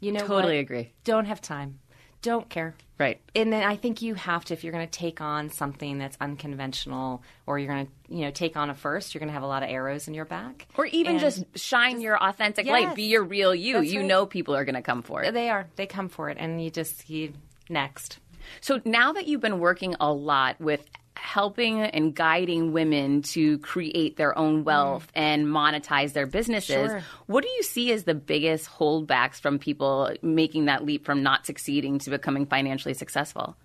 You 0.00 0.12
know, 0.12 0.20
Totally 0.20 0.56
what? 0.56 0.60
agree. 0.60 0.92
Don't 1.04 1.26
have 1.26 1.40
time. 1.40 1.80
Don't 2.22 2.48
care. 2.48 2.74
Right. 2.98 3.20
And 3.36 3.52
then 3.52 3.62
I 3.62 3.76
think 3.76 4.02
you 4.02 4.14
have 4.14 4.44
to, 4.46 4.54
if 4.54 4.64
you're 4.64 4.72
going 4.72 4.86
to 4.86 4.90
take 4.98 5.20
on 5.20 5.50
something 5.50 5.98
that's 5.98 6.16
unconventional, 6.20 7.22
or 7.46 7.58
you're 7.58 7.72
going 7.72 7.86
to, 7.86 7.92
you 8.14 8.22
know, 8.22 8.30
take 8.32 8.56
on 8.56 8.70
a 8.70 8.74
first, 8.74 9.14
you're 9.14 9.20
going 9.20 9.28
to 9.28 9.34
have 9.34 9.42
a 9.44 9.46
lot 9.46 9.62
of 9.62 9.68
arrows 9.70 10.08
in 10.08 10.14
your 10.14 10.24
back. 10.24 10.66
Or 10.76 10.86
even 10.86 11.12
And 11.12 11.20
just 11.20 11.44
shine 11.56 12.00
your 12.00 12.20
authentic 12.20 12.66
Yes. 12.66 12.86
light. 12.86 12.96
Be 12.96 13.04
your 13.04 13.22
real 13.24 13.54
you. 13.54 13.80
You 13.80 14.00
right. 14.00 14.06
know 14.08 14.26
people 14.26 14.56
are 14.56 14.64
going 14.64 14.74
to 14.74 14.82
come 14.82 15.02
for 15.02 15.22
it. 15.22 15.32
they 15.32 15.48
are. 15.50 15.68
They 15.76 15.86
come 15.86 16.08
for 16.08 16.28
it, 16.28 16.38
and 16.40 16.62
you 16.62 16.70
just 16.70 17.08
you 17.08 17.34
next. 17.68 18.18
So 18.60 18.80
now 18.84 19.12
that 19.12 19.26
you've 19.28 19.40
been 19.42 19.60
working 19.60 19.94
a 20.00 20.12
lot 20.12 20.60
with 20.60 20.84
helping 21.18 21.82
and 21.82 22.14
guiding 22.14 22.72
women 22.72 23.22
to 23.22 23.58
create 23.58 24.16
their 24.16 24.36
own 24.38 24.62
mm. 24.62 24.64
wealth 24.64 25.06
and 25.14 25.46
monetize 25.46 26.12
their 26.12 26.26
businesses, 26.26 26.90
Sure. 26.90 27.02
what 27.26 27.42
do 27.44 27.50
you 27.50 27.62
see 27.62 27.92
as 27.92 28.04
the 28.04 28.14
biggest 28.14 28.68
holdbacks 28.70 29.40
from 29.40 29.58
people 29.58 30.10
making 30.22 30.66
that 30.66 30.84
leap 30.84 31.04
from 31.04 31.22
not 31.22 31.44
succeeding 31.44 31.98
to 32.00 32.10
becoming 32.10 32.46
financially 32.46 32.94
successful? 32.94 33.56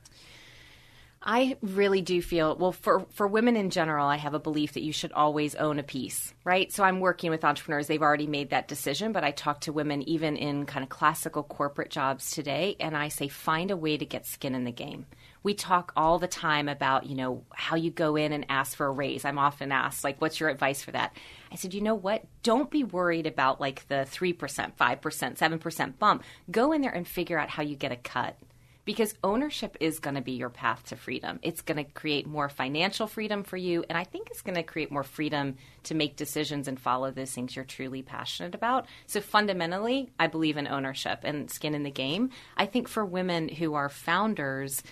I 1.26 1.56
really 1.62 2.02
do 2.02 2.22
feel 2.22 2.56
well 2.58 2.74
for 2.74 3.06
for 3.12 3.28
women 3.28 3.56
in 3.56 3.70
general. 3.70 4.08
I 4.08 4.18
have 4.18 4.34
a 4.34 4.40
belief 4.40 4.74
that 4.74 4.84
you 4.84 4.92
should 4.92 5.14
always 5.14 5.56
own 5.56 5.80
a 5.80 5.84
piece, 5.84 6.34
right? 6.44 6.70
So 6.70 6.84
I'm 6.84 7.00
working 7.00 7.32
with 7.32 7.46
entrepreneurs; 7.46 7.88
they've 7.88 8.02
already 8.02 8.28
made 8.28 8.50
that 8.50 8.68
decision. 8.68 9.14
But 9.14 9.24
I 9.24 9.32
talk 9.32 9.62
to 9.62 9.72
women 9.72 10.02
even 10.02 10.36
in 10.36 10.66
kind 10.66 10.84
of 10.84 10.90
classical 10.90 11.44
corporate 11.44 11.92
jobs 11.92 12.32
today, 12.32 12.76
and 12.78 12.98
I 12.98 13.08
say 13.08 13.30
find 13.30 13.72
a 13.72 13.78
way 13.78 13.96
to 13.96 14.06
get 14.06 14.26
skin 14.26 14.54
in 14.54 14.66
the 14.66 14.72
game. 14.72 15.06
We 15.44 15.54
talk 15.54 15.92
all 15.96 16.20
the 16.20 16.28
time 16.28 16.68
about 16.70 17.06
you 17.06 17.16
know 17.16 17.44
how 17.54 17.76
you 17.76 17.92
go 17.92 18.16
in 18.16 18.34
and 18.34 18.46
ask 18.50 18.76
for 18.76 18.88
a 18.88 18.92
raise. 18.92 19.26
I'm 19.26 19.38
often 19.38 19.72
asked 19.72 20.04
like, 20.04 20.20
"What's 20.22 20.40
your 20.40 20.50
advice 20.50 20.82
for 20.82 20.92
that?" 20.92 21.16
I 21.52 21.56
said, 21.56 21.74
"You 21.74 21.82
know 21.82 21.96
what? 21.96 22.24
Don't 22.42 22.72
be 22.72 22.84
worried 22.84 23.28
about 23.28 23.62
like 23.62 23.88
the 23.88 24.06
three 24.06 24.34
percent, 24.34 24.78
five 24.78 25.02
percent, 25.02 25.38
seven 25.38 25.60
percent 25.60 26.00
bump. 26.00 26.24
Go 26.50 26.72
in 26.72 26.82
there 26.82 26.92
and 26.92 27.08
figure 27.08 27.38
out 27.38 27.50
how 27.50 27.64
you 27.64 27.76
get 27.76 27.92
a 27.92 27.98
cut." 27.98 28.38
because 28.86 29.16
ownership 29.24 29.78
is 29.80 30.00
going 30.00 30.16
to 30.16 30.22
be 30.22 30.34
your 30.34 30.50
path 30.50 30.84
to 30.86 30.96
freedom. 30.96 31.40
It's 31.42 31.62
going 31.62 31.84
to 31.84 31.92
create 31.92 32.28
more 32.28 32.50
financial 32.50 33.08
freedom 33.08 33.44
for 33.44 33.58
you, 33.58 33.84
and 33.90 33.98
I 33.98 34.04
think 34.04 34.30
it's 34.30 34.42
going 34.42 34.56
to 34.56 34.64
create 34.64 34.92
more 34.92 35.04
freedom 35.04 35.56
to 35.84 35.96
make 35.96 36.16
decisions 36.16 36.68
and 36.68 36.80
follow 36.80 37.12
those 37.12 37.32
things 37.32 37.56
you're 37.56 37.66
truly 37.66 38.02
passionate 38.02 38.56
about. 38.56 38.86
So 39.06 39.22
fundamentally, 39.22 40.10
I 40.20 40.28
believe 40.28 40.58
in 40.58 40.68
ownership 40.68 41.20
and 41.24 41.50
skin 41.50 41.76
in 41.76 41.84
the 41.84 41.92
game. 41.92 42.32
I 42.58 42.66
think 42.66 42.88
for 42.88 43.06
women 43.06 43.48
who 43.48 43.74
are 43.74 43.90
founders, 43.90 44.84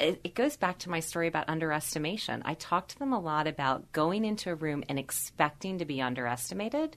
it, 0.00 0.20
it 0.24 0.34
goes 0.34 0.56
back 0.56 0.78
to 0.78 0.90
my 0.90 1.00
story 1.00 1.28
about 1.28 1.48
underestimation. 1.48 2.42
I 2.44 2.54
talk 2.54 2.88
to 2.88 2.98
them 2.98 3.12
a 3.12 3.20
lot 3.20 3.46
about 3.46 3.92
going 3.92 4.24
into 4.24 4.50
a 4.50 4.54
room 4.54 4.82
and 4.88 4.98
expecting 4.98 5.78
to 5.78 5.84
be 5.84 6.00
underestimated 6.00 6.96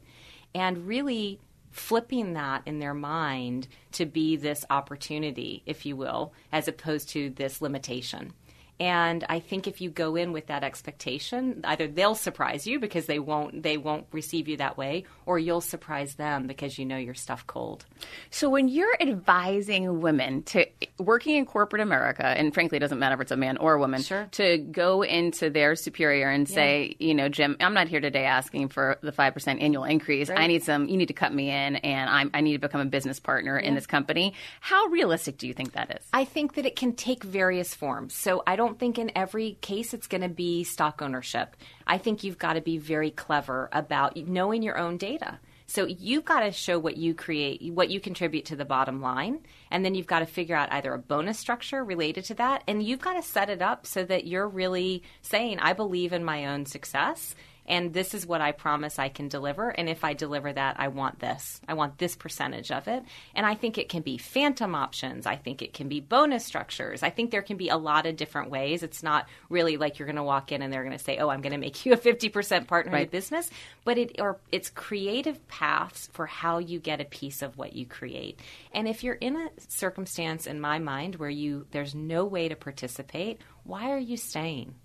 and 0.56 0.88
really 0.88 1.40
flipping 1.72 2.34
that 2.34 2.62
in 2.66 2.80
their 2.80 2.94
mind 2.94 3.68
to 3.92 4.06
be 4.06 4.36
this 4.36 4.64
opportunity, 4.70 5.64
if 5.66 5.86
you 5.86 5.96
will, 5.96 6.34
as 6.52 6.68
opposed 6.68 7.10
to 7.10 7.32
this 7.32 7.62
limitation. 7.62 8.32
And 8.80 9.24
I 9.30 9.40
think 9.40 9.68
if 9.68 9.82
you 9.82 9.90
go 9.90 10.16
in 10.16 10.32
with 10.34 10.48
that 10.48 10.64
expectation, 10.64 11.62
either 11.64 11.88
they'll 11.88 12.16
surprise 12.16 12.66
you 12.68 12.80
because 12.80 13.06
they 13.06 13.20
won't 13.20 13.64
they 13.64 13.78
won't 13.78 14.08
receive 14.12 14.48
you 14.48 14.58
that 14.58 14.78
way, 14.78 15.06
or 15.26 15.38
you'll 15.40 15.62
surprise 15.62 16.16
them 16.16 16.48
because 16.48 16.78
you 16.78 16.86
know 16.86 16.98
your 16.98 17.14
stuff 17.14 17.46
cold. 17.48 17.86
So 18.32 18.50
when 18.50 18.68
you're 18.68 18.96
advising 19.00 20.02
women 20.02 20.44
to 20.44 20.66
working 21.00 21.36
in 21.36 21.46
corporate 21.46 21.82
America, 21.82 22.26
and 22.26 22.54
frankly, 22.54 22.78
it 22.78 22.80
doesn't 22.82 23.00
matter 23.00 23.16
if 23.16 23.22
it's 23.22 23.32
a 23.32 23.38
man 23.38 23.58
or 23.58 23.74
a 23.74 23.80
woman, 23.80 24.02
Sure. 24.02 24.28
to 24.32 24.58
go 24.58 25.02
into 25.04 25.50
their 25.50 25.76
superior 25.76 26.30
and 26.30 26.50
say, 26.50 26.96
you 27.00 27.14
know, 27.14 27.30
Jim, 27.30 27.56
I'm 27.60 27.74
not 27.74 27.88
here 27.88 28.02
today 28.02 28.26
asking 28.26 28.70
for 28.70 28.98
the 29.02 29.12
five 29.12 29.34
percent 29.34 29.62
annual 29.62 29.84
increase. 29.84 30.30
I 30.30 30.48
need 30.48 30.64
some. 30.64 30.88
You 30.88 30.98
need 30.98 31.08
to 31.08 31.14
cut 31.14 31.34
me 31.34 31.50
in, 31.50 31.76
and 31.78 32.10
I'm, 32.10 32.32
I 32.34 32.42
need 32.42 32.54
to 32.54 32.60
become 32.60 32.82
a 32.82 32.86
business 32.86 33.20
partner 33.20 33.58
in 33.58 33.76
this 33.76 33.86
company. 33.86 34.34
How 34.62 34.88
realistic 34.88 35.38
do 35.38 35.48
you 35.48 35.54
think 35.54 35.74
that 35.74 35.92
is? 35.92 36.06
I 36.12 36.26
think 36.26 36.56
that 36.56 36.66
it 36.66 36.76
can 36.76 36.94
take 36.94 37.24
various 37.24 37.74
forms. 37.76 38.14
So 38.14 38.42
I 38.48 38.56
don't 38.56 38.63
think 38.80 38.98
in 38.98 39.12
every 39.16 39.58
case 39.62 39.94
it's 39.94 40.08
going 40.08 40.22
to 40.22 40.30
be 40.30 40.64
stock 40.64 41.02
ownership. 41.02 41.56
I 41.86 41.98
think 41.98 42.24
you've 42.24 42.38
got 42.38 42.54
to 42.54 42.62
be 42.62 42.78
very 42.78 43.12
clever 43.12 43.70
about 43.72 44.18
knowing 44.18 44.64
your 44.64 44.78
own 44.78 44.98
data. 44.98 45.40
So 45.66 45.86
you've 45.86 46.26
got 46.26 46.42
to 46.42 46.52
show 46.52 46.78
what 46.78 46.98
you 46.98 47.16
create, 47.16 47.74
what 47.74 47.90
you 47.90 48.00
contribute 48.00 48.46
to 48.46 48.56
the 48.56 48.66
bottom 48.66 49.02
line, 49.02 49.40
and 49.72 49.84
then 49.84 49.96
you've 49.96 50.08
got 50.08 50.20
to 50.20 50.26
figure 50.26 50.56
out 50.56 50.72
either 50.72 50.94
a 50.94 51.00
bonus 51.00 51.40
structure 51.40 51.84
related 51.84 52.26
to 52.26 52.34
that, 52.36 52.64
and 52.68 52.84
you've 52.84 53.02
got 53.02 53.14
to 53.14 53.24
set 53.24 53.50
it 53.50 53.62
up 53.62 53.88
so 53.88 54.04
that 54.04 54.28
you're 54.28 54.48
really 54.48 55.04
saying, 55.22 55.60
"I 55.60 55.74
believe 55.74 56.14
in 56.14 56.24
my 56.24 56.46
own 56.46 56.66
success." 56.66 57.34
And 57.66 57.94
this 57.94 58.14
is 58.14 58.26
what 58.26 58.42
I 58.42 58.52
promise 58.52 59.00
I 59.00 59.10
can 59.10 59.28
deliver. 59.28 59.70
And 59.70 59.88
if 59.88 60.04
I 60.04 60.14
deliver 60.14 60.52
that, 60.52 60.76
I 60.80 60.90
want 60.90 61.20
this. 61.20 61.62
I 61.68 61.74
want 61.76 61.98
this 61.98 62.16
percentage 62.16 62.72
of 62.72 62.88
it. 62.88 63.04
And 63.34 63.46
I 63.46 63.56
think 63.56 63.78
it 63.78 63.90
can 63.90 64.02
be 64.02 64.18
phantom 64.18 64.76
options. 64.76 65.26
I 65.26 65.36
think 65.38 65.62
it 65.62 65.74
can 65.74 65.88
be 65.88 66.00
bonus 66.00 66.46
structures. 66.46 67.04
I 67.04 67.10
think 67.10 67.32
there 67.32 67.42
can 67.42 67.58
be 67.58 67.70
a 67.70 67.78
lot 67.78 68.06
of 68.06 68.18
different 68.18 68.50
ways. 68.50 68.84
It's 68.84 69.04
not 69.04 69.28
really 69.50 69.78
like 69.78 69.98
you're 69.98 70.08
going 70.08 70.18
to 70.18 70.24
walk 70.24 70.52
in 70.52 70.62
and 70.62 70.74
they're 70.74 70.84
going 70.84 70.98
to 70.98 71.04
say, 71.04 71.18
"Oh, 71.18 71.30
I'm 71.30 71.42
going 71.42 71.54
to 71.54 71.58
make 71.58 71.86
you 71.86 71.94
a 71.94 71.98
50% 71.98 72.68
partner 72.68 72.98
in 72.98 73.04
the 73.04 73.10
business," 73.10 73.50
but 73.86 73.98
it 73.98 74.20
or 74.20 74.40
it's 74.52 74.70
creative 74.70 75.48
paths 75.48 76.10
for 76.14 76.26
how 76.26 76.58
you 76.58 76.80
get 76.80 77.02
a 77.02 77.06
piece 77.06 77.42
of 77.42 77.58
what 77.58 77.74
you 77.74 77.86
create. 77.86 78.40
And 78.74 78.88
if 78.88 79.04
you're 79.04 79.16
in 79.16 79.36
a 79.38 79.50
circumstance 79.68 80.48
in 80.48 80.60
my 80.60 80.80
mind 80.80 81.16
where 81.16 81.30
you 81.30 81.68
there's 81.72 81.96
no 81.96 82.26
way 82.26 82.50
to 82.50 82.56
participate, 82.56 83.40
why 83.64 83.92
are 83.92 84.00
you 84.00 84.18
staying? 84.18 84.76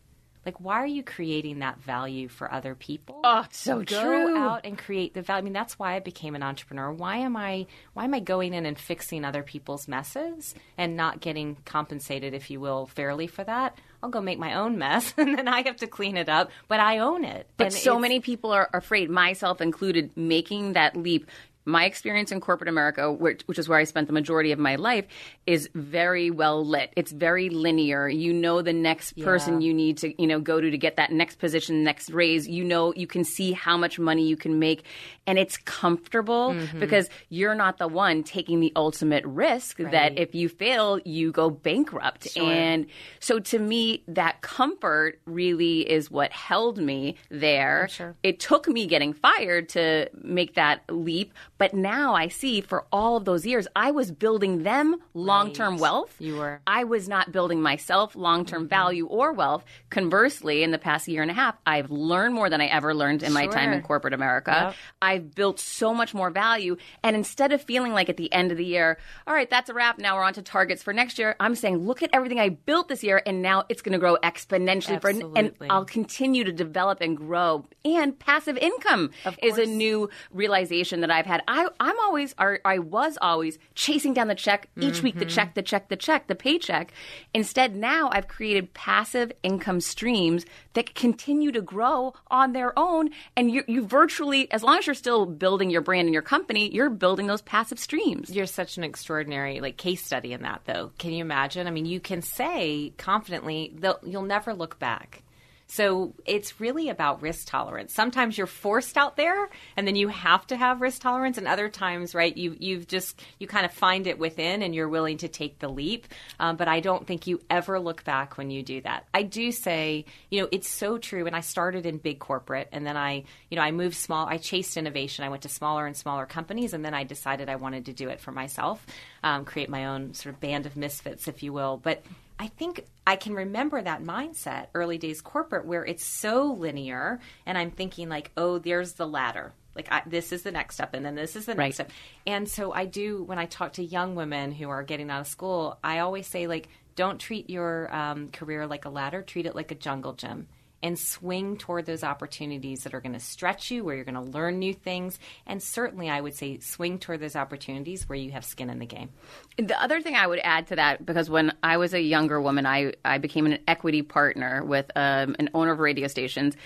Like, 0.46 0.60
why 0.60 0.76
are 0.76 0.86
you 0.86 1.02
creating 1.02 1.58
that 1.58 1.80
value 1.80 2.28
for 2.28 2.52
other 2.52 2.74
people? 2.74 3.20
Oh, 3.24 3.44
so 3.50 3.82
go 3.82 4.02
true. 4.02 4.36
out 4.36 4.60
and 4.64 4.78
create 4.78 5.14
the 5.14 5.22
value. 5.22 5.38
I 5.38 5.42
mean, 5.42 5.52
that's 5.52 5.78
why 5.78 5.94
I 5.94 6.00
became 6.00 6.34
an 6.34 6.42
entrepreneur. 6.42 6.92
Why 6.92 7.18
am 7.18 7.36
I? 7.36 7.66
Why 7.94 8.04
am 8.04 8.14
I 8.14 8.20
going 8.20 8.54
in 8.54 8.66
and 8.66 8.78
fixing 8.78 9.24
other 9.24 9.42
people's 9.42 9.88
messes 9.88 10.54
and 10.76 10.96
not 10.96 11.20
getting 11.20 11.56
compensated, 11.64 12.34
if 12.34 12.50
you 12.50 12.60
will, 12.60 12.86
fairly 12.86 13.26
for 13.26 13.44
that? 13.44 13.78
I'll 14.02 14.10
go 14.10 14.20
make 14.20 14.38
my 14.38 14.54
own 14.54 14.78
mess 14.78 15.12
and 15.18 15.36
then 15.36 15.48
I 15.48 15.62
have 15.62 15.76
to 15.78 15.86
clean 15.86 16.16
it 16.16 16.28
up, 16.28 16.50
but 16.68 16.80
I 16.80 16.98
own 16.98 17.24
it. 17.24 17.48
But 17.56 17.68
And 17.68 17.74
so 17.74 17.98
many 17.98 18.20
people 18.20 18.52
are 18.52 18.70
afraid, 18.72 19.10
myself 19.10 19.60
included, 19.60 20.16
making 20.16 20.74
that 20.74 20.96
leap. 20.96 21.26
My 21.68 21.84
experience 21.84 22.32
in 22.32 22.40
corporate 22.40 22.68
America, 22.68 23.12
which, 23.12 23.42
which 23.46 23.58
is 23.58 23.68
where 23.68 23.78
I 23.78 23.84
spent 23.84 24.06
the 24.06 24.12
majority 24.12 24.52
of 24.52 24.58
my 24.58 24.76
life, 24.76 25.04
is 25.46 25.68
very 25.74 26.30
well 26.30 26.64
lit. 26.66 26.92
It's 26.96 27.12
very 27.12 27.50
linear. 27.50 28.08
You 28.08 28.32
know 28.32 28.62
the 28.62 28.72
next 28.72 29.18
person 29.20 29.60
you 29.60 29.74
need 29.74 29.98
to, 29.98 30.20
you 30.20 30.26
know, 30.26 30.40
go 30.40 30.60
to 30.60 30.70
to 30.70 30.78
get 30.78 30.96
that 30.96 31.12
next 31.12 31.38
position, 31.38 31.84
next 31.84 32.10
raise. 32.10 32.48
You 32.48 32.64
know, 32.64 32.92
you 32.94 33.06
can 33.06 33.22
see 33.24 33.52
how 33.52 33.76
much 33.76 33.98
money 33.98 34.26
you 34.26 34.36
can 34.36 34.58
make, 34.58 34.84
and 35.26 35.38
it's 35.38 35.56
comfortable 35.58 36.48
Mm-hmm. 36.48 36.80
because 36.80 37.08
you're 37.28 37.54
not 37.54 37.78
the 37.78 37.88
one 37.88 38.22
taking 38.22 38.60
the 38.60 38.72
ultimate 38.76 39.24
risk 39.26 39.78
that 39.78 40.18
if 40.18 40.34
you 40.34 40.48
fail, 40.48 40.98
you 41.04 41.32
go 41.32 41.50
bankrupt. 41.50 42.36
And 42.36 42.86
so, 43.20 43.38
to 43.38 43.58
me, 43.58 44.02
that 44.08 44.40
comfort 44.40 45.20
really 45.26 45.80
is 45.90 46.10
what 46.10 46.32
held 46.32 46.78
me 46.78 47.16
there. 47.30 47.88
sure. 47.90 48.14
It 48.22 48.40
took 48.40 48.68
me 48.68 48.86
getting 48.86 49.12
fired 49.12 49.68
to 49.70 50.08
make 50.22 50.54
that 50.54 50.82
leap, 50.88 51.32
but 51.58 51.74
now 51.74 52.14
I 52.14 52.28
see 52.28 52.60
for 52.60 52.86
all 52.92 53.16
of 53.16 53.24
those 53.24 53.44
years, 53.44 53.66
I 53.76 53.90
was 53.90 54.10
building 54.10 54.62
them 54.62 54.96
long 55.14 55.52
term 55.52 55.74
Right. 55.74 55.80
wealth. 55.80 56.14
You 56.18 56.36
were. 56.36 56.60
I 56.66 56.84
was 56.84 57.08
not 57.08 57.32
building 57.32 57.60
myself 57.60 58.16
long 58.16 58.44
term 58.44 58.62
mm-hmm. 58.62 58.68
value 58.68 59.06
or 59.06 59.32
wealth. 59.32 59.64
Conversely, 59.90 60.62
in 60.62 60.70
the 60.70 60.78
past 60.78 61.08
year 61.08 61.22
and 61.22 61.30
a 61.30 61.34
half, 61.34 61.56
I've 61.66 61.90
learned 61.90 62.34
more 62.34 62.48
than 62.48 62.60
I 62.60 62.66
ever 62.66 62.94
learned 62.94 63.22
in 63.22 63.32
my 63.32 63.46
time 63.46 63.72
in 63.72 63.82
corporate 63.82 64.14
America. 64.14 64.52
Yep. 64.68 64.74
I've 65.02 65.34
built 65.34 65.60
so 65.60 65.92
much 65.92 66.14
more 66.14 66.30
value. 66.30 66.76
And 67.02 67.16
instead 67.16 67.52
of 67.52 67.62
feeling 67.62 67.92
like 67.92 68.08
at 68.08 68.16
the 68.16 68.32
end 68.32 68.52
of 68.52 68.58
the 68.58 68.64
year, 68.64 68.98
all 69.26 69.34
right, 69.34 69.50
that's 69.50 69.68
a 69.68 69.74
wrap. 69.74 69.98
Now 69.98 70.16
we're 70.16 70.22
on 70.24 70.34
to 70.34 70.42
targets 70.42 70.82
for 70.82 70.92
next 70.92 71.18
year, 71.18 71.34
I'm 71.40 71.54
saying, 71.54 71.78
look 71.78 72.02
at 72.02 72.10
everything 72.12 72.38
I 72.38 72.50
built 72.50 72.88
this 72.88 73.02
year, 73.02 73.20
and 73.26 73.42
now 73.42 73.64
it's 73.68 73.82
going 73.82 73.92
to 73.92 73.98
grow 73.98 74.16
exponentially. 74.22 75.00
For, 75.00 75.10
and 75.10 75.52
I'll 75.68 75.84
continue 75.84 76.44
to 76.44 76.52
develop 76.52 77.00
and 77.00 77.16
grow. 77.16 77.64
And 77.84 78.18
passive 78.18 78.56
income 78.56 79.10
is 79.42 79.58
a 79.58 79.66
new 79.66 80.08
realization 80.30 81.00
that 81.00 81.10
I've 81.10 81.26
had. 81.26 81.42
I, 81.48 81.66
I'm 81.80 81.98
always, 82.00 82.34
or 82.38 82.60
I 82.64 82.78
was 82.78 83.16
always 83.20 83.58
chasing 83.74 84.12
down 84.12 84.28
the 84.28 84.34
check 84.34 84.68
each 84.78 85.02
week, 85.02 85.18
the 85.18 85.24
Mm-hmm. 85.24 85.34
check, 85.34 85.54
the 85.54 85.62
check, 85.62 85.88
the 85.88 85.96
check, 85.96 86.26
the 86.26 86.34
paycheck. 86.34 86.92
Instead, 87.34 87.74
now 87.74 88.10
I've 88.12 88.28
created 88.28 88.74
passive 88.74 89.32
income 89.42 89.80
streams 89.80 90.44
that 90.74 90.94
continue 90.94 91.50
to 91.52 91.62
grow 91.62 92.12
on 92.30 92.52
their 92.52 92.78
own. 92.78 93.10
And 93.34 93.50
you, 93.50 93.64
you 93.66 93.86
virtually, 93.86 94.50
as 94.52 94.62
long 94.62 94.78
as 94.78 94.86
you're 94.86 94.94
still 94.94 95.24
building 95.24 95.70
your 95.70 95.80
brand 95.80 96.06
and 96.06 96.12
your 96.12 96.22
company, 96.22 96.72
you're 96.72 96.90
building 96.90 97.26
those 97.26 97.42
passive 97.42 97.78
streams. 97.78 98.30
You're 98.30 98.46
such 98.46 98.76
an 98.76 98.84
extraordinary 98.84 99.60
like 99.60 99.78
case 99.78 100.04
study 100.04 100.34
in 100.34 100.42
that, 100.42 100.60
though. 100.66 100.92
Can 100.98 101.12
you 101.12 101.22
imagine? 101.22 101.66
I 101.66 101.70
mean, 101.70 101.86
you 101.86 101.98
can 101.98 102.20
say 102.20 102.92
confidently 102.98 103.72
that 103.78 104.06
you'll 104.06 104.22
never 104.22 104.52
look 104.52 104.78
back. 104.78 105.22
So 105.70 106.14
it's 106.24 106.60
really 106.60 106.88
about 106.88 107.20
risk 107.20 107.46
tolerance. 107.46 107.92
Sometimes 107.92 108.38
you're 108.38 108.46
forced 108.46 108.96
out 108.96 109.16
there, 109.16 109.50
and 109.76 109.86
then 109.86 109.96
you 109.96 110.08
have 110.08 110.46
to 110.46 110.56
have 110.56 110.80
risk 110.80 111.02
tolerance. 111.02 111.36
And 111.36 111.46
other 111.46 111.68
times, 111.68 112.14
right, 112.14 112.34
you 112.34 112.56
you've 112.58 112.86
just 112.86 113.20
you 113.38 113.46
kind 113.46 113.66
of 113.66 113.72
find 113.72 114.06
it 114.06 114.18
within, 114.18 114.62
and 114.62 114.74
you're 114.74 114.88
willing 114.88 115.18
to 115.18 115.28
take 115.28 115.58
the 115.58 115.68
leap. 115.68 116.06
Um, 116.40 116.56
but 116.56 116.68
I 116.68 116.80
don't 116.80 117.06
think 117.06 117.26
you 117.26 117.40
ever 117.50 117.78
look 117.78 118.02
back 118.02 118.38
when 118.38 118.50
you 118.50 118.62
do 118.62 118.80
that. 118.80 119.06
I 119.12 119.22
do 119.22 119.52
say, 119.52 120.06
you 120.30 120.40
know, 120.40 120.48
it's 120.50 120.68
so 120.68 120.96
true. 120.96 121.26
And 121.26 121.36
I 121.36 121.40
started 121.40 121.84
in 121.84 121.98
big 121.98 122.18
corporate, 122.18 122.68
and 122.72 122.86
then 122.86 122.96
I, 122.96 123.24
you 123.50 123.56
know, 123.56 123.62
I 123.62 123.70
moved 123.70 123.96
small. 123.96 124.26
I 124.26 124.38
chased 124.38 124.78
innovation. 124.78 125.26
I 125.26 125.28
went 125.28 125.42
to 125.42 125.50
smaller 125.50 125.86
and 125.86 125.94
smaller 125.94 126.24
companies, 126.24 126.72
and 126.72 126.82
then 126.82 126.94
I 126.94 127.04
decided 127.04 127.50
I 127.50 127.56
wanted 127.56 127.84
to 127.86 127.92
do 127.92 128.08
it 128.08 128.20
for 128.20 128.32
myself, 128.32 128.86
um, 129.22 129.44
create 129.44 129.68
my 129.68 129.84
own 129.84 130.14
sort 130.14 130.34
of 130.34 130.40
band 130.40 130.64
of 130.64 130.78
misfits, 130.78 131.28
if 131.28 131.42
you 131.42 131.52
will. 131.52 131.76
But 131.76 132.02
I 132.38 132.46
think 132.46 132.84
I 133.06 133.16
can 133.16 133.34
remember 133.34 133.82
that 133.82 134.02
mindset, 134.02 134.68
early 134.74 134.98
days 134.98 135.20
corporate, 135.20 135.66
where 135.66 135.84
it's 135.84 136.04
so 136.04 136.52
linear, 136.52 137.20
and 137.46 137.58
I'm 137.58 137.70
thinking 137.70 138.08
like, 138.08 138.30
oh, 138.36 138.58
there's 138.58 138.92
the 138.92 139.06
ladder. 139.06 139.52
Like 139.74 139.90
I, 139.90 140.02
this 140.06 140.32
is 140.32 140.42
the 140.42 140.52
next 140.52 140.74
step, 140.74 140.94
and 140.94 141.04
then 141.04 141.14
this 141.14 141.36
is 141.36 141.46
the 141.46 141.54
next 141.54 141.58
Right. 141.58 141.74
step. 141.74 141.90
And 142.26 142.48
so 142.48 142.72
I 142.72 142.84
do 142.84 143.22
when 143.24 143.38
I 143.38 143.46
talk 143.46 143.74
to 143.74 143.84
young 143.84 144.14
women 144.14 144.52
who 144.52 144.68
are 144.68 144.82
getting 144.82 145.10
out 145.10 145.20
of 145.20 145.26
school, 145.26 145.78
I 145.82 145.98
always 146.00 146.26
say 146.26 146.46
like, 146.46 146.68
don't 146.96 147.18
treat 147.20 147.48
your 147.48 147.94
um, 147.94 148.30
career 148.30 148.66
like 148.66 148.84
a 148.84 148.88
ladder. 148.90 149.22
Treat 149.22 149.46
it 149.46 149.54
like 149.54 149.70
a 149.70 149.76
jungle 149.76 150.14
gym. 150.14 150.48
And 150.80 150.96
swing 150.96 151.56
toward 151.56 151.86
those 151.86 152.04
opportunities 152.04 152.84
that 152.84 152.94
are 152.94 153.00
going 153.00 153.14
to 153.14 153.20
stretch 153.20 153.70
you, 153.70 153.82
where 153.82 153.96
you're 153.96 154.04
going 154.04 154.14
to 154.14 154.20
learn 154.20 154.60
new 154.60 154.72
things. 154.72 155.18
And 155.44 155.60
certainly, 155.60 156.08
I 156.08 156.20
would 156.20 156.34
say 156.34 156.60
swing 156.60 157.00
toward 157.00 157.18
those 157.18 157.34
opportunities 157.34 158.08
where 158.08 158.16
you 158.16 158.30
have 158.30 158.44
skin 158.44 158.70
in 158.70 158.78
the 158.78 158.86
game. 158.86 159.10
The 159.56 159.80
other 159.82 160.00
thing 160.00 160.14
I 160.14 160.26
would 160.26 160.38
add 160.44 160.68
to 160.68 160.76
that, 160.76 161.04
because 161.04 161.28
when 161.28 161.52
I 161.64 161.78
was 161.78 161.94
a 161.94 162.00
younger 162.00 162.40
woman, 162.40 162.64
I, 162.64 162.92
I 163.04 163.18
became 163.18 163.46
an 163.46 163.58
equity 163.66 164.02
partner 164.02 164.64
with 164.64 164.88
um, 164.94 165.34
an 165.40 165.50
owner 165.52 165.72
of 165.72 165.80
radio 165.80 166.06
stations. 166.06 166.56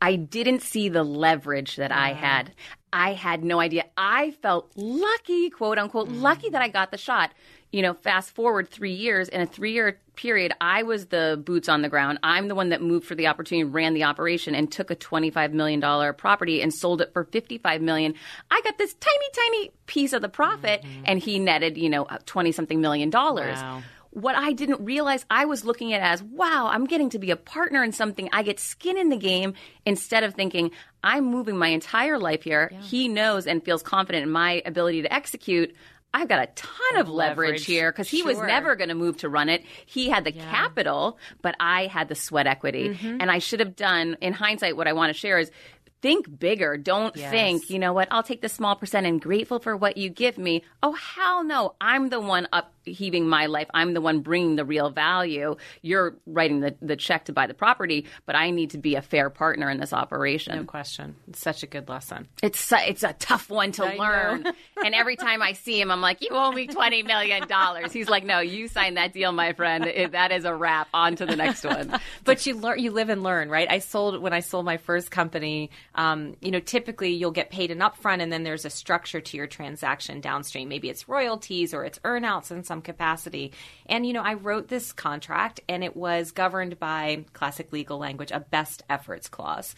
I 0.00 0.16
didn't 0.16 0.60
see 0.60 0.88
the 0.88 1.04
leverage 1.04 1.76
that 1.76 1.92
I 1.92 2.12
had. 2.12 2.52
I 2.92 3.14
had 3.14 3.42
no 3.42 3.58
idea. 3.58 3.84
I 3.96 4.32
felt 4.42 4.70
lucky, 4.76 5.50
quote 5.50 5.78
unquote, 5.78 6.08
lucky 6.08 6.50
that 6.50 6.60
I 6.60 6.68
got 6.68 6.90
the 6.90 6.98
shot. 6.98 7.32
You 7.74 7.82
know, 7.82 7.94
fast 7.94 8.30
forward 8.30 8.68
three 8.68 8.92
years, 8.92 9.28
in 9.28 9.40
a 9.40 9.46
three 9.46 9.72
year 9.72 9.98
period, 10.14 10.52
I 10.60 10.84
was 10.84 11.06
the 11.06 11.42
boots 11.44 11.68
on 11.68 11.82
the 11.82 11.88
ground. 11.88 12.20
I'm 12.22 12.46
the 12.46 12.54
one 12.54 12.68
that 12.68 12.80
moved 12.80 13.04
for 13.04 13.16
the 13.16 13.26
opportunity, 13.26 13.64
ran 13.64 13.94
the 13.94 14.04
operation, 14.04 14.54
and 14.54 14.70
took 14.70 14.92
a 14.92 14.96
$25 14.96 15.52
million 15.52 16.14
property 16.14 16.62
and 16.62 16.72
sold 16.72 17.00
it 17.00 17.12
for 17.12 17.24
55 17.24 17.82
million. 17.82 18.14
I 18.48 18.60
got 18.62 18.78
this 18.78 18.94
tiny, 18.94 19.26
tiny 19.34 19.72
piece 19.86 20.12
of 20.12 20.22
the 20.22 20.28
profit, 20.28 20.82
mm-hmm. 20.82 21.02
and 21.06 21.18
he 21.18 21.40
netted, 21.40 21.76
you 21.76 21.90
know, 21.90 22.06
20 22.26 22.52
something 22.52 22.80
million 22.80 23.10
dollars 23.10 23.58
Wow. 23.58 23.82
what 24.10 24.36
I 24.36 24.52
didn't 24.52 24.84
realize 24.84 25.26
I 25.28 25.44
was 25.46 25.64
looking 25.64 25.92
at 25.94 26.00
as, 26.00 26.22
wow, 26.22 26.68
I'm 26.72 26.84
getting 26.86 27.10
to 27.10 27.18
be 27.18 27.32
a 27.32 27.36
partner 27.36 27.82
in 27.82 27.90
something. 27.90 28.28
I 28.32 28.44
get 28.44 28.60
skin 28.60 28.96
in 28.96 29.08
the 29.08 29.16
game 29.16 29.54
instead 29.84 30.22
of 30.22 30.34
thinking, 30.34 30.70
I'm 31.02 31.24
moving 31.24 31.58
my 31.58 31.68
entire 31.68 32.20
life 32.20 32.44
here. 32.44 32.70
He 32.82 33.08
knows 33.08 33.48
and 33.48 33.64
feels 33.64 33.82
confident 33.82 34.22
in 34.22 34.30
my 34.30 34.62
ability 34.64 35.02
to 35.02 35.12
execute. 35.12 35.74
I've 36.14 36.28
got 36.28 36.42
a 36.42 36.46
ton 36.54 37.00
of 37.00 37.08
leverage, 37.08 37.46
Leverage. 37.46 37.66
here 37.66 37.90
because 37.90 38.08
he 38.08 38.22
was 38.22 38.38
never 38.38 38.76
going 38.76 38.88
to 38.88 38.94
move 38.94 39.16
to 39.18 39.28
run 39.28 39.48
it. 39.48 39.64
He 39.84 40.08
had 40.08 40.22
the 40.22 40.30
capital, 40.30 41.18
but 41.42 41.56
I 41.58 41.86
had 41.86 42.08
the 42.08 42.14
sweat 42.14 42.46
equity. 42.46 42.90
Mm-hmm. 42.90 43.20
And 43.20 43.32
I 43.32 43.40
should 43.40 43.58
have 43.58 43.74
done, 43.74 44.16
in 44.20 44.32
hindsight, 44.32 44.76
what 44.76 44.86
I 44.86 44.92
want 44.92 45.12
to 45.12 45.18
share 45.18 45.38
is 45.40 45.50
think 46.04 46.38
bigger. 46.38 46.76
Don't 46.76 47.16
Yes. 47.16 47.30
think, 47.30 47.70
you 47.70 47.78
know 47.78 47.94
what, 47.94 48.08
I'll 48.10 48.22
take 48.22 48.42
the 48.42 48.48
small 48.50 48.76
percent 48.76 49.06
and 49.06 49.18
grateful 49.18 49.58
for 49.58 49.74
what 49.74 49.96
you 49.96 50.10
give 50.10 50.36
me. 50.36 50.62
Oh, 50.82 50.92
hell 50.92 51.42
no. 51.44 51.74
I'm 51.80 52.10
the 52.10 52.20
one 52.20 52.46
upheaving 52.52 53.26
my 53.26 53.46
life. 53.46 53.68
I'm 53.72 53.94
the 53.94 54.02
one 54.02 54.20
bringing 54.20 54.56
the 54.56 54.66
real 54.66 54.90
value. 54.90 55.56
You're 55.80 56.14
writing 56.26 56.60
the, 56.60 56.76
the 56.82 56.96
check 56.96 57.24
to 57.24 57.32
buy 57.32 57.46
the 57.46 57.54
property, 57.54 58.04
but 58.26 58.36
I 58.36 58.50
need 58.50 58.70
to 58.72 58.78
be 58.78 58.96
a 58.96 59.00
fair 59.02 59.30
partner 59.30 59.70
in 59.70 59.80
this 59.80 59.94
operation. 59.94 60.56
No 60.58 60.64
question. 60.64 61.16
It's 61.26 61.40
such 61.40 61.62
a 61.62 61.66
good 61.66 61.88
lesson. 61.88 62.28
It's 62.42 62.60
su- 62.60 62.76
it's 62.76 63.02
a 63.02 63.14
tough 63.14 63.48
one 63.48 63.72
to 63.72 63.86
I 63.86 63.96
learn. 63.96 64.44
and 64.84 64.94
every 64.94 65.16
time 65.16 65.40
I 65.40 65.54
see 65.54 65.80
him, 65.80 65.90
I'm 65.90 66.02
like, 66.02 66.20
"You 66.20 66.28
owe 66.32 66.52
me 66.52 66.66
twenty 66.66 67.02
million 67.02 67.48
dollars." 67.48 67.92
He's 67.94 68.10
like, 68.10 68.24
"No, 68.26 68.40
you 68.40 68.68
signed 68.68 68.98
that 68.98 69.14
deal, 69.14 69.32
my 69.32 69.54
friend. 69.54 69.86
It, 69.86 70.12
that 70.12 70.32
is 70.32 70.44
a 70.44 70.54
wrap. 70.54 70.88
On 70.92 71.16
to 71.16 71.24
the 71.24 71.36
next 71.36 71.64
one." 71.64 71.98
But 72.24 72.44
you 72.46 72.54
learn, 72.56 72.78
you 72.78 72.90
live 72.90 73.08
and 73.10 73.22
learn, 73.22 73.48
right? 73.48 73.68
I 73.70 73.78
sold 73.78 74.20
when 74.20 74.32
I 74.34 74.40
sold 74.40 74.64
my 74.66 74.76
first 74.76 75.10
company. 75.10 75.70
Um, 75.94 76.36
you 76.40 76.50
know, 76.50 76.60
typically 76.60 77.12
you'll 77.12 77.30
get 77.30 77.50
paid 77.50 77.70
an 77.70 77.78
upfront, 77.78 78.20
and 78.22 78.32
then 78.32 78.42
there's 78.42 78.64
a 78.64 78.70
structure 78.70 79.20
to 79.20 79.36
your 79.36 79.46
transaction 79.46 80.20
downstream. 80.20 80.68
Maybe 80.68 80.88
it's 80.90 81.08
royalties 81.08 81.72
or 81.72 81.84
it's 81.84 81.98
earnouts 82.00 82.50
in 82.50 82.64
some 82.64 82.82
capacity. 82.82 83.52
And 83.86 84.06
you 84.06 84.12
know, 84.12 84.22
I 84.22 84.34
wrote 84.34 84.68
this 84.68 84.92
contract, 84.92 85.60
and 85.68 85.84
it 85.84 85.96
was 85.96 86.32
governed 86.32 86.78
by 86.78 87.24
classic 87.32 87.72
legal 87.72 87.98
language, 87.98 88.30
a 88.32 88.40
best 88.40 88.82
efforts 88.88 89.28
clause. 89.28 89.74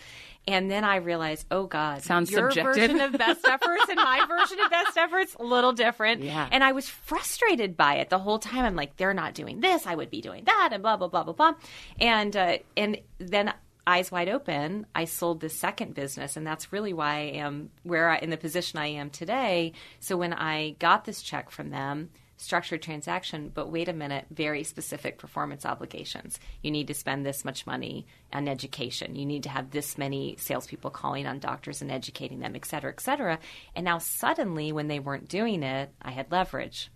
And 0.49 0.71
then 0.71 0.85
I 0.85 0.97
realized, 0.97 1.45
oh 1.51 1.67
God, 1.67 2.03
Sounds 2.03 2.31
your 2.31 2.51
subjective. 2.53 2.91
version 2.93 3.01
of 3.01 3.19
best 3.19 3.45
efforts 3.49 3.89
and 3.89 3.97
my 3.97 4.25
version 4.29 4.61
of 4.61 4.71
best 4.71 4.97
efforts 4.97 5.35
a 5.41 5.43
little 5.43 5.73
different. 5.73 6.23
Yeah. 6.23 6.49
And 6.53 6.63
I 6.63 6.71
was 6.71 6.89
frustrated 6.89 7.77
by 7.77 7.97
it 7.97 8.11
the 8.11 8.19
whole 8.21 8.39
time. 8.39 8.65
I'm 8.65 8.77
like, 8.77 8.97
they're 8.97 9.13
not 9.13 9.35
doing 9.35 9.59
this. 9.61 9.87
I 9.89 9.95
would 9.97 10.09
be 10.09 10.21
doing 10.21 10.45
that, 10.45 10.71
and 10.73 10.83
blah 10.83 10.97
blah 10.97 11.09
blah 11.09 11.25
blah 11.25 11.33
blah. 11.33 11.55
And 12.01 12.37
uh, 12.37 12.59
and 12.77 13.01
then 13.19 13.53
eyes 13.87 14.11
wide 14.11 14.29
open, 14.29 14.87
I 14.95 15.05
sold 15.05 15.41
this 15.41 15.59
second 15.59 15.95
business, 15.95 16.37
and 16.37 16.47
that's 16.47 16.73
really 16.73 16.93
why 16.93 17.15
I 17.15 17.23
am 17.37 17.71
where 17.83 18.09
I 18.09 18.19
in 18.19 18.31
the 18.31 18.37
position 18.37 18.79
I 18.79 18.89
am 18.89 19.11
today. 19.11 19.73
So 20.01 20.17
when 20.17 20.33
I 20.33 20.77
got 20.79 21.05
this 21.05 21.23
check 21.23 21.51
from 21.51 21.71
them. 21.71 22.11
Structured 22.39 22.83
transaction, 22.83 23.51
but 23.55 23.73
wait 23.73 23.89
a 23.89 23.95
minute, 23.95 24.27
very 24.31 24.63
specific 24.63 25.17
performance 25.17 25.65
obligations. 25.65 26.39
You 26.63 26.71
need 26.71 26.89
to 26.89 26.93
spend 26.93 27.25
this 27.25 27.47
much 27.47 27.67
money 27.67 28.07
on 28.31 28.47
education. 28.47 29.17
You 29.17 29.25
need 29.25 29.45
to 29.45 29.49
have 29.49 29.71
this 29.71 29.97
many 29.97 30.37
salespeople 30.39 30.91
calling 30.91 31.27
on 31.27 31.39
doctors 31.39 31.81
and 31.81 31.91
educating 31.91 32.41
them, 32.41 32.55
et 32.55 32.67
cetera, 32.67 32.93
et 32.93 33.01
cetera. 33.01 33.39
And 33.75 33.87
now 33.87 33.97
suddenly, 33.97 34.71
when 34.71 34.87
they 34.87 34.99
weren't 34.99 35.31
doing 35.31 35.63
it, 35.63 35.91
I 36.03 36.11
had 36.11 36.31
leverage. 36.31 36.91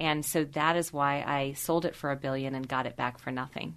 And 0.00 0.26
so 0.26 0.42
that 0.46 0.74
is 0.74 0.92
why 0.92 1.22
I 1.24 1.52
sold 1.52 1.84
it 1.84 1.94
for 1.94 2.10
a 2.10 2.16
billion 2.16 2.56
and 2.56 2.66
got 2.66 2.86
it 2.86 2.96
back 2.96 3.20
for 3.20 3.30
nothing. 3.30 3.76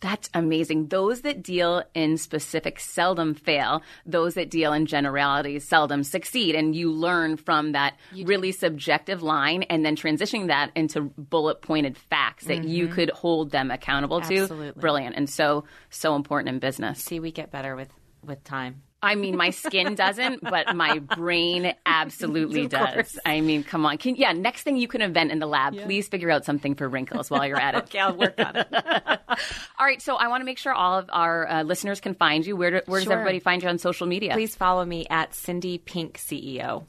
That's 0.00 0.28
amazing. 0.34 0.88
Those 0.88 1.22
that 1.22 1.42
deal 1.42 1.82
in 1.94 2.18
specifics 2.18 2.84
seldom 2.84 3.34
fail. 3.34 3.82
Those 4.04 4.34
that 4.34 4.50
deal 4.50 4.72
in 4.72 4.86
generalities 4.86 5.66
seldom 5.66 6.02
succeed. 6.02 6.54
And 6.54 6.74
you 6.74 6.92
learn 6.92 7.36
from 7.36 7.72
that 7.72 7.96
really 8.24 8.52
subjective 8.52 9.22
line 9.22 9.62
and 9.64 9.84
then 9.84 9.96
transitioning 9.96 10.48
that 10.48 10.70
into 10.74 11.12
bullet 11.16 11.62
pointed 11.62 11.96
facts 11.96 12.44
that 12.44 12.64
you 12.64 12.86
mm-hmm. 12.86 12.94
could 12.94 13.10
hold 13.10 13.50
them 13.50 13.70
accountable 13.70 14.20
to. 14.20 14.42
Absolutely. 14.42 14.80
Brilliant. 14.80 15.16
And 15.16 15.30
so, 15.30 15.64
so 15.90 16.14
important 16.14 16.50
in 16.50 16.58
business. 16.58 17.02
See, 17.02 17.20
we 17.20 17.32
get 17.32 17.50
better 17.50 17.74
with 17.74 17.90
with 18.22 18.42
time. 18.44 18.82
I 19.06 19.14
mean, 19.14 19.36
my 19.36 19.50
skin 19.50 19.94
doesn't, 19.94 20.42
but 20.42 20.74
my 20.74 20.98
brain 20.98 21.74
absolutely 21.86 22.66
does. 22.66 22.94
course. 22.94 23.18
I 23.24 23.40
mean, 23.40 23.64
come 23.64 23.86
on. 23.86 23.98
Can, 23.98 24.16
yeah, 24.16 24.32
next 24.32 24.62
thing 24.62 24.76
you 24.76 24.88
can 24.88 25.00
invent 25.00 25.30
in 25.30 25.38
the 25.38 25.46
lab, 25.46 25.76
please 25.76 26.08
figure 26.08 26.30
out 26.30 26.44
something 26.44 26.74
for 26.74 26.88
wrinkles 26.88 27.30
while 27.30 27.46
you're 27.46 27.60
at 27.60 27.74
it. 27.74 27.84
Okay, 27.84 28.00
I'll 28.00 28.16
work 28.16 28.34
on 28.38 28.56
it. 28.56 28.68
All 29.78 29.86
right, 29.86 30.02
so 30.02 30.16
I 30.16 30.28
want 30.28 30.40
to 30.40 30.44
make 30.44 30.58
sure 30.58 30.72
all 30.72 30.98
of 30.98 31.08
our 31.12 31.48
uh, 31.48 31.62
listeners 31.62 32.00
can 32.00 32.14
find 32.14 32.44
you. 32.44 32.56
Where, 32.56 32.70
do, 32.70 32.80
where 32.86 33.00
does 33.00 33.10
everybody 33.10 33.38
find 33.40 33.62
you 33.62 33.68
on 33.68 33.78
social 33.78 34.06
media? 34.06 34.32
Please 34.32 34.56
follow 34.56 34.84
me 34.84 35.06
at 35.08 35.34
Cindy 35.34 35.78
Pink 35.78 36.18
CEO. 36.18 36.84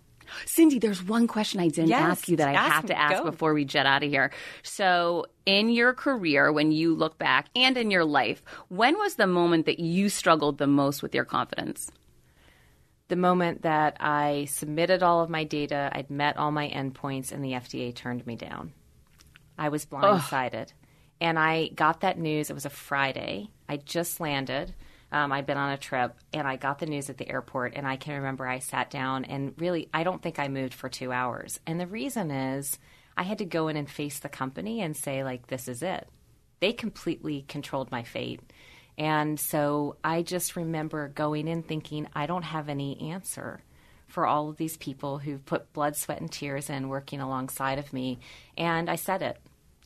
Cindy, 0.45 0.79
there's 0.79 1.03
one 1.03 1.27
question 1.27 1.59
I 1.59 1.69
didn't 1.69 1.89
Yes, 1.89 2.01
ask 2.01 2.29
you 2.29 2.37
that 2.37 2.49
I 2.49 2.53
have 2.53 2.87
to 2.87 2.97
ask 2.97 3.23
Go. 3.23 3.31
before 3.31 3.53
we 3.53 3.65
jet 3.65 3.85
out 3.85 4.03
of 4.03 4.09
here. 4.09 4.31
So, 4.63 5.25
in 5.45 5.69
your 5.69 5.93
career, 5.93 6.51
when 6.51 6.71
you 6.71 6.95
look 6.95 7.17
back 7.17 7.47
and 7.55 7.77
in 7.77 7.91
your 7.91 8.05
life, 8.05 8.43
when 8.69 8.97
was 8.97 9.15
the 9.15 9.27
moment 9.27 9.65
that 9.67 9.79
you 9.79 10.09
struggled 10.09 10.57
the 10.57 10.67
most 10.67 11.01
with 11.01 11.15
your 11.15 11.25
confidence? 11.25 11.89
The 13.09 13.15
moment 13.15 13.61
that 13.61 13.97
I 13.99 14.45
submitted 14.49 15.01
all 15.01 15.21
of 15.21 15.29
my 15.29 15.45
data, 15.45 15.89
I'd 15.93 16.09
met 16.09 16.37
all 16.37 16.51
my 16.51 16.67
endpoints, 16.69 17.31
and 17.31 17.43
the 17.43 17.53
FDA 17.53 17.95
turned 17.95 18.25
me 18.27 18.35
down. 18.35 18.73
I 19.57 19.69
was 19.69 19.85
blindsided. 19.85 20.73
And 21.19 21.39
I 21.39 21.69
got 21.69 22.01
that 22.01 22.19
news. 22.19 22.49
It 22.49 22.53
was 22.53 22.65
a 22.65 22.69
Friday. 22.69 23.49
I 23.67 23.77
just 23.77 24.19
landed. 24.19 24.75
Um, 25.11 25.31
I'd 25.31 25.45
been 25.45 25.57
on 25.57 25.71
a 25.71 25.77
trip, 25.77 26.15
and 26.33 26.47
I 26.47 26.57
got 26.57 26.79
the 26.79 26.85
news 26.85 27.09
at 27.09 27.17
the 27.17 27.29
airport. 27.29 27.73
And 27.75 27.87
I 27.87 27.95
can 27.95 28.15
remember 28.15 28.45
I 28.45 28.59
sat 28.59 28.89
down, 28.89 29.25
and 29.25 29.53
really, 29.57 29.89
I 29.93 30.03
don't 30.03 30.21
think 30.21 30.37
I 30.37 30.47
moved 30.47 30.73
for 30.73 30.89
two 30.89 31.11
hours. 31.11 31.59
And 31.65 31.79
the 31.79 31.87
reason 31.87 32.29
is 32.29 32.77
I 33.15 33.23
had 33.23 33.39
to 33.39 33.45
go 33.45 33.67
in 33.67 33.77
and 33.77 33.89
face 33.89 34.19
the 34.19 34.29
company 34.29 34.81
and 34.81 34.95
say, 34.95 35.23
like, 35.23 35.47
this 35.47 35.67
is 35.67 35.81
it. 35.81 36.07
They 36.59 36.73
completely 36.73 37.45
controlled 37.47 37.91
my 37.91 38.03
fate. 38.03 38.41
And 38.97 39.39
so 39.39 39.97
I 40.03 40.23
just 40.23 40.55
remember 40.55 41.09
going 41.09 41.47
in 41.47 41.63
thinking, 41.63 42.07
I 42.13 42.25
don't 42.25 42.43
have 42.43 42.67
any 42.67 43.11
answer 43.11 43.61
for 44.07 44.25
all 44.25 44.49
of 44.49 44.57
these 44.57 44.77
people 44.77 45.19
who've 45.19 45.45
put 45.45 45.73
blood, 45.73 45.95
sweat, 45.95 46.21
and 46.21 46.31
tears 46.31 46.69
in 46.69 46.89
working 46.89 47.19
alongside 47.19 47.77
of 47.77 47.93
me. 47.93 48.19
And 48.57 48.89
I 48.89 48.95
said 48.95 49.21
it. 49.21 49.37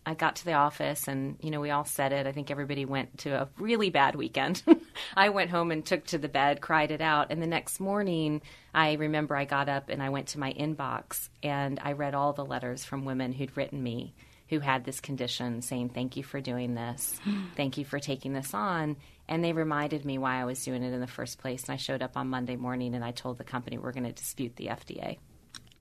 I 0.04 0.16
got 0.16 0.38
to 0.38 0.46
the 0.46 0.54
office 0.54 1.08
and, 1.08 1.38
you 1.42 1.52
know, 1.52 1.60
we 1.60 1.70
all 1.70 1.86
said 1.86 2.12
it. 2.12 2.26
I 2.26 2.32
think 2.32 2.50
everybody 2.50 2.86
went 2.86 3.20
to 3.20 3.40
a 3.40 3.50
really 3.60 3.92
bad 3.92 4.16
weekend. 4.16 4.64
I 5.16 5.30
went 5.30 5.52
home 5.52 5.70
and 5.70 5.86
took 5.86 6.06
to 6.06 6.18
the 6.18 6.28
bed, 6.28 6.60
cried 6.60 6.90
it 6.90 7.02
out. 7.02 7.28
And 7.30 7.40
the 7.40 7.48
next 7.48 7.80
morning, 7.80 8.42
I 8.74 8.94
remember 8.94 9.36
I 9.36 9.46
got 9.46 9.70
up 9.70 9.90
and 9.90 10.02
I 10.02 10.10
went 10.10 10.30
to 10.30 10.40
my 10.40 10.54
inbox 10.54 11.30
and 11.44 11.80
I 11.84 11.92
read 11.92 12.16
all 12.16 12.34
the 12.34 12.46
letters 12.46 12.84
from 12.84 13.06
women 13.06 13.32
who'd 13.32 13.56
written 13.56 13.84
me 13.84 14.16
who 14.52 14.60
had 14.60 14.84
this 14.84 15.00
condition 15.00 15.64
saying, 15.64 15.90
Thank 15.90 16.18
you 16.18 16.24
for 16.24 16.40
doing 16.40 16.76
this. 16.76 17.20
Thank 17.56 17.78
you 17.80 17.86
for 17.86 17.98
taking 18.00 18.34
this 18.34 18.54
on. 18.54 18.98
And 19.28 19.44
they 19.44 19.54
reminded 19.54 20.06
me 20.06 20.18
why 20.20 20.40
I 20.40 20.46
was 20.46 20.64
doing 20.64 20.84
it 20.84 20.94
in 20.94 21.00
the 21.00 21.08
first 21.08 21.40
place. 21.40 21.64
And 21.64 21.72
I 21.72 21.78
showed 21.78 22.04
up 22.04 22.18
on 22.18 22.28
Monday 22.28 22.58
morning 22.58 22.94
and 22.94 23.04
I 23.04 23.12
told 23.12 23.38
the 23.40 23.44
company 23.46 23.78
we're 23.78 23.94
going 23.94 24.04
to 24.04 24.12
dispute 24.12 24.58
the 24.58 24.68
FDA. 24.68 25.18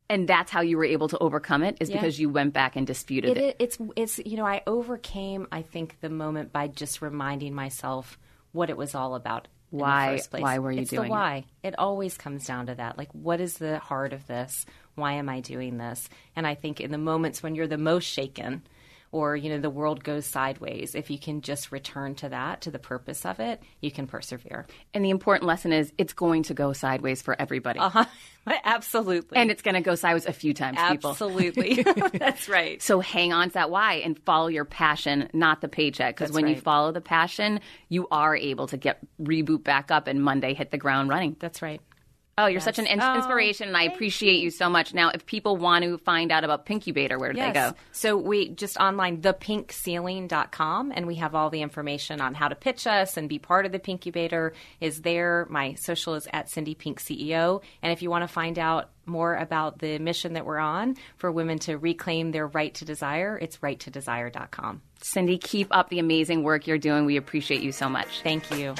And 0.08 0.26
that's 0.28 0.50
how 0.50 0.60
you 0.60 0.76
were 0.76 0.84
able 0.84 1.08
to 1.08 1.18
overcome 1.18 1.62
it, 1.62 1.76
is 1.80 1.90
Yeah. 1.90 1.96
because 1.96 2.18
you 2.18 2.30
went 2.30 2.52
back 2.52 2.76
and 2.76 2.86
disputed 2.86 3.36
it. 3.36 3.42
It, 3.42 3.56
it's 3.58 3.78
it's 3.96 4.18
you 4.24 4.36
know 4.36 4.46
I 4.46 4.62
overcame 4.66 5.46
I 5.52 5.62
think 5.62 5.98
the 6.00 6.08
moment 6.10 6.52
by 6.52 6.68
just 6.68 7.02
reminding 7.02 7.54
myself 7.54 8.18
what 8.52 8.70
it 8.70 8.76
was 8.76 8.94
all 8.94 9.14
about. 9.14 9.48
Why- 9.70 10.20
why 10.30 10.58
were 10.58 10.72
you 10.72 10.82
it's 10.82 10.90
doing 10.90 11.04
it? 11.04 11.08
the 11.08 11.10
why? 11.10 11.44
It 11.62 11.78
always 11.78 12.16
comes 12.16 12.44
down 12.46 12.66
to 12.66 12.74
that. 12.74 12.98
Like, 12.98 13.10
what 13.12 13.40
is 13.40 13.54
the 13.54 13.78
heart 13.78 14.12
of 14.12 14.26
this? 14.26 14.66
Why 14.96 15.12
am 15.14 15.28
I 15.28 15.40
doing 15.40 15.78
this? 15.78 16.08
And 16.34 16.46
I 16.46 16.54
think 16.54 16.80
in 16.80 16.90
the 16.90 16.98
moments 16.98 17.42
when 17.42 17.54
you're 17.54 17.68
the 17.68 17.78
most 17.78 18.04
shaken, 18.04 18.62
or 19.12 19.36
you 19.36 19.50
know 19.50 19.58
the 19.58 19.70
world 19.70 20.04
goes 20.04 20.26
sideways, 20.26 20.94
if 20.94 21.10
you 21.10 21.18
can 21.18 21.40
just 21.40 21.72
return 21.72 22.14
to 22.16 22.28
that, 22.28 22.62
to 22.62 22.70
the 22.70 22.78
purpose 22.78 23.24
of 23.26 23.40
it, 23.40 23.62
you 23.80 23.90
can 23.90 24.06
persevere. 24.06 24.66
And 24.94 25.04
the 25.04 25.10
important 25.10 25.46
lesson 25.46 25.72
is 25.72 25.92
it's 25.98 26.12
going 26.12 26.44
to 26.44 26.54
go 26.54 26.72
sideways 26.72 27.22
for 27.22 27.40
everybody. 27.40 27.80
Uh-huh. 27.80 28.04
Absolutely. 28.64 29.36
And 29.36 29.50
it's 29.50 29.62
going 29.62 29.74
to 29.74 29.80
go 29.80 29.94
sideways 29.94 30.26
a 30.26 30.32
few 30.32 30.54
times, 30.54 30.78
people. 30.90 31.10
absolutely. 31.10 31.82
That's 32.14 32.48
right. 32.48 32.80
So 32.82 33.00
hang 33.00 33.32
on 33.32 33.48
to 33.48 33.54
that 33.54 33.70
why 33.70 33.94
and 33.94 34.18
follow 34.20 34.48
your 34.48 34.64
passion, 34.64 35.28
not 35.32 35.60
the 35.60 35.68
paycheck. 35.68 36.16
Because 36.16 36.32
when 36.32 36.46
you 36.48 36.56
follow 36.56 36.92
the 36.92 37.00
passion, 37.00 37.60
you 37.88 38.08
are 38.10 38.36
able 38.36 38.66
to 38.68 38.76
get 38.76 38.98
reboot 39.20 39.64
back 39.64 39.90
up 39.90 40.06
and 40.06 40.22
Monday 40.22 40.54
hit 40.54 40.70
the 40.70 40.78
ground 40.78 41.08
running. 41.08 41.36
That's 41.38 41.62
right. 41.62 41.80
Oh, 42.42 42.46
you're 42.46 42.60
such 42.60 42.78
an 42.78 42.86
ins- 42.86 43.02
Oh, 43.04 43.16
inspiration, 43.16 43.68
and 43.68 43.76
I 43.76 43.82
appreciate 43.84 44.40
you. 44.40 44.50
so 44.50 44.68
much. 44.70 44.94
Now, 44.94 45.10
if 45.10 45.26
people 45.26 45.56
want 45.56 45.84
to 45.84 45.98
find 45.98 46.32
out 46.32 46.42
about 46.44 46.66
Pinkubator, 46.66 47.18
where 47.18 47.32
do 47.32 47.40
they 47.40 47.52
go? 47.52 47.74
So 47.92 48.16
we 48.16 48.48
just 48.48 48.76
online 48.78 49.20
thepinkceiling.com 49.22 50.92
and 50.94 51.06
we 51.06 51.16
have 51.16 51.34
all 51.34 51.50
the 51.50 51.62
information 51.62 52.20
on 52.20 52.34
how 52.34 52.48
to 52.48 52.54
pitch 52.54 52.86
us 52.86 53.16
and 53.16 53.28
be 53.28 53.38
part 53.38 53.66
of 53.66 53.72
the 53.72 53.78
Pinkubator 53.78 54.52
is 54.80 55.02
there. 55.02 55.46
My 55.50 55.74
social 55.74 56.14
is 56.14 56.26
at 56.32 56.48
Cindy 56.50 56.74
Pink 56.74 57.00
CEO. 57.00 57.62
And 57.82 57.92
if 57.92 58.02
you 58.02 58.10
want 58.10 58.22
to 58.22 58.28
find 58.28 58.58
out 58.58 58.90
more 59.06 59.34
about 59.36 59.78
the 59.78 59.98
mission 59.98 60.34
that 60.34 60.46
we're 60.46 60.58
on 60.58 60.96
for 61.16 61.32
women 61.32 61.58
to 61.60 61.76
reclaim 61.76 62.30
their 62.32 62.46
right 62.46 62.74
to 62.74 62.84
desire, 62.84 63.38
it's 63.40 63.58
righttodesire.com. 63.58 64.82
Cindy, 65.02 65.38
keep 65.38 65.68
up 65.70 65.88
the 65.88 65.98
amazing 65.98 66.42
work 66.42 66.66
you're 66.66 66.78
doing. 66.78 67.06
We 67.06 67.16
appreciate 67.16 67.62
you 67.62 67.72
so 67.72 67.88
much. 67.88 68.20
Thank 68.22 68.50
you. 68.56 68.74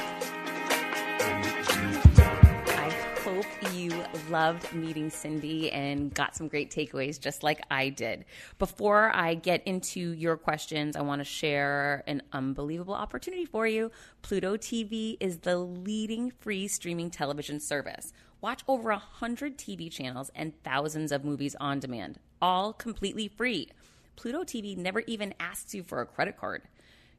Loved 4.31 4.73
meeting 4.73 5.11
Cindy 5.11 5.73
and 5.73 6.15
got 6.15 6.37
some 6.37 6.47
great 6.47 6.71
takeaways 6.71 7.19
just 7.19 7.43
like 7.43 7.61
I 7.69 7.89
did. 7.89 8.25
Before 8.61 9.11
I 9.13 9.35
get 9.35 9.67
into 9.67 10.13
your 10.13 10.37
questions, 10.37 10.95
I 10.95 11.01
want 11.01 11.19
to 11.21 11.25
share 11.25 12.05
an 12.07 12.23
unbelievable 12.33 12.95
opportunity 12.95 13.45
for 13.45 13.67
you. 13.67 13.91
Pluto 14.23 14.57
TV 14.57 15.17
is 15.19 15.39
the 15.39 15.57
leading 15.59 16.31
free 16.31 16.69
streaming 16.69 17.11
television 17.11 17.59
service. 17.59 18.13
Watch 18.41 18.63
over 18.69 18.91
100 18.91 19.59
TV 19.59 19.91
channels 19.91 20.31
and 20.37 20.53
thousands 20.63 21.11
of 21.11 21.25
movies 21.25 21.57
on 21.59 21.81
demand, 21.81 22.21
all 22.41 22.73
completely 22.73 23.27
free. 23.27 23.69
Pluto 24.15 24.45
TV 24.45 24.77
never 24.77 25.01
even 25.09 25.35
asks 25.41 25.75
you 25.75 25.83
for 25.83 26.01
a 26.01 26.07
credit 26.07 26.37
card. 26.37 26.63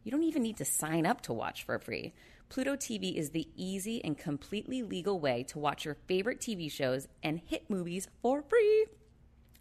You 0.06 0.12
don't 0.12 0.24
even 0.24 0.44
need 0.44 0.58
to 0.58 0.66
sign 0.66 1.06
up 1.06 1.20
to 1.24 1.34
watch 1.34 1.64
for 1.64 1.78
free. 1.78 2.14
Pluto 2.52 2.76
TV 2.76 3.16
is 3.16 3.30
the 3.30 3.48
easy 3.56 4.04
and 4.04 4.18
completely 4.18 4.84
legal 4.84 5.22
way 5.22 5.42
to 5.42 5.58
watch 5.58 5.86
your 5.86 5.96
favorite 6.10 6.42
TV 6.42 6.70
shows 6.70 7.08
and 7.24 7.40
hit 7.46 7.70
movies 7.70 8.10
for 8.22 8.42
free. 8.42 8.88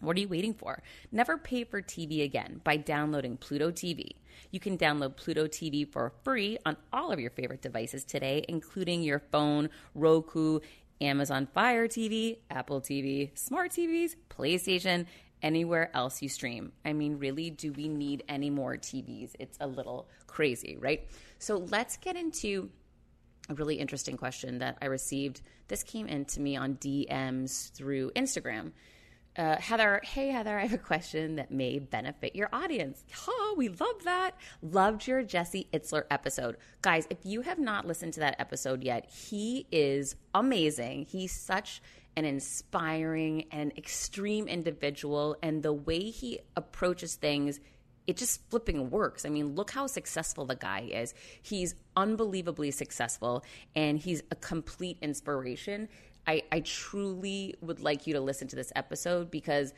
What 0.01 0.17
are 0.17 0.21
you 0.21 0.27
waiting 0.27 0.55
for? 0.55 0.83
Never 1.13 1.39
pay 1.39 1.63
for 1.63 1.81
TV 1.81 2.25
again 2.25 2.61
by 2.65 2.79
downloading 2.79 3.37
Pluto 3.37 3.71
TV. 3.71 4.17
You 4.51 4.59
can 4.59 4.77
download 4.77 5.17
Pluto 5.17 5.47
TV 5.47 5.89
for 5.89 6.13
free 6.25 6.59
on 6.67 6.77
all 6.93 7.13
of 7.13 7.21
your 7.21 7.31
favorite 7.31 7.63
devices 7.63 8.03
today, 8.03 8.45
including 8.49 9.05
your 9.05 9.21
phone, 9.31 9.71
Roku, 9.95 10.59
Amazon 11.01 11.47
Fire 11.55 11.87
TV, 11.87 12.39
Apple 12.51 12.81
TV, 12.81 13.31
smart 13.39 13.71
TVs, 13.71 14.17
PlayStation, 14.31 15.07
anywhere 15.43 15.91
else 15.95 16.23
you 16.23 16.29
stream. 16.29 16.73
I 16.85 16.93
mean, 16.93 17.19
really, 17.19 17.51
do 17.51 17.73
we 17.73 17.89
need 17.89 18.25
any 18.29 18.51
more 18.51 18.77
TVs? 18.77 19.37
It's 19.39 19.59
a 19.61 19.67
little 19.69 20.09
crazy, 20.27 20.77
right? 20.81 21.07
So 21.39 21.59
let's 21.71 21.97
get 21.97 22.17
into 22.17 22.69
a 23.51 23.55
really 23.55 23.77
interesting 23.77 24.17
question 24.17 24.59
that 24.59 24.79
I 24.81 24.87
received. 24.87 25.43
This 25.69 25.83
came 25.83 26.07
in 26.07 26.25
to 26.27 26.41
me 26.41 26.57
on 26.57 26.77
DMs 26.77 27.73
through 27.73 28.13
Instagram. 28.13 28.73
Uh, 29.37 29.57
Heather, 29.57 30.01
hey 30.05 30.29
Heather, 30.29 30.59
I 30.59 30.63
have 30.63 30.73
a 30.73 30.79
question 30.79 31.37
that 31.37 31.51
may 31.51 31.79
benefit 31.79 32.35
your 32.35 32.49
audience. 32.53 33.05
Oh, 33.29 33.55
we 33.57 33.69
love 33.69 34.05
that. 34.05 34.33
Loved 34.63 35.07
your 35.07 35.23
Jesse 35.23 35.69
Itzler 35.73 36.05
episode. 36.11 36.57
Guys, 36.83 37.07
if 37.11 37.19
you 37.25 37.43
have 37.43 37.59
not 37.59 37.87
listened 37.87 38.15
to 38.15 38.21
that 38.21 38.37
episode 38.39 38.83
yet, 38.83 39.09
he 39.11 39.67
is 39.71 40.17
amazing. 40.35 41.07
He's 41.09 41.33
such 41.33 41.83
an 42.17 42.25
inspiring 42.25 43.47
and 43.53 43.73
extreme 43.79 44.49
individual, 44.49 45.37
and 45.43 45.63
the 45.63 45.73
way 45.73 46.11
he 46.11 46.41
approaches 46.57 47.15
things 47.15 47.61
it 48.11 48.17
just 48.17 48.41
flipping 48.51 48.91
works. 48.91 49.25
I 49.25 49.29
mean, 49.29 49.55
look 49.55 49.71
how 49.71 49.87
successful 49.87 50.45
the 50.45 50.57
guy 50.57 50.81
is. 50.81 51.15
He's 51.43 51.77
unbelievably 51.95 52.73
successful 52.73 53.45
and 53.77 54.01
he's 54.01 54.21
a 54.33 54.35
complete 54.35 54.99
inspiration. 55.01 55.89
I, 56.27 56.43
I 56.51 56.59
truly 56.59 57.55
would 57.61 57.79
like 57.79 58.09
you 58.09 58.15
to 58.15 58.21
listen 58.21 58.49
to 58.49 58.57
this 58.57 58.73
episode 58.75 59.31
because 59.31 59.73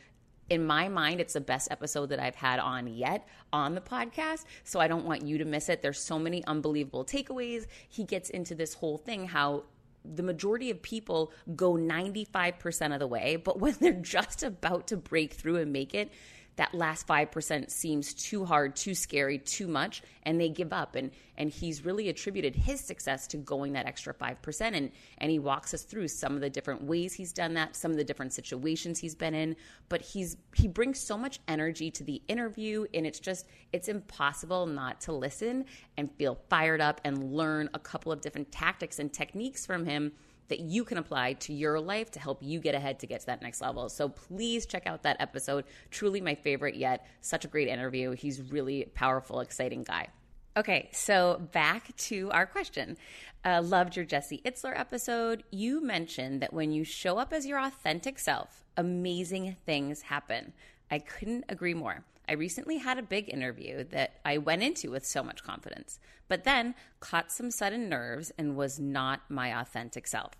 in 0.48 0.64
my 0.64 0.88
mind, 0.88 1.20
it's 1.20 1.34
the 1.34 1.42
best 1.42 1.70
episode 1.70 2.06
that 2.06 2.20
I've 2.20 2.34
had 2.34 2.58
on 2.58 2.86
yet 2.86 3.28
on 3.52 3.74
the 3.74 3.82
podcast. 3.82 4.46
So 4.64 4.80
I 4.80 4.88
don't 4.88 5.04
want 5.04 5.26
you 5.26 5.36
to 5.36 5.44
miss 5.44 5.68
it. 5.68 5.82
There's 5.82 6.00
so 6.00 6.18
many 6.18 6.42
unbelievable 6.46 7.04
takeaways. 7.04 7.66
He 7.90 8.04
gets 8.04 8.30
into 8.30 8.54
this 8.54 8.72
whole 8.72 8.96
thing 8.96 9.26
how 9.26 9.64
the 10.06 10.22
majority 10.22 10.70
of 10.70 10.80
people 10.80 11.32
go 11.54 11.74
95% 11.74 12.94
of 12.94 12.98
the 12.98 13.06
way, 13.06 13.36
but 13.36 13.60
when 13.60 13.76
they're 13.80 13.92
just 13.92 14.42
about 14.42 14.86
to 14.86 14.96
break 14.96 15.34
through 15.34 15.56
and 15.56 15.70
make 15.70 15.94
it, 15.94 16.10
that 16.56 16.74
last 16.74 17.06
5% 17.06 17.70
seems 17.70 18.12
too 18.12 18.44
hard, 18.44 18.76
too 18.76 18.94
scary, 18.94 19.38
too 19.38 19.66
much, 19.66 20.02
and 20.24 20.38
they 20.38 20.50
give 20.50 20.72
up. 20.72 20.96
And, 20.96 21.10
and 21.38 21.50
he's 21.50 21.84
really 21.84 22.10
attributed 22.10 22.54
his 22.54 22.80
success 22.80 23.26
to 23.28 23.38
going 23.38 23.72
that 23.72 23.86
extra 23.86 24.12
5%. 24.12 24.60
And, 24.60 24.90
and 25.18 25.30
he 25.30 25.38
walks 25.38 25.72
us 25.72 25.82
through 25.82 26.08
some 26.08 26.34
of 26.34 26.40
the 26.40 26.50
different 26.50 26.82
ways 26.82 27.14
he's 27.14 27.32
done 27.32 27.54
that, 27.54 27.74
some 27.74 27.90
of 27.90 27.96
the 27.96 28.04
different 28.04 28.34
situations 28.34 28.98
he's 28.98 29.14
been 29.14 29.34
in. 29.34 29.56
But 29.88 30.02
he's, 30.02 30.36
he 30.54 30.68
brings 30.68 31.00
so 31.00 31.16
much 31.16 31.40
energy 31.48 31.90
to 31.92 32.04
the 32.04 32.20
interview, 32.28 32.84
and 32.92 33.06
it's 33.06 33.20
just, 33.20 33.46
it's 33.72 33.88
impossible 33.88 34.66
not 34.66 35.00
to 35.02 35.12
listen 35.12 35.64
and 35.96 36.10
feel 36.12 36.38
fired 36.50 36.82
up 36.82 37.00
and 37.04 37.32
learn 37.32 37.70
a 37.72 37.78
couple 37.78 38.12
of 38.12 38.20
different 38.20 38.52
tactics 38.52 38.98
and 38.98 39.12
techniques 39.12 39.64
from 39.64 39.86
him 39.86 40.12
that 40.48 40.60
you 40.60 40.84
can 40.84 40.98
apply 40.98 41.34
to 41.34 41.52
your 41.52 41.80
life 41.80 42.10
to 42.12 42.20
help 42.20 42.42
you 42.42 42.60
get 42.60 42.74
ahead 42.74 42.98
to 43.00 43.06
get 43.06 43.20
to 43.20 43.26
that 43.26 43.42
next 43.42 43.60
level. 43.60 43.88
So 43.88 44.08
please 44.08 44.66
check 44.66 44.86
out 44.86 45.02
that 45.02 45.16
episode. 45.20 45.64
Truly 45.90 46.20
my 46.20 46.34
favorite 46.34 46.74
yet. 46.74 47.06
Such 47.20 47.44
a 47.44 47.48
great 47.48 47.68
interview. 47.68 48.12
He's 48.12 48.40
really 48.42 48.90
powerful, 48.94 49.40
exciting 49.40 49.82
guy. 49.82 50.08
Okay, 50.56 50.90
so 50.92 51.40
back 51.52 51.96
to 51.96 52.30
our 52.30 52.44
question. 52.44 52.98
Uh, 53.44 53.62
loved 53.64 53.96
your 53.96 54.04
Jesse 54.04 54.42
Itzler 54.44 54.78
episode. 54.78 55.44
You 55.50 55.82
mentioned 55.82 56.42
that 56.42 56.52
when 56.52 56.72
you 56.72 56.84
show 56.84 57.16
up 57.16 57.32
as 57.32 57.46
your 57.46 57.58
authentic 57.58 58.18
self, 58.18 58.62
amazing 58.76 59.56
things 59.64 60.02
happen. 60.02 60.52
I 60.90 60.98
couldn't 60.98 61.44
agree 61.48 61.74
more. 61.74 62.04
I 62.28 62.34
recently 62.34 62.78
had 62.78 62.98
a 62.98 63.02
big 63.02 63.32
interview 63.32 63.84
that 63.84 64.20
I 64.24 64.38
went 64.38 64.62
into 64.62 64.90
with 64.90 65.04
so 65.04 65.22
much 65.22 65.42
confidence, 65.42 65.98
but 66.28 66.44
then 66.44 66.74
caught 67.00 67.32
some 67.32 67.50
sudden 67.50 67.88
nerves 67.88 68.32
and 68.38 68.56
was 68.56 68.78
not 68.78 69.22
my 69.28 69.60
authentic 69.60 70.06
self. 70.06 70.32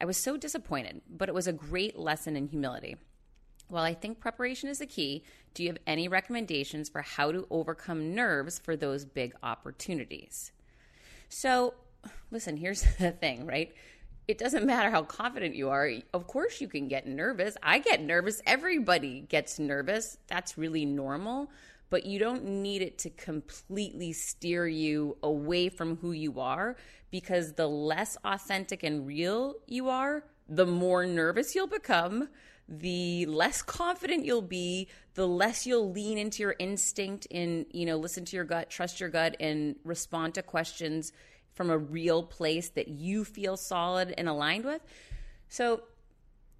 I 0.00 0.04
was 0.04 0.16
so 0.16 0.36
disappointed, 0.36 1.02
but 1.08 1.28
it 1.28 1.34
was 1.34 1.46
a 1.46 1.52
great 1.52 1.98
lesson 1.98 2.36
in 2.36 2.48
humility. 2.48 2.96
While 3.68 3.84
I 3.84 3.94
think 3.94 4.20
preparation 4.20 4.68
is 4.68 4.78
the 4.78 4.86
key, 4.86 5.24
do 5.54 5.62
you 5.62 5.68
have 5.68 5.78
any 5.86 6.08
recommendations 6.08 6.88
for 6.88 7.02
how 7.02 7.32
to 7.32 7.46
overcome 7.50 8.14
nerves 8.14 8.58
for 8.58 8.76
those 8.76 9.04
big 9.04 9.34
opportunities? 9.42 10.52
So, 11.28 11.74
listen, 12.30 12.56
here's 12.56 12.82
the 12.98 13.10
thing, 13.12 13.46
right? 13.46 13.74
It 14.28 14.38
doesn't 14.38 14.66
matter 14.66 14.90
how 14.90 15.02
confident 15.02 15.56
you 15.56 15.70
are. 15.70 15.90
Of 16.12 16.26
course, 16.26 16.60
you 16.60 16.68
can 16.68 16.86
get 16.86 17.06
nervous. 17.06 17.56
I 17.62 17.78
get 17.78 18.02
nervous. 18.02 18.42
Everybody 18.46 19.22
gets 19.22 19.58
nervous. 19.58 20.18
That's 20.28 20.56
really 20.56 20.84
normal 20.84 21.50
but 21.90 22.06
you 22.06 22.18
don't 22.18 22.44
need 22.44 22.82
it 22.82 22.98
to 22.98 23.10
completely 23.10 24.12
steer 24.12 24.66
you 24.66 25.16
away 25.22 25.68
from 25.68 25.96
who 25.96 26.12
you 26.12 26.40
are 26.40 26.76
because 27.10 27.54
the 27.54 27.68
less 27.68 28.16
authentic 28.24 28.82
and 28.82 29.06
real 29.06 29.54
you 29.66 29.88
are, 29.88 30.24
the 30.48 30.66
more 30.66 31.06
nervous 31.06 31.54
you'll 31.54 31.66
become, 31.66 32.28
the 32.68 33.24
less 33.26 33.62
confident 33.62 34.26
you'll 34.26 34.42
be, 34.42 34.88
the 35.14 35.26
less 35.26 35.66
you'll 35.66 35.90
lean 35.90 36.18
into 36.18 36.42
your 36.42 36.54
instinct 36.58 37.26
and, 37.30 37.64
you 37.70 37.86
know, 37.86 37.96
listen 37.96 38.26
to 38.26 38.36
your 38.36 38.44
gut, 38.44 38.68
trust 38.68 39.00
your 39.00 39.08
gut 39.08 39.36
and 39.40 39.76
respond 39.84 40.34
to 40.34 40.42
questions 40.42 41.12
from 41.54 41.70
a 41.70 41.78
real 41.78 42.22
place 42.22 42.70
that 42.70 42.88
you 42.88 43.24
feel 43.24 43.56
solid 43.56 44.14
and 44.16 44.28
aligned 44.28 44.64
with. 44.64 44.82
So, 45.48 45.82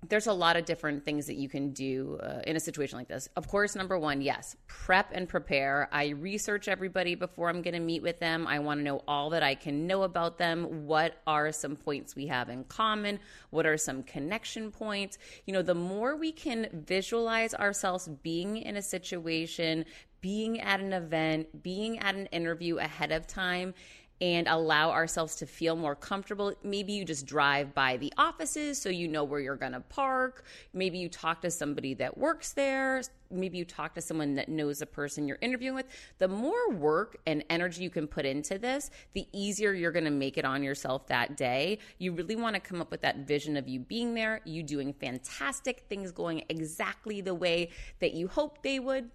there's 0.06 0.28
a 0.28 0.32
lot 0.32 0.56
of 0.56 0.64
different 0.64 1.04
things 1.04 1.26
that 1.26 1.34
you 1.34 1.48
can 1.48 1.72
do 1.72 2.18
uh, 2.22 2.40
in 2.46 2.54
a 2.54 2.60
situation 2.60 2.98
like 2.98 3.08
this. 3.08 3.28
Of 3.34 3.48
course, 3.48 3.74
number 3.74 3.98
one, 3.98 4.20
yes, 4.20 4.56
prep 4.68 5.10
and 5.12 5.28
prepare. 5.28 5.88
I 5.90 6.10
research 6.10 6.68
everybody 6.68 7.16
before 7.16 7.48
I'm 7.48 7.62
going 7.62 7.74
to 7.74 7.80
meet 7.80 8.02
with 8.02 8.20
them. 8.20 8.46
I 8.46 8.60
want 8.60 8.78
to 8.78 8.84
know 8.84 9.02
all 9.08 9.30
that 9.30 9.42
I 9.42 9.56
can 9.56 9.88
know 9.88 10.04
about 10.04 10.38
them. 10.38 10.86
What 10.86 11.20
are 11.26 11.50
some 11.50 11.74
points 11.74 12.14
we 12.14 12.28
have 12.28 12.48
in 12.48 12.64
common? 12.64 13.18
What 13.50 13.66
are 13.66 13.76
some 13.76 14.04
connection 14.04 14.70
points? 14.70 15.18
You 15.46 15.52
know, 15.52 15.62
the 15.62 15.74
more 15.74 16.14
we 16.14 16.30
can 16.30 16.68
visualize 16.72 17.52
ourselves 17.52 18.08
being 18.22 18.58
in 18.58 18.76
a 18.76 18.82
situation, 18.82 19.84
being 20.20 20.60
at 20.60 20.78
an 20.78 20.92
event, 20.92 21.62
being 21.62 21.98
at 21.98 22.14
an 22.14 22.26
interview 22.26 22.78
ahead 22.78 23.10
of 23.10 23.26
time, 23.26 23.74
and 24.20 24.48
allow 24.48 24.90
ourselves 24.90 25.36
to 25.36 25.46
feel 25.46 25.76
more 25.76 25.94
comfortable. 25.94 26.52
Maybe 26.64 26.92
you 26.92 27.04
just 27.04 27.24
drive 27.24 27.72
by 27.74 27.96
the 27.98 28.12
offices 28.18 28.80
so 28.80 28.88
you 28.88 29.06
know 29.06 29.22
where 29.22 29.38
you're 29.38 29.56
going 29.56 29.72
to 29.72 29.80
park. 29.80 30.44
Maybe 30.72 30.98
you 30.98 31.08
talk 31.08 31.40
to 31.42 31.50
somebody 31.50 31.94
that 31.94 32.18
works 32.18 32.52
there. 32.52 33.02
Maybe 33.30 33.58
you 33.58 33.64
talk 33.64 33.94
to 33.94 34.00
someone 34.00 34.34
that 34.34 34.48
knows 34.48 34.80
the 34.80 34.86
person 34.86 35.28
you're 35.28 35.38
interviewing 35.40 35.76
with. 35.76 35.86
The 36.18 36.26
more 36.26 36.70
work 36.70 37.18
and 37.26 37.44
energy 37.48 37.84
you 37.84 37.90
can 37.90 38.08
put 38.08 38.26
into 38.26 38.58
this, 38.58 38.90
the 39.12 39.28
easier 39.32 39.72
you're 39.72 39.92
going 39.92 40.04
to 40.04 40.10
make 40.10 40.36
it 40.36 40.44
on 40.44 40.62
yourself 40.62 41.06
that 41.08 41.36
day. 41.36 41.78
You 41.98 42.12
really 42.12 42.36
want 42.36 42.54
to 42.54 42.60
come 42.60 42.80
up 42.80 42.90
with 42.90 43.02
that 43.02 43.18
vision 43.18 43.56
of 43.56 43.68
you 43.68 43.78
being 43.78 44.14
there, 44.14 44.40
you 44.44 44.64
doing 44.64 44.92
fantastic 44.94 45.84
things 45.88 46.10
going 46.10 46.44
exactly 46.48 47.20
the 47.20 47.34
way 47.34 47.70
that 48.00 48.14
you 48.14 48.26
hope 48.26 48.62
they 48.62 48.80
would 48.80 49.10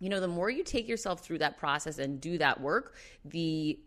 you 0.00 0.08
know, 0.08 0.20
the 0.20 0.28
more 0.28 0.50
you 0.50 0.64
take 0.64 0.88
yourself 0.88 1.20
through 1.20 1.38
that 1.38 1.56
process 1.56 1.98
and 1.98 2.20
do 2.20 2.36
that 2.38 2.60
work, 2.60 2.96
the 3.24 3.78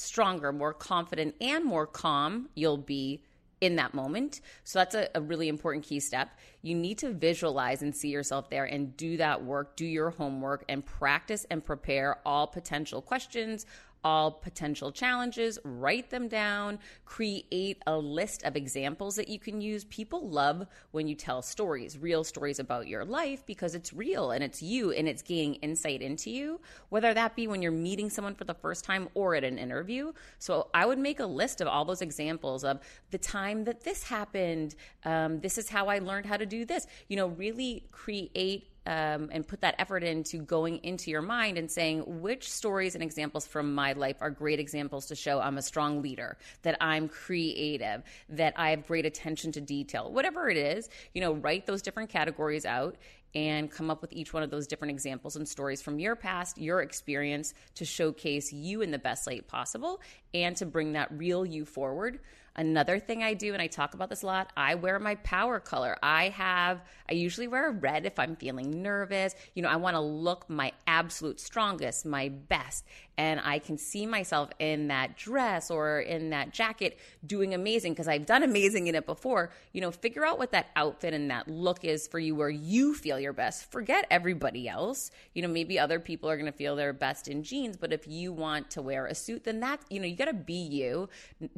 stronger, 0.00 0.52
more 0.52 0.74
confident, 0.74 1.34
and 1.40 1.64
more 1.64 1.86
calm 1.86 2.48
you'll 2.54 2.76
be 2.76 3.22
in 3.60 3.76
that 3.76 3.92
moment. 3.92 4.40
So 4.64 4.78
that's 4.78 4.94
a, 4.94 5.08
a, 5.14 5.20
really 5.20 5.48
important 5.48 5.84
key 5.84 6.00
step. 6.00 6.30
You 6.62 6.74
need 6.74 6.98
to 6.98 7.12
visualize 7.12 7.82
and 7.82 7.94
see 7.94 8.08
yourself 8.08 8.48
there 8.48 8.64
and 8.64 8.96
do 8.96 9.18
that 9.18 9.44
work, 9.44 9.76
do 9.76 9.84
your 9.84 10.10
homework, 10.10 10.64
and 10.68 10.84
practice 10.84 11.44
and 11.50 11.64
prepare 11.64 12.20
all 12.24 12.46
potential 12.46 13.02
questions, 13.02 13.66
all 14.04 14.30
potential 14.30 14.92
challenges, 14.92 15.58
write 15.64 16.10
them 16.10 16.28
down, 16.28 16.78
create 17.04 17.82
a 17.86 17.96
list 17.96 18.42
of 18.44 18.56
examples 18.56 19.16
that 19.16 19.28
you 19.28 19.38
can 19.38 19.60
use. 19.60 19.84
People 19.84 20.28
love 20.28 20.66
when 20.90 21.08
you 21.08 21.14
tell 21.14 21.42
stories, 21.42 21.98
real 21.98 22.24
stories 22.24 22.58
about 22.58 22.88
your 22.88 23.04
life, 23.04 23.44
because 23.46 23.74
it's 23.74 23.92
real 23.92 24.30
and 24.30 24.42
it's 24.42 24.62
you 24.62 24.92
and 24.92 25.08
it's 25.08 25.22
gaining 25.22 25.54
insight 25.56 26.02
into 26.02 26.30
you, 26.30 26.60
whether 26.88 27.12
that 27.14 27.36
be 27.36 27.46
when 27.46 27.62
you're 27.62 27.72
meeting 27.72 28.10
someone 28.10 28.34
for 28.34 28.44
the 28.44 28.54
first 28.54 28.84
time 28.84 29.08
or 29.14 29.34
at 29.34 29.44
an 29.44 29.58
interview. 29.58 30.12
So 30.38 30.68
I 30.72 30.86
would 30.86 30.98
make 30.98 31.20
a 31.20 31.26
list 31.26 31.60
of 31.60 31.68
all 31.68 31.84
those 31.84 32.02
examples 32.02 32.64
of 32.64 32.80
the 33.10 33.18
time 33.18 33.64
that 33.64 33.82
this 33.82 34.02
happened. 34.04 34.74
Um, 35.04 35.40
this 35.40 35.58
is 35.58 35.68
how 35.68 35.86
I 35.86 35.98
learned 35.98 36.26
how 36.26 36.36
to 36.36 36.46
do 36.46 36.64
this. 36.64 36.86
You 37.08 37.16
know, 37.16 37.28
really 37.28 37.84
create 37.92 38.68
um, 38.86 39.28
and 39.32 39.46
put 39.46 39.60
that 39.60 39.74
effort 39.78 40.02
into 40.02 40.38
going 40.38 40.78
into 40.82 41.10
your 41.10 41.22
mind 41.22 41.58
and 41.58 41.70
saying 41.70 42.20
which 42.20 42.50
stories 42.50 42.94
and 42.94 43.02
examples 43.02 43.46
from 43.46 43.74
my 43.74 43.92
life 43.92 44.16
are 44.20 44.30
great 44.30 44.58
examples 44.58 45.06
to 45.06 45.14
show 45.14 45.40
I'm 45.40 45.58
a 45.58 45.62
strong 45.62 46.02
leader, 46.02 46.36
that 46.62 46.76
I'm 46.80 47.08
creative, 47.08 48.02
that 48.30 48.54
I 48.56 48.70
have 48.70 48.86
great 48.86 49.06
attention 49.06 49.52
to 49.52 49.60
detail, 49.60 50.10
whatever 50.10 50.48
it 50.48 50.56
is, 50.56 50.88
you 51.14 51.20
know, 51.20 51.34
write 51.34 51.66
those 51.66 51.82
different 51.82 52.10
categories 52.10 52.64
out 52.64 52.96
and 53.34 53.70
come 53.70 53.90
up 53.90 54.02
with 54.02 54.12
each 54.12 54.32
one 54.32 54.42
of 54.42 54.50
those 54.50 54.66
different 54.66 54.90
examples 54.90 55.36
and 55.36 55.48
stories 55.48 55.80
from 55.82 55.98
your 55.98 56.16
past, 56.16 56.58
your 56.58 56.82
experience 56.82 57.54
to 57.74 57.84
showcase 57.84 58.52
you 58.52 58.82
in 58.82 58.90
the 58.90 58.98
best 58.98 59.26
light 59.26 59.46
possible 59.46 60.00
and 60.34 60.56
to 60.56 60.66
bring 60.66 60.92
that 60.92 61.10
real 61.12 61.46
you 61.46 61.64
forward. 61.64 62.20
Another 62.56 62.98
thing 62.98 63.22
I 63.22 63.34
do, 63.34 63.52
and 63.52 63.62
I 63.62 63.68
talk 63.68 63.94
about 63.94 64.10
this 64.10 64.22
a 64.22 64.26
lot, 64.26 64.52
I 64.56 64.74
wear 64.74 64.98
my 64.98 65.14
power 65.16 65.60
color. 65.60 65.96
I 66.02 66.30
have, 66.30 66.82
I 67.08 67.14
usually 67.14 67.46
wear 67.46 67.70
red 67.70 68.06
if 68.06 68.18
I'm 68.18 68.34
feeling 68.34 68.82
nervous. 68.82 69.34
You 69.54 69.62
know, 69.62 69.68
I 69.68 69.76
want 69.76 69.94
to 69.94 70.00
look 70.00 70.50
my 70.50 70.72
absolute 70.86 71.38
strongest, 71.38 72.04
my 72.04 72.28
best. 72.28 72.84
And 73.20 73.38
I 73.44 73.58
can 73.58 73.76
see 73.76 74.06
myself 74.06 74.48
in 74.58 74.88
that 74.88 75.14
dress 75.14 75.70
or 75.70 76.00
in 76.00 76.30
that 76.30 76.54
jacket 76.54 76.98
doing 77.26 77.52
amazing 77.52 77.92
because 77.92 78.08
I've 78.08 78.24
done 78.24 78.42
amazing 78.42 78.86
in 78.86 78.94
it 78.94 79.04
before. 79.04 79.50
You 79.74 79.82
know, 79.82 79.90
figure 79.90 80.24
out 80.24 80.38
what 80.38 80.52
that 80.52 80.70
outfit 80.74 81.12
and 81.12 81.30
that 81.30 81.46
look 81.46 81.84
is 81.84 82.08
for 82.08 82.18
you 82.18 82.34
where 82.34 82.48
you 82.48 82.94
feel 82.94 83.20
your 83.20 83.34
best. 83.34 83.70
Forget 83.70 84.06
everybody 84.10 84.70
else. 84.70 85.10
You 85.34 85.42
know, 85.42 85.48
maybe 85.48 85.78
other 85.78 86.00
people 86.00 86.30
are 86.30 86.38
going 86.38 86.50
to 86.50 86.56
feel 86.56 86.76
their 86.76 86.94
best 86.94 87.28
in 87.28 87.42
jeans, 87.42 87.76
but 87.76 87.92
if 87.92 88.08
you 88.08 88.32
want 88.32 88.70
to 88.70 88.80
wear 88.80 89.04
a 89.04 89.14
suit, 89.14 89.44
then 89.44 89.60
that, 89.60 89.80
you 89.90 90.00
know, 90.00 90.06
you 90.06 90.16
got 90.16 90.24
to 90.24 90.32
be 90.32 90.54
you. 90.54 91.10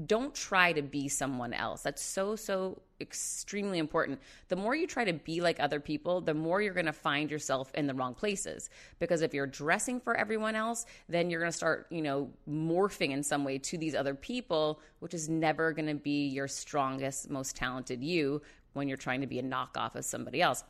Don't 0.04 0.34
try 0.34 0.72
to 0.72 0.82
be 0.82 1.06
someone 1.06 1.52
else. 1.52 1.82
That's 1.82 2.02
so, 2.02 2.34
so 2.34 2.82
extremely 3.02 3.78
important. 3.78 4.20
The 4.48 4.56
more 4.56 4.74
you 4.74 4.86
try 4.86 5.04
to 5.04 5.12
be 5.12 5.40
like 5.40 5.60
other 5.60 5.80
people, 5.80 6.20
the 6.20 6.32
more 6.32 6.62
you're 6.62 6.72
going 6.72 6.86
to 6.86 6.92
find 6.92 7.30
yourself 7.30 7.70
in 7.74 7.86
the 7.86 7.94
wrong 7.94 8.14
places. 8.14 8.70
Because 8.98 9.20
if 9.20 9.34
you're 9.34 9.46
dressing 9.46 10.00
for 10.00 10.16
everyone 10.16 10.54
else, 10.54 10.86
then 11.08 11.28
you're 11.28 11.40
going 11.40 11.52
to 11.52 11.56
start, 11.56 11.86
you 11.90 12.00
know, 12.00 12.30
morphing 12.48 13.10
in 13.10 13.22
some 13.22 13.44
way 13.44 13.58
to 13.58 13.76
these 13.76 13.94
other 13.94 14.14
people, 14.14 14.80
which 15.00 15.12
is 15.12 15.28
never 15.28 15.72
going 15.72 15.88
to 15.88 15.94
be 15.94 16.28
your 16.28 16.48
strongest, 16.48 17.28
most 17.28 17.56
talented 17.56 18.02
you 18.02 18.40
when 18.72 18.88
you're 18.88 18.96
trying 18.96 19.20
to 19.20 19.26
be 19.26 19.38
a 19.38 19.42
knockoff 19.42 19.94
of 19.94 20.04
somebody 20.04 20.40
else. 20.40 20.64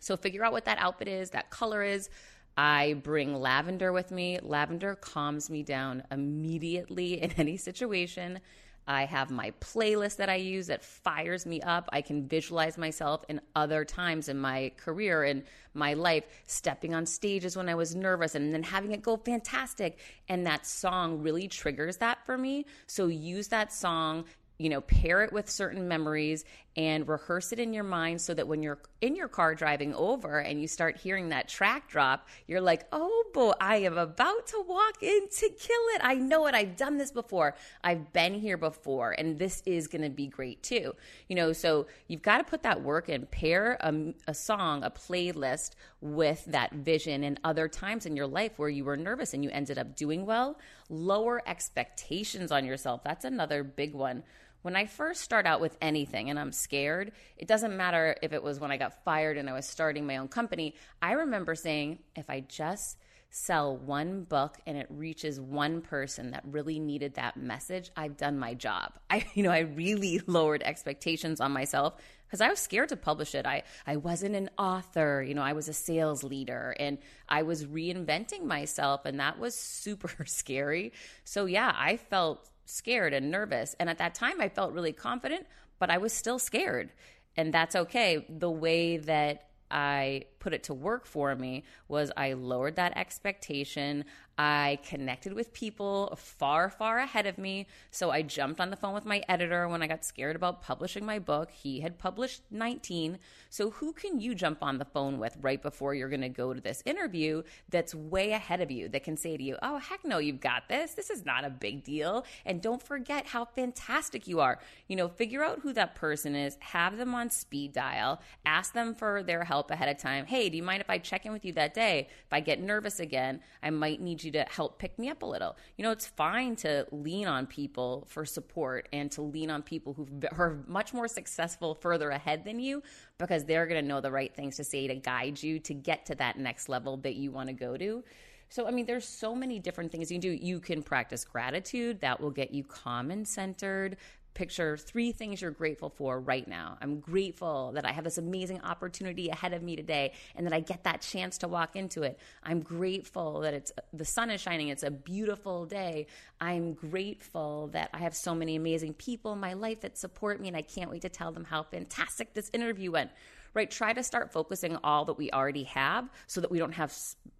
So 0.00 0.16
figure 0.16 0.44
out 0.44 0.52
what 0.52 0.64
that 0.64 0.78
outfit 0.78 1.08
is, 1.08 1.30
that 1.30 1.50
color 1.50 1.82
is. 1.82 2.10
I 2.56 2.94
bring 3.02 3.34
lavender 3.40 3.92
with 3.92 4.10
me. 4.10 4.38
Lavender 4.42 4.94
calms 4.94 5.48
me 5.48 5.62
down 5.62 6.02
immediately 6.10 7.22
in 7.22 7.30
any 7.36 7.56
situation. 7.56 8.40
I 8.86 9.04
have 9.04 9.30
my 9.30 9.52
playlist 9.60 10.16
that 10.16 10.28
I 10.28 10.36
use 10.36 10.66
that 10.66 10.82
fires 10.82 11.46
me 11.46 11.60
up. 11.62 11.88
I 11.92 12.02
can 12.02 12.26
visualize 12.26 12.76
myself 12.76 13.24
in 13.28 13.40
other 13.54 13.84
times 13.84 14.28
in 14.28 14.38
my 14.38 14.72
career 14.76 15.24
and 15.24 15.44
my 15.74 15.94
life, 15.94 16.24
stepping 16.46 16.94
on 16.94 17.06
stages 17.06 17.56
when 17.56 17.68
I 17.68 17.74
was 17.74 17.94
nervous 17.94 18.34
and 18.34 18.52
then 18.52 18.62
having 18.62 18.92
it 18.92 19.02
go 19.02 19.16
fantastic. 19.16 19.98
And 20.28 20.46
that 20.46 20.66
song 20.66 21.22
really 21.22 21.46
triggers 21.46 21.98
that 21.98 22.24
for 22.26 22.36
me. 22.36 22.66
So 22.86 23.06
use 23.06 23.48
that 23.48 23.72
song 23.72 24.24
you 24.60 24.68
know, 24.68 24.82
pair 24.82 25.22
it 25.22 25.32
with 25.32 25.48
certain 25.48 25.88
memories 25.88 26.44
and 26.76 27.08
rehearse 27.08 27.50
it 27.50 27.58
in 27.58 27.72
your 27.72 27.82
mind 27.82 28.20
so 28.20 28.34
that 28.34 28.46
when 28.46 28.62
you're 28.62 28.78
in 29.00 29.16
your 29.16 29.26
car 29.26 29.54
driving 29.54 29.94
over 29.94 30.40
and 30.40 30.60
you 30.60 30.68
start 30.68 30.98
hearing 30.98 31.30
that 31.30 31.48
track 31.48 31.88
drop, 31.88 32.28
you're 32.46 32.60
like, 32.60 32.84
oh 32.92 33.24
boy, 33.32 33.52
I 33.58 33.76
am 33.76 33.96
about 33.96 34.46
to 34.48 34.62
walk 34.68 35.02
in 35.02 35.28
to 35.28 35.48
kill 35.48 35.82
it. 35.94 36.02
I 36.02 36.16
know 36.16 36.46
it. 36.46 36.54
I've 36.54 36.76
done 36.76 36.98
this 36.98 37.10
before. 37.10 37.56
I've 37.82 38.12
been 38.12 38.34
here 38.34 38.58
before, 38.58 39.12
and 39.12 39.38
this 39.38 39.62
is 39.64 39.88
going 39.88 40.02
to 40.02 40.10
be 40.10 40.26
great 40.26 40.62
too. 40.62 40.94
You 41.28 41.36
know, 41.36 41.54
so 41.54 41.86
you've 42.06 42.20
got 42.20 42.38
to 42.38 42.44
put 42.44 42.62
that 42.62 42.82
work 42.82 43.08
in, 43.08 43.24
pair 43.26 43.78
a, 43.80 44.12
a 44.28 44.34
song, 44.34 44.84
a 44.84 44.90
playlist 44.90 45.70
with 46.02 46.44
that 46.44 46.72
vision 46.72 47.24
and 47.24 47.40
other 47.44 47.66
times 47.66 48.04
in 48.04 48.14
your 48.14 48.26
life 48.26 48.58
where 48.58 48.68
you 48.68 48.84
were 48.84 48.98
nervous 48.98 49.32
and 49.32 49.42
you 49.42 49.48
ended 49.50 49.78
up 49.78 49.96
doing 49.96 50.26
well. 50.26 50.58
Lower 50.90 51.42
expectations 51.46 52.52
on 52.52 52.66
yourself. 52.66 53.02
That's 53.02 53.24
another 53.24 53.64
big 53.64 53.94
one 53.94 54.22
when 54.62 54.76
I 54.76 54.86
first 54.86 55.22
start 55.22 55.46
out 55.46 55.60
with 55.60 55.76
anything 55.80 56.30
and 56.30 56.38
I'm 56.38 56.52
scared, 56.52 57.12
it 57.36 57.48
doesn't 57.48 57.76
matter 57.76 58.16
if 58.22 58.32
it 58.32 58.42
was 58.42 58.60
when 58.60 58.70
I 58.70 58.76
got 58.76 59.04
fired 59.04 59.38
and 59.38 59.48
I 59.48 59.52
was 59.52 59.66
starting 59.66 60.06
my 60.06 60.18
own 60.18 60.28
company. 60.28 60.74
I 61.00 61.12
remember 61.12 61.54
saying, 61.54 62.00
if 62.14 62.28
I 62.28 62.40
just 62.40 62.98
sell 63.30 63.76
one 63.76 64.24
book 64.24 64.58
and 64.66 64.76
it 64.76 64.88
reaches 64.90 65.40
one 65.40 65.80
person 65.80 66.32
that 66.32 66.42
really 66.44 66.80
needed 66.80 67.14
that 67.14 67.36
message, 67.36 67.90
I've 67.96 68.16
done 68.16 68.38
my 68.38 68.54
job. 68.54 68.98
I 69.10 69.24
you 69.34 69.42
know, 69.42 69.50
I 69.50 69.60
really 69.60 70.20
lowered 70.26 70.62
expectations 70.62 71.40
on 71.40 71.52
myself 71.52 71.94
because 72.26 72.40
I 72.40 72.48
was 72.48 72.58
scared 72.58 72.90
to 72.90 72.96
publish 72.96 73.34
it. 73.34 73.46
I 73.46 73.62
I 73.86 73.96
wasn't 73.96 74.34
an 74.34 74.50
author, 74.58 75.22
you 75.22 75.34
know, 75.34 75.42
I 75.42 75.52
was 75.52 75.68
a 75.68 75.72
sales 75.72 76.22
leader 76.22 76.74
and 76.78 76.98
I 77.28 77.42
was 77.42 77.64
reinventing 77.64 78.44
myself 78.44 79.02
and 79.04 79.20
that 79.20 79.38
was 79.38 79.54
super 79.54 80.10
scary. 80.26 80.92
So 81.24 81.46
yeah, 81.46 81.72
I 81.76 81.96
felt 81.96 82.50
scared 82.70 83.12
and 83.12 83.30
nervous. 83.30 83.74
And 83.78 83.90
at 83.90 83.98
that 83.98 84.14
time, 84.14 84.40
I 84.40 84.48
felt 84.48 84.72
really 84.72 84.92
confident, 84.92 85.46
but 85.78 85.90
I 85.90 85.98
was 85.98 86.12
still 86.12 86.38
scared. 86.38 86.92
And 87.36 87.52
that's 87.52 87.76
okay. 87.76 88.26
The 88.28 88.50
way 88.50 88.96
that 88.98 89.48
I 89.70 90.24
put 90.40 90.52
it 90.52 90.64
to 90.64 90.74
work 90.74 91.06
for 91.06 91.34
me 91.36 91.64
was 91.88 92.10
I 92.16 92.32
lowered 92.32 92.76
that 92.76 92.96
expectation. 92.96 94.04
I 94.38 94.78
connected 94.86 95.34
with 95.34 95.52
people 95.52 96.14
far, 96.16 96.70
far 96.70 96.98
ahead 96.98 97.26
of 97.26 97.36
me. 97.36 97.66
So 97.90 98.10
I 98.10 98.22
jumped 98.22 98.58
on 98.58 98.70
the 98.70 98.76
phone 98.76 98.94
with 98.94 99.04
my 99.04 99.22
editor 99.28 99.68
when 99.68 99.82
I 99.82 99.86
got 99.86 100.04
scared 100.04 100.34
about 100.34 100.62
publishing 100.62 101.04
my 101.04 101.18
book. 101.18 101.50
He 101.50 101.80
had 101.80 101.98
published 101.98 102.42
19. 102.50 103.18
So 103.50 103.70
who 103.70 103.92
can 103.92 104.18
you 104.18 104.34
jump 104.34 104.62
on 104.62 104.78
the 104.78 104.84
phone 104.84 105.18
with 105.18 105.36
right 105.40 105.60
before 105.60 105.94
you're 105.94 106.08
going 106.08 106.20
to 106.22 106.30
go 106.30 106.54
to 106.54 106.60
this 106.60 106.82
interview 106.86 107.42
that's 107.68 107.94
way 107.94 108.32
ahead 108.32 108.60
of 108.60 108.70
you 108.70 108.88
that 108.88 109.04
can 109.04 109.16
say 109.16 109.36
to 109.36 109.42
you, 109.42 109.56
oh, 109.62 109.78
heck 109.78 110.04
no, 110.04 110.18
you've 110.18 110.40
got 110.40 110.68
this. 110.68 110.92
This 110.92 111.10
is 111.10 111.26
not 111.26 111.44
a 111.44 111.50
big 111.50 111.84
deal. 111.84 112.24
And 112.46 112.62
don't 112.62 112.82
forget 112.82 113.26
how 113.26 113.44
fantastic 113.44 114.26
you 114.26 114.40
are. 114.40 114.58
You 114.88 114.96
know, 114.96 115.08
figure 115.08 115.44
out 115.44 115.60
who 115.60 115.72
that 115.74 115.94
person 115.94 116.34
is, 116.34 116.56
have 116.60 116.96
them 116.96 117.14
on 117.14 117.28
speed 117.28 117.72
dial, 117.72 118.20
ask 118.46 118.72
them 118.72 118.94
for 118.94 119.22
their 119.22 119.44
help 119.44 119.70
ahead 119.70 119.88
of 119.88 119.98
time. 119.98 120.26
Hey, 120.26 120.48
do 120.48 120.56
you 120.56 120.62
mind 120.62 120.80
if 120.80 120.88
I 120.88 120.98
check 120.98 121.26
in 121.26 121.32
with 121.32 121.44
you 121.44 121.52
that 121.54 121.74
day? 121.74 122.08
If 122.26 122.32
I 122.32 122.40
get 122.40 122.62
nervous 122.62 123.00
again, 123.00 123.40
I 123.62 123.70
might 123.70 124.00
need 124.00 124.19
you 124.24 124.30
you 124.30 124.40
to 124.44 124.50
help 124.50 124.78
pick 124.78 124.98
me 124.98 125.08
up 125.08 125.22
a 125.22 125.26
little. 125.26 125.56
You 125.76 125.84
know, 125.84 125.90
it's 125.90 126.06
fine 126.06 126.56
to 126.56 126.86
lean 126.90 127.26
on 127.26 127.46
people 127.46 128.06
for 128.08 128.24
support 128.24 128.88
and 128.92 129.10
to 129.12 129.22
lean 129.22 129.50
on 129.50 129.62
people 129.62 129.94
who 129.94 130.08
are 130.36 130.58
much 130.66 130.94
more 130.94 131.08
successful 131.08 131.74
further 131.74 132.10
ahead 132.10 132.44
than 132.44 132.58
you 132.60 132.82
because 133.18 133.44
they're 133.44 133.66
going 133.66 133.82
to 133.82 133.86
know 133.86 134.00
the 134.00 134.10
right 134.10 134.34
things 134.34 134.56
to 134.56 134.64
say 134.64 134.86
to 134.86 134.94
guide 134.94 135.42
you 135.42 135.58
to 135.60 135.74
get 135.74 136.06
to 136.06 136.14
that 136.16 136.38
next 136.38 136.68
level 136.68 136.96
that 136.98 137.16
you 137.16 137.30
want 137.30 137.48
to 137.48 137.52
go 137.52 137.76
to. 137.76 138.04
So, 138.48 138.66
I 138.66 138.72
mean, 138.72 138.84
there's 138.84 139.06
so 139.06 139.32
many 139.32 139.60
different 139.60 139.92
things 139.92 140.10
you 140.10 140.16
can 140.16 140.20
do. 140.20 140.44
You 140.44 140.58
can 140.58 140.82
practice 140.82 141.24
gratitude, 141.24 142.00
that 142.00 142.20
will 142.20 142.32
get 142.32 142.52
you 142.52 142.64
calm 142.64 143.12
and 143.12 143.26
centered 143.26 143.96
picture 144.34 144.76
three 144.76 145.12
things 145.12 145.42
you're 145.42 145.50
grateful 145.50 145.90
for 145.90 146.20
right 146.20 146.46
now. 146.46 146.78
I'm 146.80 147.00
grateful 147.00 147.72
that 147.74 147.84
I 147.84 147.92
have 147.92 148.04
this 148.04 148.18
amazing 148.18 148.60
opportunity 148.62 149.28
ahead 149.28 149.52
of 149.52 149.62
me 149.62 149.76
today 149.76 150.12
and 150.34 150.46
that 150.46 150.52
I 150.52 150.60
get 150.60 150.84
that 150.84 151.00
chance 151.00 151.38
to 151.38 151.48
walk 151.48 151.76
into 151.76 152.02
it. 152.02 152.18
I'm 152.42 152.60
grateful 152.60 153.40
that 153.40 153.54
it's 153.54 153.72
the 153.92 154.04
sun 154.04 154.30
is 154.30 154.40
shining. 154.40 154.68
It's 154.68 154.82
a 154.82 154.90
beautiful 154.90 155.66
day. 155.66 156.06
I'm 156.40 156.74
grateful 156.74 157.68
that 157.68 157.90
I 157.92 157.98
have 157.98 158.14
so 158.14 158.34
many 158.34 158.56
amazing 158.56 158.94
people 158.94 159.32
in 159.32 159.40
my 159.40 159.54
life 159.54 159.80
that 159.80 159.98
support 159.98 160.40
me 160.40 160.48
and 160.48 160.56
I 160.56 160.62
can't 160.62 160.90
wait 160.90 161.02
to 161.02 161.08
tell 161.08 161.32
them 161.32 161.44
how 161.44 161.62
fantastic 161.62 162.34
this 162.34 162.50
interview 162.52 162.92
went. 162.92 163.10
Right? 163.52 163.68
Try 163.68 163.92
to 163.92 164.04
start 164.04 164.32
focusing 164.32 164.76
all 164.84 165.06
that 165.06 165.18
we 165.18 165.32
already 165.32 165.64
have 165.64 166.08
so 166.28 166.40
that 166.40 166.52
we 166.52 166.60
don't 166.60 166.74
have 166.74 166.94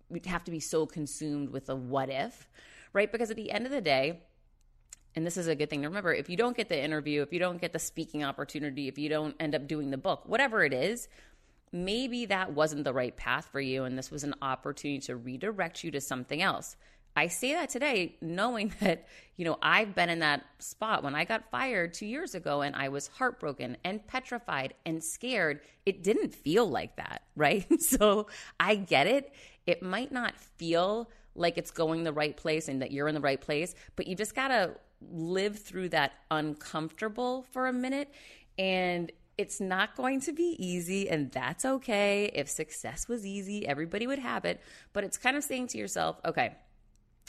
we 0.08 0.20
have 0.26 0.44
to 0.44 0.50
be 0.50 0.60
so 0.60 0.86
consumed 0.86 1.50
with 1.50 1.66
the 1.66 1.76
what 1.76 2.10
if, 2.10 2.48
right? 2.92 3.10
Because 3.10 3.30
at 3.30 3.36
the 3.36 3.50
end 3.50 3.64
of 3.64 3.72
the 3.72 3.80
day, 3.80 4.20
and 5.16 5.26
this 5.26 5.36
is 5.36 5.48
a 5.48 5.54
good 5.54 5.70
thing 5.70 5.82
to 5.82 5.88
remember 5.88 6.14
if 6.14 6.28
you 6.28 6.36
don't 6.36 6.56
get 6.56 6.68
the 6.68 6.80
interview, 6.80 7.22
if 7.22 7.32
you 7.32 7.38
don't 7.38 7.60
get 7.60 7.72
the 7.72 7.78
speaking 7.78 8.24
opportunity, 8.24 8.88
if 8.88 8.98
you 8.98 9.08
don't 9.08 9.34
end 9.40 9.54
up 9.54 9.66
doing 9.66 9.90
the 9.90 9.98
book, 9.98 10.22
whatever 10.26 10.62
it 10.64 10.72
is, 10.72 11.08
maybe 11.72 12.26
that 12.26 12.52
wasn't 12.52 12.84
the 12.84 12.92
right 12.92 13.16
path 13.16 13.48
for 13.50 13.60
you 13.60 13.84
and 13.84 13.96
this 13.96 14.10
was 14.10 14.24
an 14.24 14.34
opportunity 14.42 15.00
to 15.00 15.16
redirect 15.16 15.84
you 15.84 15.90
to 15.90 16.00
something 16.00 16.42
else. 16.42 16.76
I 17.16 17.26
say 17.26 17.54
that 17.54 17.70
today 17.70 18.16
knowing 18.20 18.72
that, 18.80 19.06
you 19.36 19.44
know, 19.44 19.58
I've 19.60 19.94
been 19.94 20.10
in 20.10 20.20
that 20.20 20.44
spot 20.58 21.02
when 21.02 21.14
I 21.14 21.24
got 21.24 21.50
fired 21.50 21.94
2 21.94 22.06
years 22.06 22.34
ago 22.34 22.62
and 22.62 22.76
I 22.76 22.88
was 22.88 23.08
heartbroken 23.08 23.76
and 23.84 24.06
petrified 24.06 24.74
and 24.86 25.02
scared. 25.02 25.60
It 25.86 26.02
didn't 26.04 26.34
feel 26.34 26.68
like 26.68 26.96
that, 26.96 27.22
right? 27.36 27.66
so 27.82 28.28
I 28.58 28.76
get 28.76 29.06
it. 29.06 29.32
It 29.66 29.82
might 29.82 30.12
not 30.12 30.36
feel 30.36 31.10
like 31.34 31.58
it's 31.58 31.70
going 31.70 32.04
the 32.04 32.12
right 32.12 32.36
place 32.36 32.68
and 32.68 32.82
that 32.82 32.90
you're 32.90 33.08
in 33.08 33.14
the 33.14 33.20
right 33.20 33.40
place, 33.40 33.74
but 33.96 34.06
you 34.06 34.16
just 34.16 34.34
got 34.34 34.48
to 34.48 34.74
live 35.10 35.58
through 35.58 35.88
that 35.90 36.12
uncomfortable 36.30 37.42
for 37.52 37.66
a 37.66 37.72
minute 37.72 38.12
and 38.58 39.10
it's 39.38 39.60
not 39.60 39.96
going 39.96 40.20
to 40.20 40.32
be 40.32 40.54
easy 40.58 41.08
and 41.08 41.32
that's 41.32 41.64
okay. 41.64 42.30
If 42.34 42.48
success 42.48 43.08
was 43.08 43.24
easy 43.24 43.66
everybody 43.66 44.06
would 44.06 44.18
have 44.18 44.44
it. 44.44 44.60
But 44.92 45.04
it's 45.04 45.16
kind 45.16 45.36
of 45.36 45.44
saying 45.44 45.68
to 45.68 45.78
yourself 45.78 46.20
okay 46.24 46.54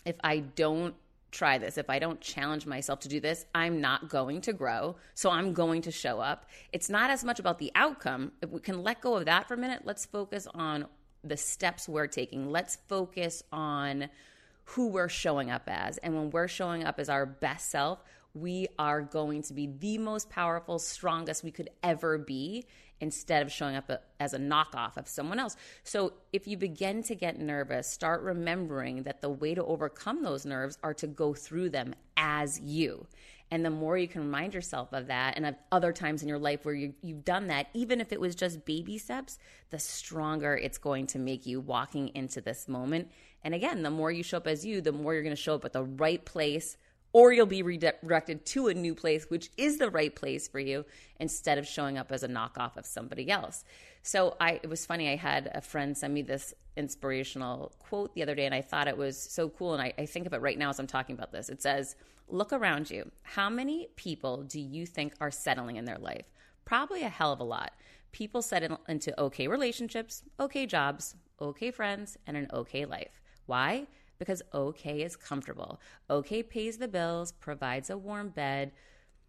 if 0.03 0.15
i 0.23 0.39
don't 0.39 0.95
try 1.29 1.57
this 1.57 1.77
if 1.77 1.89
i 1.89 1.99
don't 1.99 2.19
challenge 2.19 2.65
myself 2.65 2.99
to 2.99 3.07
do 3.07 3.21
this 3.21 3.45
i'm 3.55 3.79
not 3.79 4.09
going 4.09 4.41
to 4.41 4.51
grow 4.51 4.95
so 5.13 5.29
i'm 5.29 5.53
going 5.53 5.81
to 5.83 5.91
show 5.91 6.19
up. 6.19 6.45
It's 6.73 6.89
not 6.89 7.09
as 7.09 7.23
much 7.23 7.39
about 7.39 7.59
the 7.59 7.71
outcome. 7.75 8.33
If 8.41 8.49
we 8.49 8.59
can 8.59 8.83
let 8.83 8.99
go 9.01 9.15
of 9.15 9.25
that 9.25 9.47
for 9.47 9.53
a 9.53 9.57
minute 9.57 9.83
let's 9.85 10.05
focus 10.05 10.47
on 10.53 10.87
the 11.23 11.37
steps 11.37 11.87
we're 11.87 12.07
taking. 12.07 12.49
Let's 12.49 12.77
focus 12.87 13.43
on 13.51 14.09
who 14.71 14.87
we're 14.87 15.09
showing 15.09 15.49
up 15.51 15.63
as. 15.67 15.97
And 15.97 16.15
when 16.15 16.29
we're 16.29 16.47
showing 16.47 16.83
up 16.83 16.99
as 16.99 17.09
our 17.09 17.25
best 17.25 17.69
self, 17.69 18.03
we 18.33 18.67
are 18.79 19.01
going 19.01 19.41
to 19.43 19.53
be 19.53 19.67
the 19.67 19.97
most 19.97 20.29
powerful, 20.29 20.79
strongest 20.79 21.43
we 21.43 21.51
could 21.51 21.69
ever 21.83 22.17
be 22.17 22.65
instead 23.01 23.41
of 23.41 23.51
showing 23.51 23.75
up 23.75 23.91
as 24.19 24.33
a 24.33 24.37
knockoff 24.37 24.95
of 24.95 25.07
someone 25.07 25.39
else. 25.39 25.57
So 25.83 26.13
if 26.31 26.47
you 26.47 26.55
begin 26.55 27.03
to 27.03 27.15
get 27.15 27.39
nervous, 27.39 27.87
start 27.87 28.21
remembering 28.21 29.03
that 29.03 29.21
the 29.21 29.29
way 29.29 29.55
to 29.55 29.65
overcome 29.65 30.23
those 30.23 30.45
nerves 30.45 30.77
are 30.83 30.93
to 30.95 31.07
go 31.07 31.33
through 31.33 31.71
them 31.71 31.95
as 32.15 32.59
you. 32.59 33.07
And 33.49 33.65
the 33.65 33.69
more 33.69 33.97
you 33.97 34.07
can 34.07 34.21
remind 34.21 34.53
yourself 34.53 34.93
of 34.93 35.07
that 35.07 35.35
and 35.35 35.45
of 35.45 35.55
other 35.73 35.91
times 35.91 36.21
in 36.21 36.29
your 36.29 36.39
life 36.39 36.63
where 36.63 36.73
you, 36.73 36.93
you've 37.01 37.25
done 37.25 37.47
that, 37.47 37.67
even 37.73 37.99
if 37.99 38.13
it 38.13 38.21
was 38.21 38.33
just 38.33 38.63
baby 38.63 38.97
steps, 38.97 39.39
the 39.71 39.79
stronger 39.79 40.55
it's 40.55 40.77
going 40.77 41.07
to 41.07 41.19
make 41.19 41.45
you 41.45 41.59
walking 41.59 42.11
into 42.15 42.39
this 42.39 42.69
moment 42.69 43.11
and 43.43 43.53
again, 43.53 43.83
the 43.83 43.89
more 43.89 44.11
you 44.11 44.23
show 44.23 44.37
up 44.37 44.47
as 44.47 44.65
you, 44.65 44.81
the 44.81 44.91
more 44.91 45.13
you're 45.13 45.23
going 45.23 45.35
to 45.35 45.41
show 45.41 45.55
up 45.55 45.65
at 45.65 45.73
the 45.73 45.83
right 45.83 46.23
place, 46.23 46.77
or 47.13 47.33
you'll 47.33 47.45
be 47.45 47.63
redirected 47.63 48.45
to 48.45 48.67
a 48.67 48.73
new 48.73 48.95
place, 48.95 49.29
which 49.29 49.49
is 49.57 49.77
the 49.77 49.89
right 49.89 50.15
place 50.15 50.47
for 50.47 50.59
you, 50.59 50.85
instead 51.19 51.57
of 51.57 51.67
showing 51.67 51.97
up 51.97 52.11
as 52.11 52.23
a 52.23 52.27
knockoff 52.27 52.77
of 52.77 52.85
somebody 52.85 53.29
else. 53.29 53.63
So 54.03 54.35
I, 54.39 54.59
it 54.63 54.69
was 54.69 54.85
funny. 54.85 55.09
I 55.09 55.15
had 55.15 55.51
a 55.53 55.61
friend 55.61 55.97
send 55.97 56.13
me 56.13 56.21
this 56.21 56.53
inspirational 56.77 57.73
quote 57.79 58.13
the 58.15 58.23
other 58.23 58.35
day, 58.35 58.45
and 58.45 58.55
I 58.55 58.61
thought 58.61 58.87
it 58.87 58.97
was 58.97 59.21
so 59.21 59.49
cool. 59.49 59.73
And 59.73 59.81
I, 59.81 59.93
I 59.97 60.05
think 60.05 60.25
of 60.25 60.33
it 60.33 60.41
right 60.41 60.57
now 60.57 60.69
as 60.69 60.79
I'm 60.79 60.87
talking 60.87 61.15
about 61.15 61.31
this. 61.31 61.49
It 61.49 61.61
says, 61.61 61.95
"Look 62.27 62.53
around 62.53 62.89
you. 62.89 63.11
How 63.23 63.49
many 63.49 63.89
people 63.95 64.43
do 64.43 64.61
you 64.61 64.85
think 64.85 65.13
are 65.19 65.31
settling 65.31 65.75
in 65.75 65.85
their 65.85 65.99
life? 65.99 66.25
Probably 66.63 67.03
a 67.03 67.09
hell 67.09 67.33
of 67.33 67.41
a 67.41 67.43
lot. 67.43 67.73
People 68.11 68.41
settle 68.41 68.79
into 68.87 69.19
okay 69.19 69.47
relationships, 69.47 70.23
okay 70.39 70.65
jobs, 70.65 71.15
okay 71.41 71.71
friends, 71.71 72.17
and 72.25 72.37
an 72.37 72.47
okay 72.53 72.85
life." 72.85 73.20
Why? 73.45 73.87
Because 74.19 74.41
okay 74.53 75.01
is 75.01 75.15
comfortable. 75.15 75.79
Okay 76.09 76.43
pays 76.43 76.77
the 76.77 76.87
bills, 76.87 77.31
provides 77.31 77.89
a 77.89 77.97
warm 77.97 78.29
bed. 78.29 78.71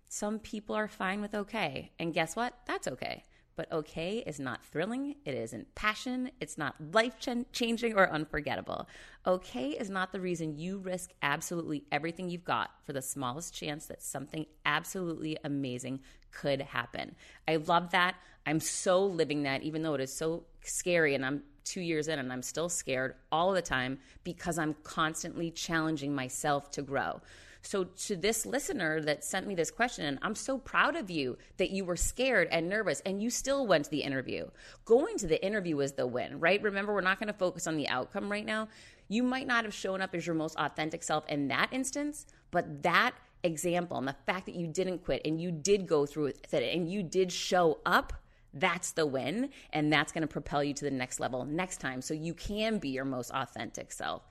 Some 0.08 0.38
people 0.38 0.74
are 0.74 0.88
fine 0.88 1.20
with 1.20 1.34
okay. 1.34 1.92
And 1.98 2.12
guess 2.12 2.36
what? 2.36 2.54
That's 2.66 2.86
okay. 2.88 3.22
But 3.54 3.70
okay 3.70 4.18
is 4.26 4.40
not 4.40 4.64
thrilling, 4.64 5.16
it 5.26 5.34
isn't 5.34 5.74
passion, 5.74 6.30
it's 6.40 6.56
not 6.56 6.74
life 6.92 7.16
changing 7.52 7.94
or 7.94 8.10
unforgettable. 8.10 8.88
Okay 9.26 9.70
is 9.70 9.90
not 9.90 10.10
the 10.10 10.20
reason 10.20 10.56
you 10.56 10.78
risk 10.78 11.10
absolutely 11.20 11.84
everything 11.92 12.30
you've 12.30 12.44
got 12.44 12.70
for 12.84 12.94
the 12.94 13.02
smallest 13.02 13.54
chance 13.54 13.86
that 13.86 14.02
something 14.02 14.46
absolutely 14.64 15.36
amazing 15.44 16.00
could 16.30 16.62
happen. 16.62 17.14
I 17.46 17.56
love 17.56 17.90
that. 17.90 18.16
I'm 18.46 18.58
so 18.58 19.04
living 19.04 19.42
that, 19.42 19.62
even 19.62 19.82
though 19.82 19.94
it 19.94 20.00
is 20.00 20.16
so 20.16 20.44
scary 20.62 21.14
and 21.14 21.24
I'm 21.24 21.42
two 21.64 21.80
years 21.80 22.08
in 22.08 22.18
and 22.18 22.32
I'm 22.32 22.42
still 22.42 22.68
scared 22.68 23.14
all 23.30 23.52
the 23.52 23.62
time 23.62 23.98
because 24.24 24.58
I'm 24.58 24.74
constantly 24.82 25.50
challenging 25.50 26.14
myself 26.14 26.70
to 26.72 26.82
grow. 26.82 27.20
So, 27.64 27.84
to 27.84 28.16
this 28.16 28.44
listener 28.44 29.00
that 29.02 29.24
sent 29.24 29.46
me 29.46 29.54
this 29.54 29.70
question, 29.70 30.04
and 30.04 30.18
I'm 30.20 30.34
so 30.34 30.58
proud 30.58 30.96
of 30.96 31.10
you 31.10 31.38
that 31.58 31.70
you 31.70 31.84
were 31.84 31.96
scared 31.96 32.48
and 32.50 32.68
nervous 32.68 33.00
and 33.06 33.22
you 33.22 33.30
still 33.30 33.68
went 33.68 33.84
to 33.84 33.90
the 33.90 34.02
interview. 34.02 34.48
Going 34.84 35.16
to 35.18 35.28
the 35.28 35.44
interview 35.44 35.78
is 35.78 35.92
the 35.92 36.06
win, 36.06 36.40
right? 36.40 36.60
Remember, 36.60 36.92
we're 36.92 37.02
not 37.02 37.20
going 37.20 37.28
to 37.28 37.32
focus 37.32 37.68
on 37.68 37.76
the 37.76 37.88
outcome 37.88 38.30
right 38.30 38.44
now. 38.44 38.68
You 39.08 39.22
might 39.22 39.46
not 39.46 39.64
have 39.64 39.74
shown 39.74 40.02
up 40.02 40.12
as 40.14 40.26
your 40.26 40.34
most 40.34 40.56
authentic 40.58 41.04
self 41.04 41.24
in 41.28 41.48
that 41.48 41.68
instance, 41.72 42.26
but 42.50 42.82
that 42.82 43.14
example 43.44 43.96
and 43.96 44.08
the 44.08 44.16
fact 44.26 44.46
that 44.46 44.54
you 44.54 44.66
didn't 44.66 45.04
quit 45.04 45.22
and 45.24 45.40
you 45.40 45.50
did 45.50 45.86
go 45.86 46.06
through 46.06 46.26
it 46.26 46.46
and 46.52 46.90
you 46.90 47.02
did 47.02 47.30
show 47.30 47.78
up 47.86 48.12
that's 48.54 48.92
the 48.92 49.06
win 49.06 49.50
and 49.72 49.92
that's 49.92 50.12
going 50.12 50.22
to 50.22 50.28
propel 50.28 50.62
you 50.62 50.74
to 50.74 50.84
the 50.84 50.90
next 50.90 51.20
level 51.20 51.44
next 51.44 51.78
time 51.78 52.02
so 52.02 52.12
you 52.12 52.34
can 52.34 52.78
be 52.78 52.90
your 52.90 53.04
most 53.04 53.30
authentic 53.30 53.92
self 53.92 54.28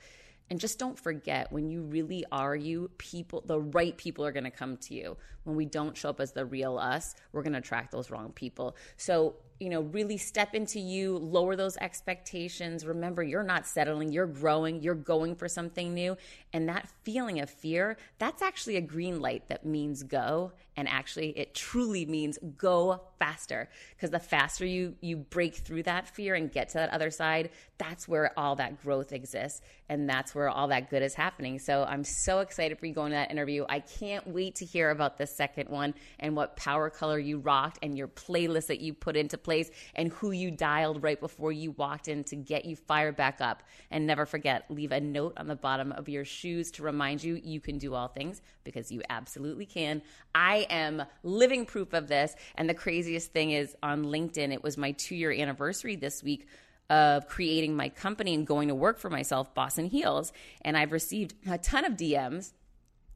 and 0.51 0.59
just 0.59 0.77
don't 0.77 0.99
forget 0.99 1.49
when 1.49 1.69
you 1.69 1.81
really 1.83 2.25
are 2.29 2.57
you, 2.57 2.91
people, 2.97 3.41
the 3.45 3.61
right 3.61 3.95
people 3.95 4.25
are 4.25 4.33
going 4.33 4.43
to 4.43 4.51
come 4.51 4.75
to 4.75 4.93
you. 4.93 5.15
When 5.43 5.55
we 5.55 5.65
don't 5.65 5.97
show 5.97 6.09
up 6.09 6.19
as 6.19 6.31
the 6.31 6.45
real 6.45 6.77
us, 6.77 7.15
we're 7.31 7.43
going 7.43 7.53
to 7.53 7.59
attract 7.59 7.91
those 7.91 8.11
wrong 8.11 8.31
people. 8.31 8.75
So 8.97 9.35
you 9.61 9.69
know, 9.69 9.81
really 9.81 10.17
step 10.17 10.55
into 10.55 10.79
you, 10.79 11.19
lower 11.19 11.55
those 11.55 11.77
expectations. 11.77 12.83
Remember, 12.83 13.21
you're 13.21 13.43
not 13.43 13.67
settling, 13.67 14.11
you're 14.11 14.25
growing, 14.25 14.81
you're 14.81 14.95
going 14.95 15.35
for 15.35 15.47
something 15.47 15.93
new. 15.93 16.17
And 16.51 16.67
that 16.67 16.89
feeling 17.03 17.39
of 17.39 17.49
fear, 17.51 17.97
that's 18.17 18.41
actually 18.41 18.77
a 18.77 18.81
green 18.81 19.21
light 19.21 19.49
that 19.49 19.63
means 19.63 20.01
go. 20.01 20.53
And 20.75 20.89
actually, 20.89 21.37
it 21.37 21.53
truly 21.53 22.07
means 22.07 22.39
go 22.57 23.03
faster. 23.19 23.69
Because 23.95 24.09
the 24.09 24.19
faster 24.19 24.65
you 24.65 24.95
you 24.99 25.17
break 25.17 25.53
through 25.53 25.83
that 25.83 26.07
fear 26.07 26.33
and 26.33 26.51
get 26.51 26.69
to 26.69 26.79
that 26.79 26.89
other 26.89 27.11
side, 27.11 27.51
that's 27.77 28.07
where 28.07 28.37
all 28.39 28.55
that 28.55 28.81
growth 28.81 29.11
exists. 29.11 29.61
And 29.89 30.09
that's 30.09 30.33
where 30.33 30.49
all 30.49 30.69
that 30.69 30.89
good 30.89 31.03
is 31.03 31.13
happening. 31.13 31.59
So 31.59 31.83
I'm 31.83 32.03
so 32.03 32.39
excited 32.39 32.79
for 32.79 32.87
you 32.87 32.95
going 32.95 33.11
to 33.11 33.17
that 33.17 33.29
interview. 33.29 33.65
I 33.69 33.81
can't 33.81 34.25
wait 34.25 34.55
to 34.55 34.65
hear 34.65 34.89
about 34.89 35.19
the 35.19 35.27
second 35.31 35.69
one 35.69 35.93
and 36.19 36.35
what 36.35 36.55
power 36.55 36.89
color 36.89 37.17
you 37.17 37.39
rocked 37.39 37.79
and 37.81 37.97
your 37.97 38.07
playlist 38.07 38.67
that 38.67 38.81
you 38.81 38.93
put 38.93 39.15
into 39.15 39.37
place 39.37 39.69
and 39.95 40.11
who 40.13 40.31
you 40.31 40.51
dialed 40.51 41.01
right 41.03 41.19
before 41.19 41.51
you 41.51 41.71
walked 41.71 42.07
in 42.07 42.23
to 42.25 42.35
get 42.35 42.65
you 42.65 42.75
fired 42.75 43.15
back 43.15 43.41
up. 43.41 43.63
And 43.89 44.05
never 44.05 44.25
forget, 44.25 44.65
leave 44.69 44.91
a 44.91 44.99
note 44.99 45.33
on 45.37 45.47
the 45.47 45.55
bottom 45.55 45.91
of 45.91 46.09
your 46.09 46.25
shoes 46.25 46.71
to 46.71 46.83
remind 46.83 47.23
you 47.23 47.39
you 47.43 47.59
can 47.59 47.77
do 47.77 47.93
all 47.93 48.07
things 48.07 48.41
because 48.63 48.91
you 48.91 49.01
absolutely 49.09 49.65
can. 49.65 50.01
I 50.35 50.67
am 50.69 51.03
living 51.23 51.65
proof 51.65 51.93
of 51.93 52.07
this. 52.07 52.35
And 52.55 52.69
the 52.69 52.73
craziest 52.73 53.31
thing 53.31 53.51
is 53.51 53.75
on 53.81 54.05
LinkedIn, 54.05 54.53
it 54.53 54.63
was 54.63 54.77
my 54.77 54.91
two 54.91 55.15
year 55.15 55.31
anniversary 55.31 55.95
this 55.95 56.23
week 56.23 56.47
of 56.91 57.27
creating 57.27 57.73
my 57.73 57.87
company 57.87 58.33
and 58.33 58.45
going 58.45 58.67
to 58.67 58.75
work 58.75 58.99
for 58.99 59.09
myself, 59.09 59.55
Boss 59.55 59.77
in 59.77 59.85
Heels. 59.85 60.33
And 60.61 60.77
I've 60.77 60.91
received 60.91 61.33
a 61.49 61.57
ton 61.57 61.85
of 61.85 61.93
DMs. 61.93 62.51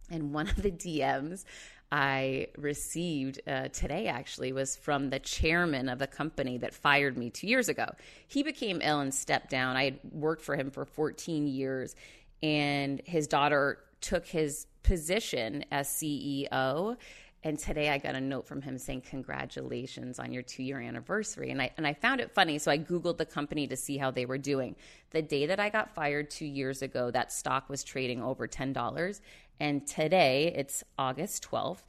And 0.09 0.33
one 0.33 0.47
of 0.47 0.61
the 0.61 0.71
DMs 0.71 1.43
I 1.95 2.47
received 2.57 3.39
uh, 3.47 3.69
today 3.69 4.07
actually 4.07 4.51
was 4.51 4.75
from 4.75 5.11
the 5.11 5.19
chairman 5.19 5.87
of 5.87 5.97
the 5.97 6.07
company 6.07 6.57
that 6.57 6.73
fired 6.73 7.17
me 7.17 7.29
two 7.29 7.47
years 7.47 7.69
ago. 7.69 7.85
He 8.27 8.43
became 8.43 8.81
ill 8.83 8.99
and 8.99 9.13
stepped 9.13 9.49
down. 9.49 9.77
I 9.77 9.85
had 9.85 9.99
worked 10.11 10.41
for 10.41 10.57
him 10.57 10.71
for 10.71 10.83
14 10.83 11.47
years, 11.47 11.95
and 12.43 13.01
his 13.05 13.27
daughter 13.27 13.79
took 14.01 14.25
his 14.25 14.67
position 14.83 15.63
as 15.71 15.87
CEO. 15.87 16.97
And 17.45 17.59
today 17.59 17.91
I 17.91 17.99
got 17.99 18.15
a 18.15 18.19
note 18.19 18.47
from 18.47 18.63
him 18.63 18.79
saying, 18.79 19.01
Congratulations 19.01 20.17
on 20.17 20.33
your 20.33 20.41
two 20.41 20.63
year 20.63 20.81
anniversary. 20.81 21.51
And 21.51 21.61
I, 21.61 21.69
and 21.77 21.85
I 21.85 21.93
found 21.93 22.19
it 22.19 22.31
funny. 22.31 22.57
So 22.57 22.71
I 22.71 22.79
Googled 22.79 23.17
the 23.17 23.25
company 23.25 23.67
to 23.67 23.77
see 23.77 23.97
how 23.97 24.09
they 24.09 24.25
were 24.25 24.39
doing. 24.39 24.75
The 25.11 25.21
day 25.21 25.45
that 25.45 25.59
I 25.59 25.69
got 25.69 25.93
fired 25.93 26.31
two 26.31 26.47
years 26.47 26.81
ago, 26.81 27.11
that 27.11 27.31
stock 27.31 27.69
was 27.69 27.83
trading 27.83 28.23
over 28.23 28.47
$10. 28.47 29.21
And 29.59 29.85
today, 29.85 30.53
it's 30.55 30.83
August 30.97 31.47
12th, 31.49 31.83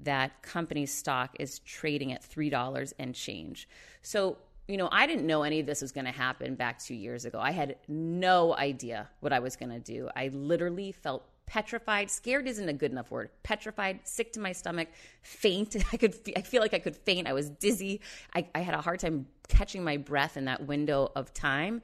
that 0.00 0.42
company's 0.42 0.92
stock 0.92 1.36
is 1.38 1.60
trading 1.60 2.12
at 2.12 2.28
$3 2.28 2.92
and 2.98 3.14
change. 3.14 3.68
So, 4.02 4.36
you 4.66 4.76
know, 4.76 4.88
I 4.90 5.06
didn't 5.06 5.26
know 5.26 5.44
any 5.44 5.60
of 5.60 5.66
this 5.66 5.82
was 5.82 5.92
going 5.92 6.04
to 6.06 6.12
happen 6.12 6.56
back 6.56 6.80
two 6.80 6.96
years 6.96 7.24
ago. 7.24 7.38
I 7.38 7.52
had 7.52 7.76
no 7.86 8.56
idea 8.56 9.08
what 9.20 9.32
I 9.32 9.38
was 9.38 9.54
going 9.54 9.70
to 9.70 9.78
do. 9.78 10.10
I 10.16 10.28
literally 10.34 10.90
felt 10.90 11.24
petrified. 11.46 12.10
Scared 12.10 12.46
isn't 12.46 12.68
a 12.68 12.72
good 12.72 12.90
enough 12.90 13.10
word. 13.10 13.30
Petrified, 13.42 14.00
sick 14.04 14.32
to 14.34 14.40
my 14.40 14.52
stomach, 14.52 14.88
faint. 15.22 15.76
I 15.92 15.96
could, 15.96 16.14
I 16.36 16.42
feel 16.42 16.60
like 16.60 16.74
I 16.74 16.78
could 16.78 16.96
faint. 16.96 17.26
I 17.26 17.32
was 17.32 17.48
dizzy. 17.48 18.00
I, 18.34 18.46
I 18.54 18.60
had 18.60 18.74
a 18.74 18.80
hard 18.80 19.00
time 19.00 19.26
catching 19.48 19.84
my 19.84 19.96
breath 19.96 20.36
in 20.36 20.46
that 20.46 20.66
window 20.66 21.10
of 21.14 21.32
time. 21.32 21.82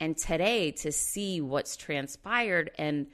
And 0.00 0.16
today, 0.16 0.72
to 0.72 0.90
see 0.90 1.40
what's 1.40 1.76
transpired 1.76 2.72
and 2.76 3.06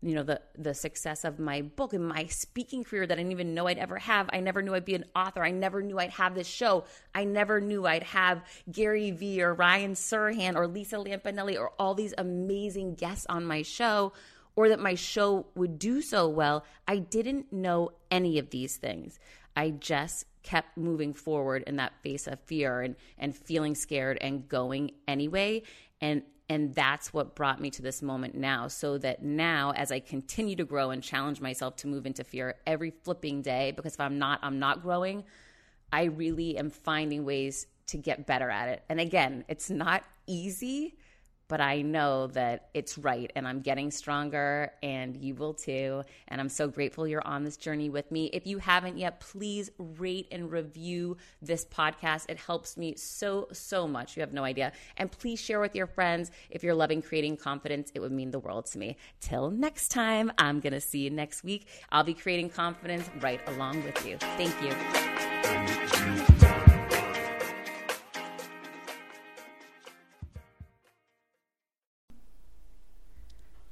you 0.00 0.14
know 0.14 0.22
the 0.22 0.40
the 0.56 0.74
success 0.74 1.24
of 1.24 1.40
my 1.40 1.62
book 1.62 1.92
and 1.92 2.06
my 2.06 2.26
speaking 2.26 2.84
career 2.84 3.06
that 3.06 3.14
I 3.14 3.16
didn't 3.16 3.32
even 3.32 3.54
know 3.54 3.66
I'd 3.66 3.78
ever 3.78 3.98
have. 3.98 4.30
I 4.32 4.40
never 4.40 4.62
knew 4.62 4.74
I'd 4.74 4.84
be 4.84 4.94
an 4.94 5.06
author. 5.16 5.42
I 5.42 5.50
never 5.50 5.82
knew 5.82 5.98
I'd 5.98 6.10
have 6.10 6.34
this 6.34 6.46
show. 6.46 6.84
I 7.14 7.24
never 7.24 7.60
knew 7.60 7.86
I'd 7.86 8.04
have 8.04 8.44
Gary 8.70 9.10
Vee 9.10 9.42
or 9.42 9.54
Ryan 9.54 9.94
Serhant 9.94 10.54
or 10.54 10.68
Lisa 10.68 10.96
Lampanelli 10.96 11.58
or 11.58 11.72
all 11.78 11.94
these 11.94 12.14
amazing 12.16 12.94
guests 12.94 13.26
on 13.28 13.44
my 13.44 13.62
show 13.62 14.12
or 14.58 14.68
that 14.70 14.80
my 14.80 14.96
show 14.96 15.46
would 15.54 15.78
do 15.78 16.02
so 16.02 16.28
well. 16.28 16.64
I 16.88 16.98
didn't 16.98 17.52
know 17.52 17.92
any 18.10 18.40
of 18.40 18.50
these 18.50 18.76
things. 18.76 19.20
I 19.54 19.70
just 19.70 20.24
kept 20.42 20.76
moving 20.76 21.14
forward 21.14 21.62
in 21.68 21.76
that 21.76 21.92
face 22.02 22.26
of 22.26 22.40
fear 22.40 22.80
and 22.80 22.96
and 23.18 23.36
feeling 23.36 23.76
scared 23.76 24.18
and 24.20 24.48
going 24.48 24.90
anyway 25.06 25.62
and 26.00 26.22
and 26.48 26.74
that's 26.74 27.12
what 27.12 27.36
brought 27.36 27.60
me 27.60 27.70
to 27.70 27.82
this 27.82 28.02
moment 28.02 28.34
now. 28.34 28.66
So 28.66 28.98
that 28.98 29.22
now, 29.22 29.74
as 29.76 29.92
I 29.92 30.00
continue 30.00 30.56
to 30.56 30.64
grow 30.64 30.90
and 30.90 31.02
challenge 31.02 31.40
myself 31.40 31.76
to 31.76 31.86
move 31.86 32.06
into 32.06 32.24
fear 32.24 32.56
every 32.66 32.90
flipping 32.90 33.42
day, 33.42 33.72
because 33.76 33.94
if 33.94 34.00
I'm 34.00 34.18
not, 34.18 34.40
I'm 34.42 34.58
not 34.58 34.82
growing, 34.82 35.24
I 35.92 36.04
really 36.04 36.56
am 36.56 36.70
finding 36.70 37.26
ways 37.26 37.66
to 37.88 37.98
get 37.98 38.26
better 38.26 38.48
at 38.50 38.70
it. 38.70 38.82
And 38.88 38.98
again, 38.98 39.44
it's 39.46 39.68
not 39.68 40.04
easy 40.26 40.96
but 41.48 41.60
I 41.60 41.82
know 41.82 42.28
that 42.28 42.68
it's 42.74 42.98
right 42.98 43.32
and 43.34 43.48
I'm 43.48 43.60
getting 43.60 43.90
stronger 43.90 44.70
and 44.82 45.16
you 45.16 45.34
will 45.34 45.54
too. 45.54 46.02
And 46.28 46.40
I'm 46.40 46.48
so 46.48 46.68
grateful 46.68 47.08
you're 47.08 47.26
on 47.26 47.42
this 47.42 47.56
journey 47.56 47.88
with 47.88 48.10
me. 48.12 48.26
If 48.32 48.46
you 48.46 48.58
haven't 48.58 48.98
yet, 48.98 49.20
please 49.20 49.70
rate 49.78 50.28
and 50.30 50.52
review 50.52 51.16
this 51.40 51.64
podcast. 51.64 52.26
It 52.28 52.38
helps 52.38 52.76
me 52.76 52.94
so, 52.96 53.48
so 53.52 53.88
much. 53.88 54.16
You 54.16 54.20
have 54.20 54.34
no 54.34 54.44
idea. 54.44 54.72
And 54.98 55.10
please 55.10 55.40
share 55.40 55.60
with 55.60 55.74
your 55.74 55.86
friends. 55.86 56.30
If 56.50 56.62
you're 56.62 56.74
loving 56.74 57.00
creating 57.02 57.38
confidence, 57.38 57.90
it 57.94 58.00
would 58.00 58.12
mean 58.12 58.30
the 58.30 58.38
world 58.38 58.66
to 58.66 58.78
me. 58.78 58.96
Till 59.20 59.50
next 59.50 59.88
time, 59.88 60.30
I'm 60.38 60.60
going 60.60 60.74
to 60.74 60.80
see 60.80 61.00
you 61.00 61.10
next 61.10 61.42
week. 61.42 61.66
I'll 61.90 62.04
be 62.04 62.14
creating 62.14 62.50
confidence 62.50 63.08
right 63.20 63.40
along 63.48 63.82
with 63.84 64.06
you. 64.06 64.18
Thank 64.18 64.54
you. 64.62 66.34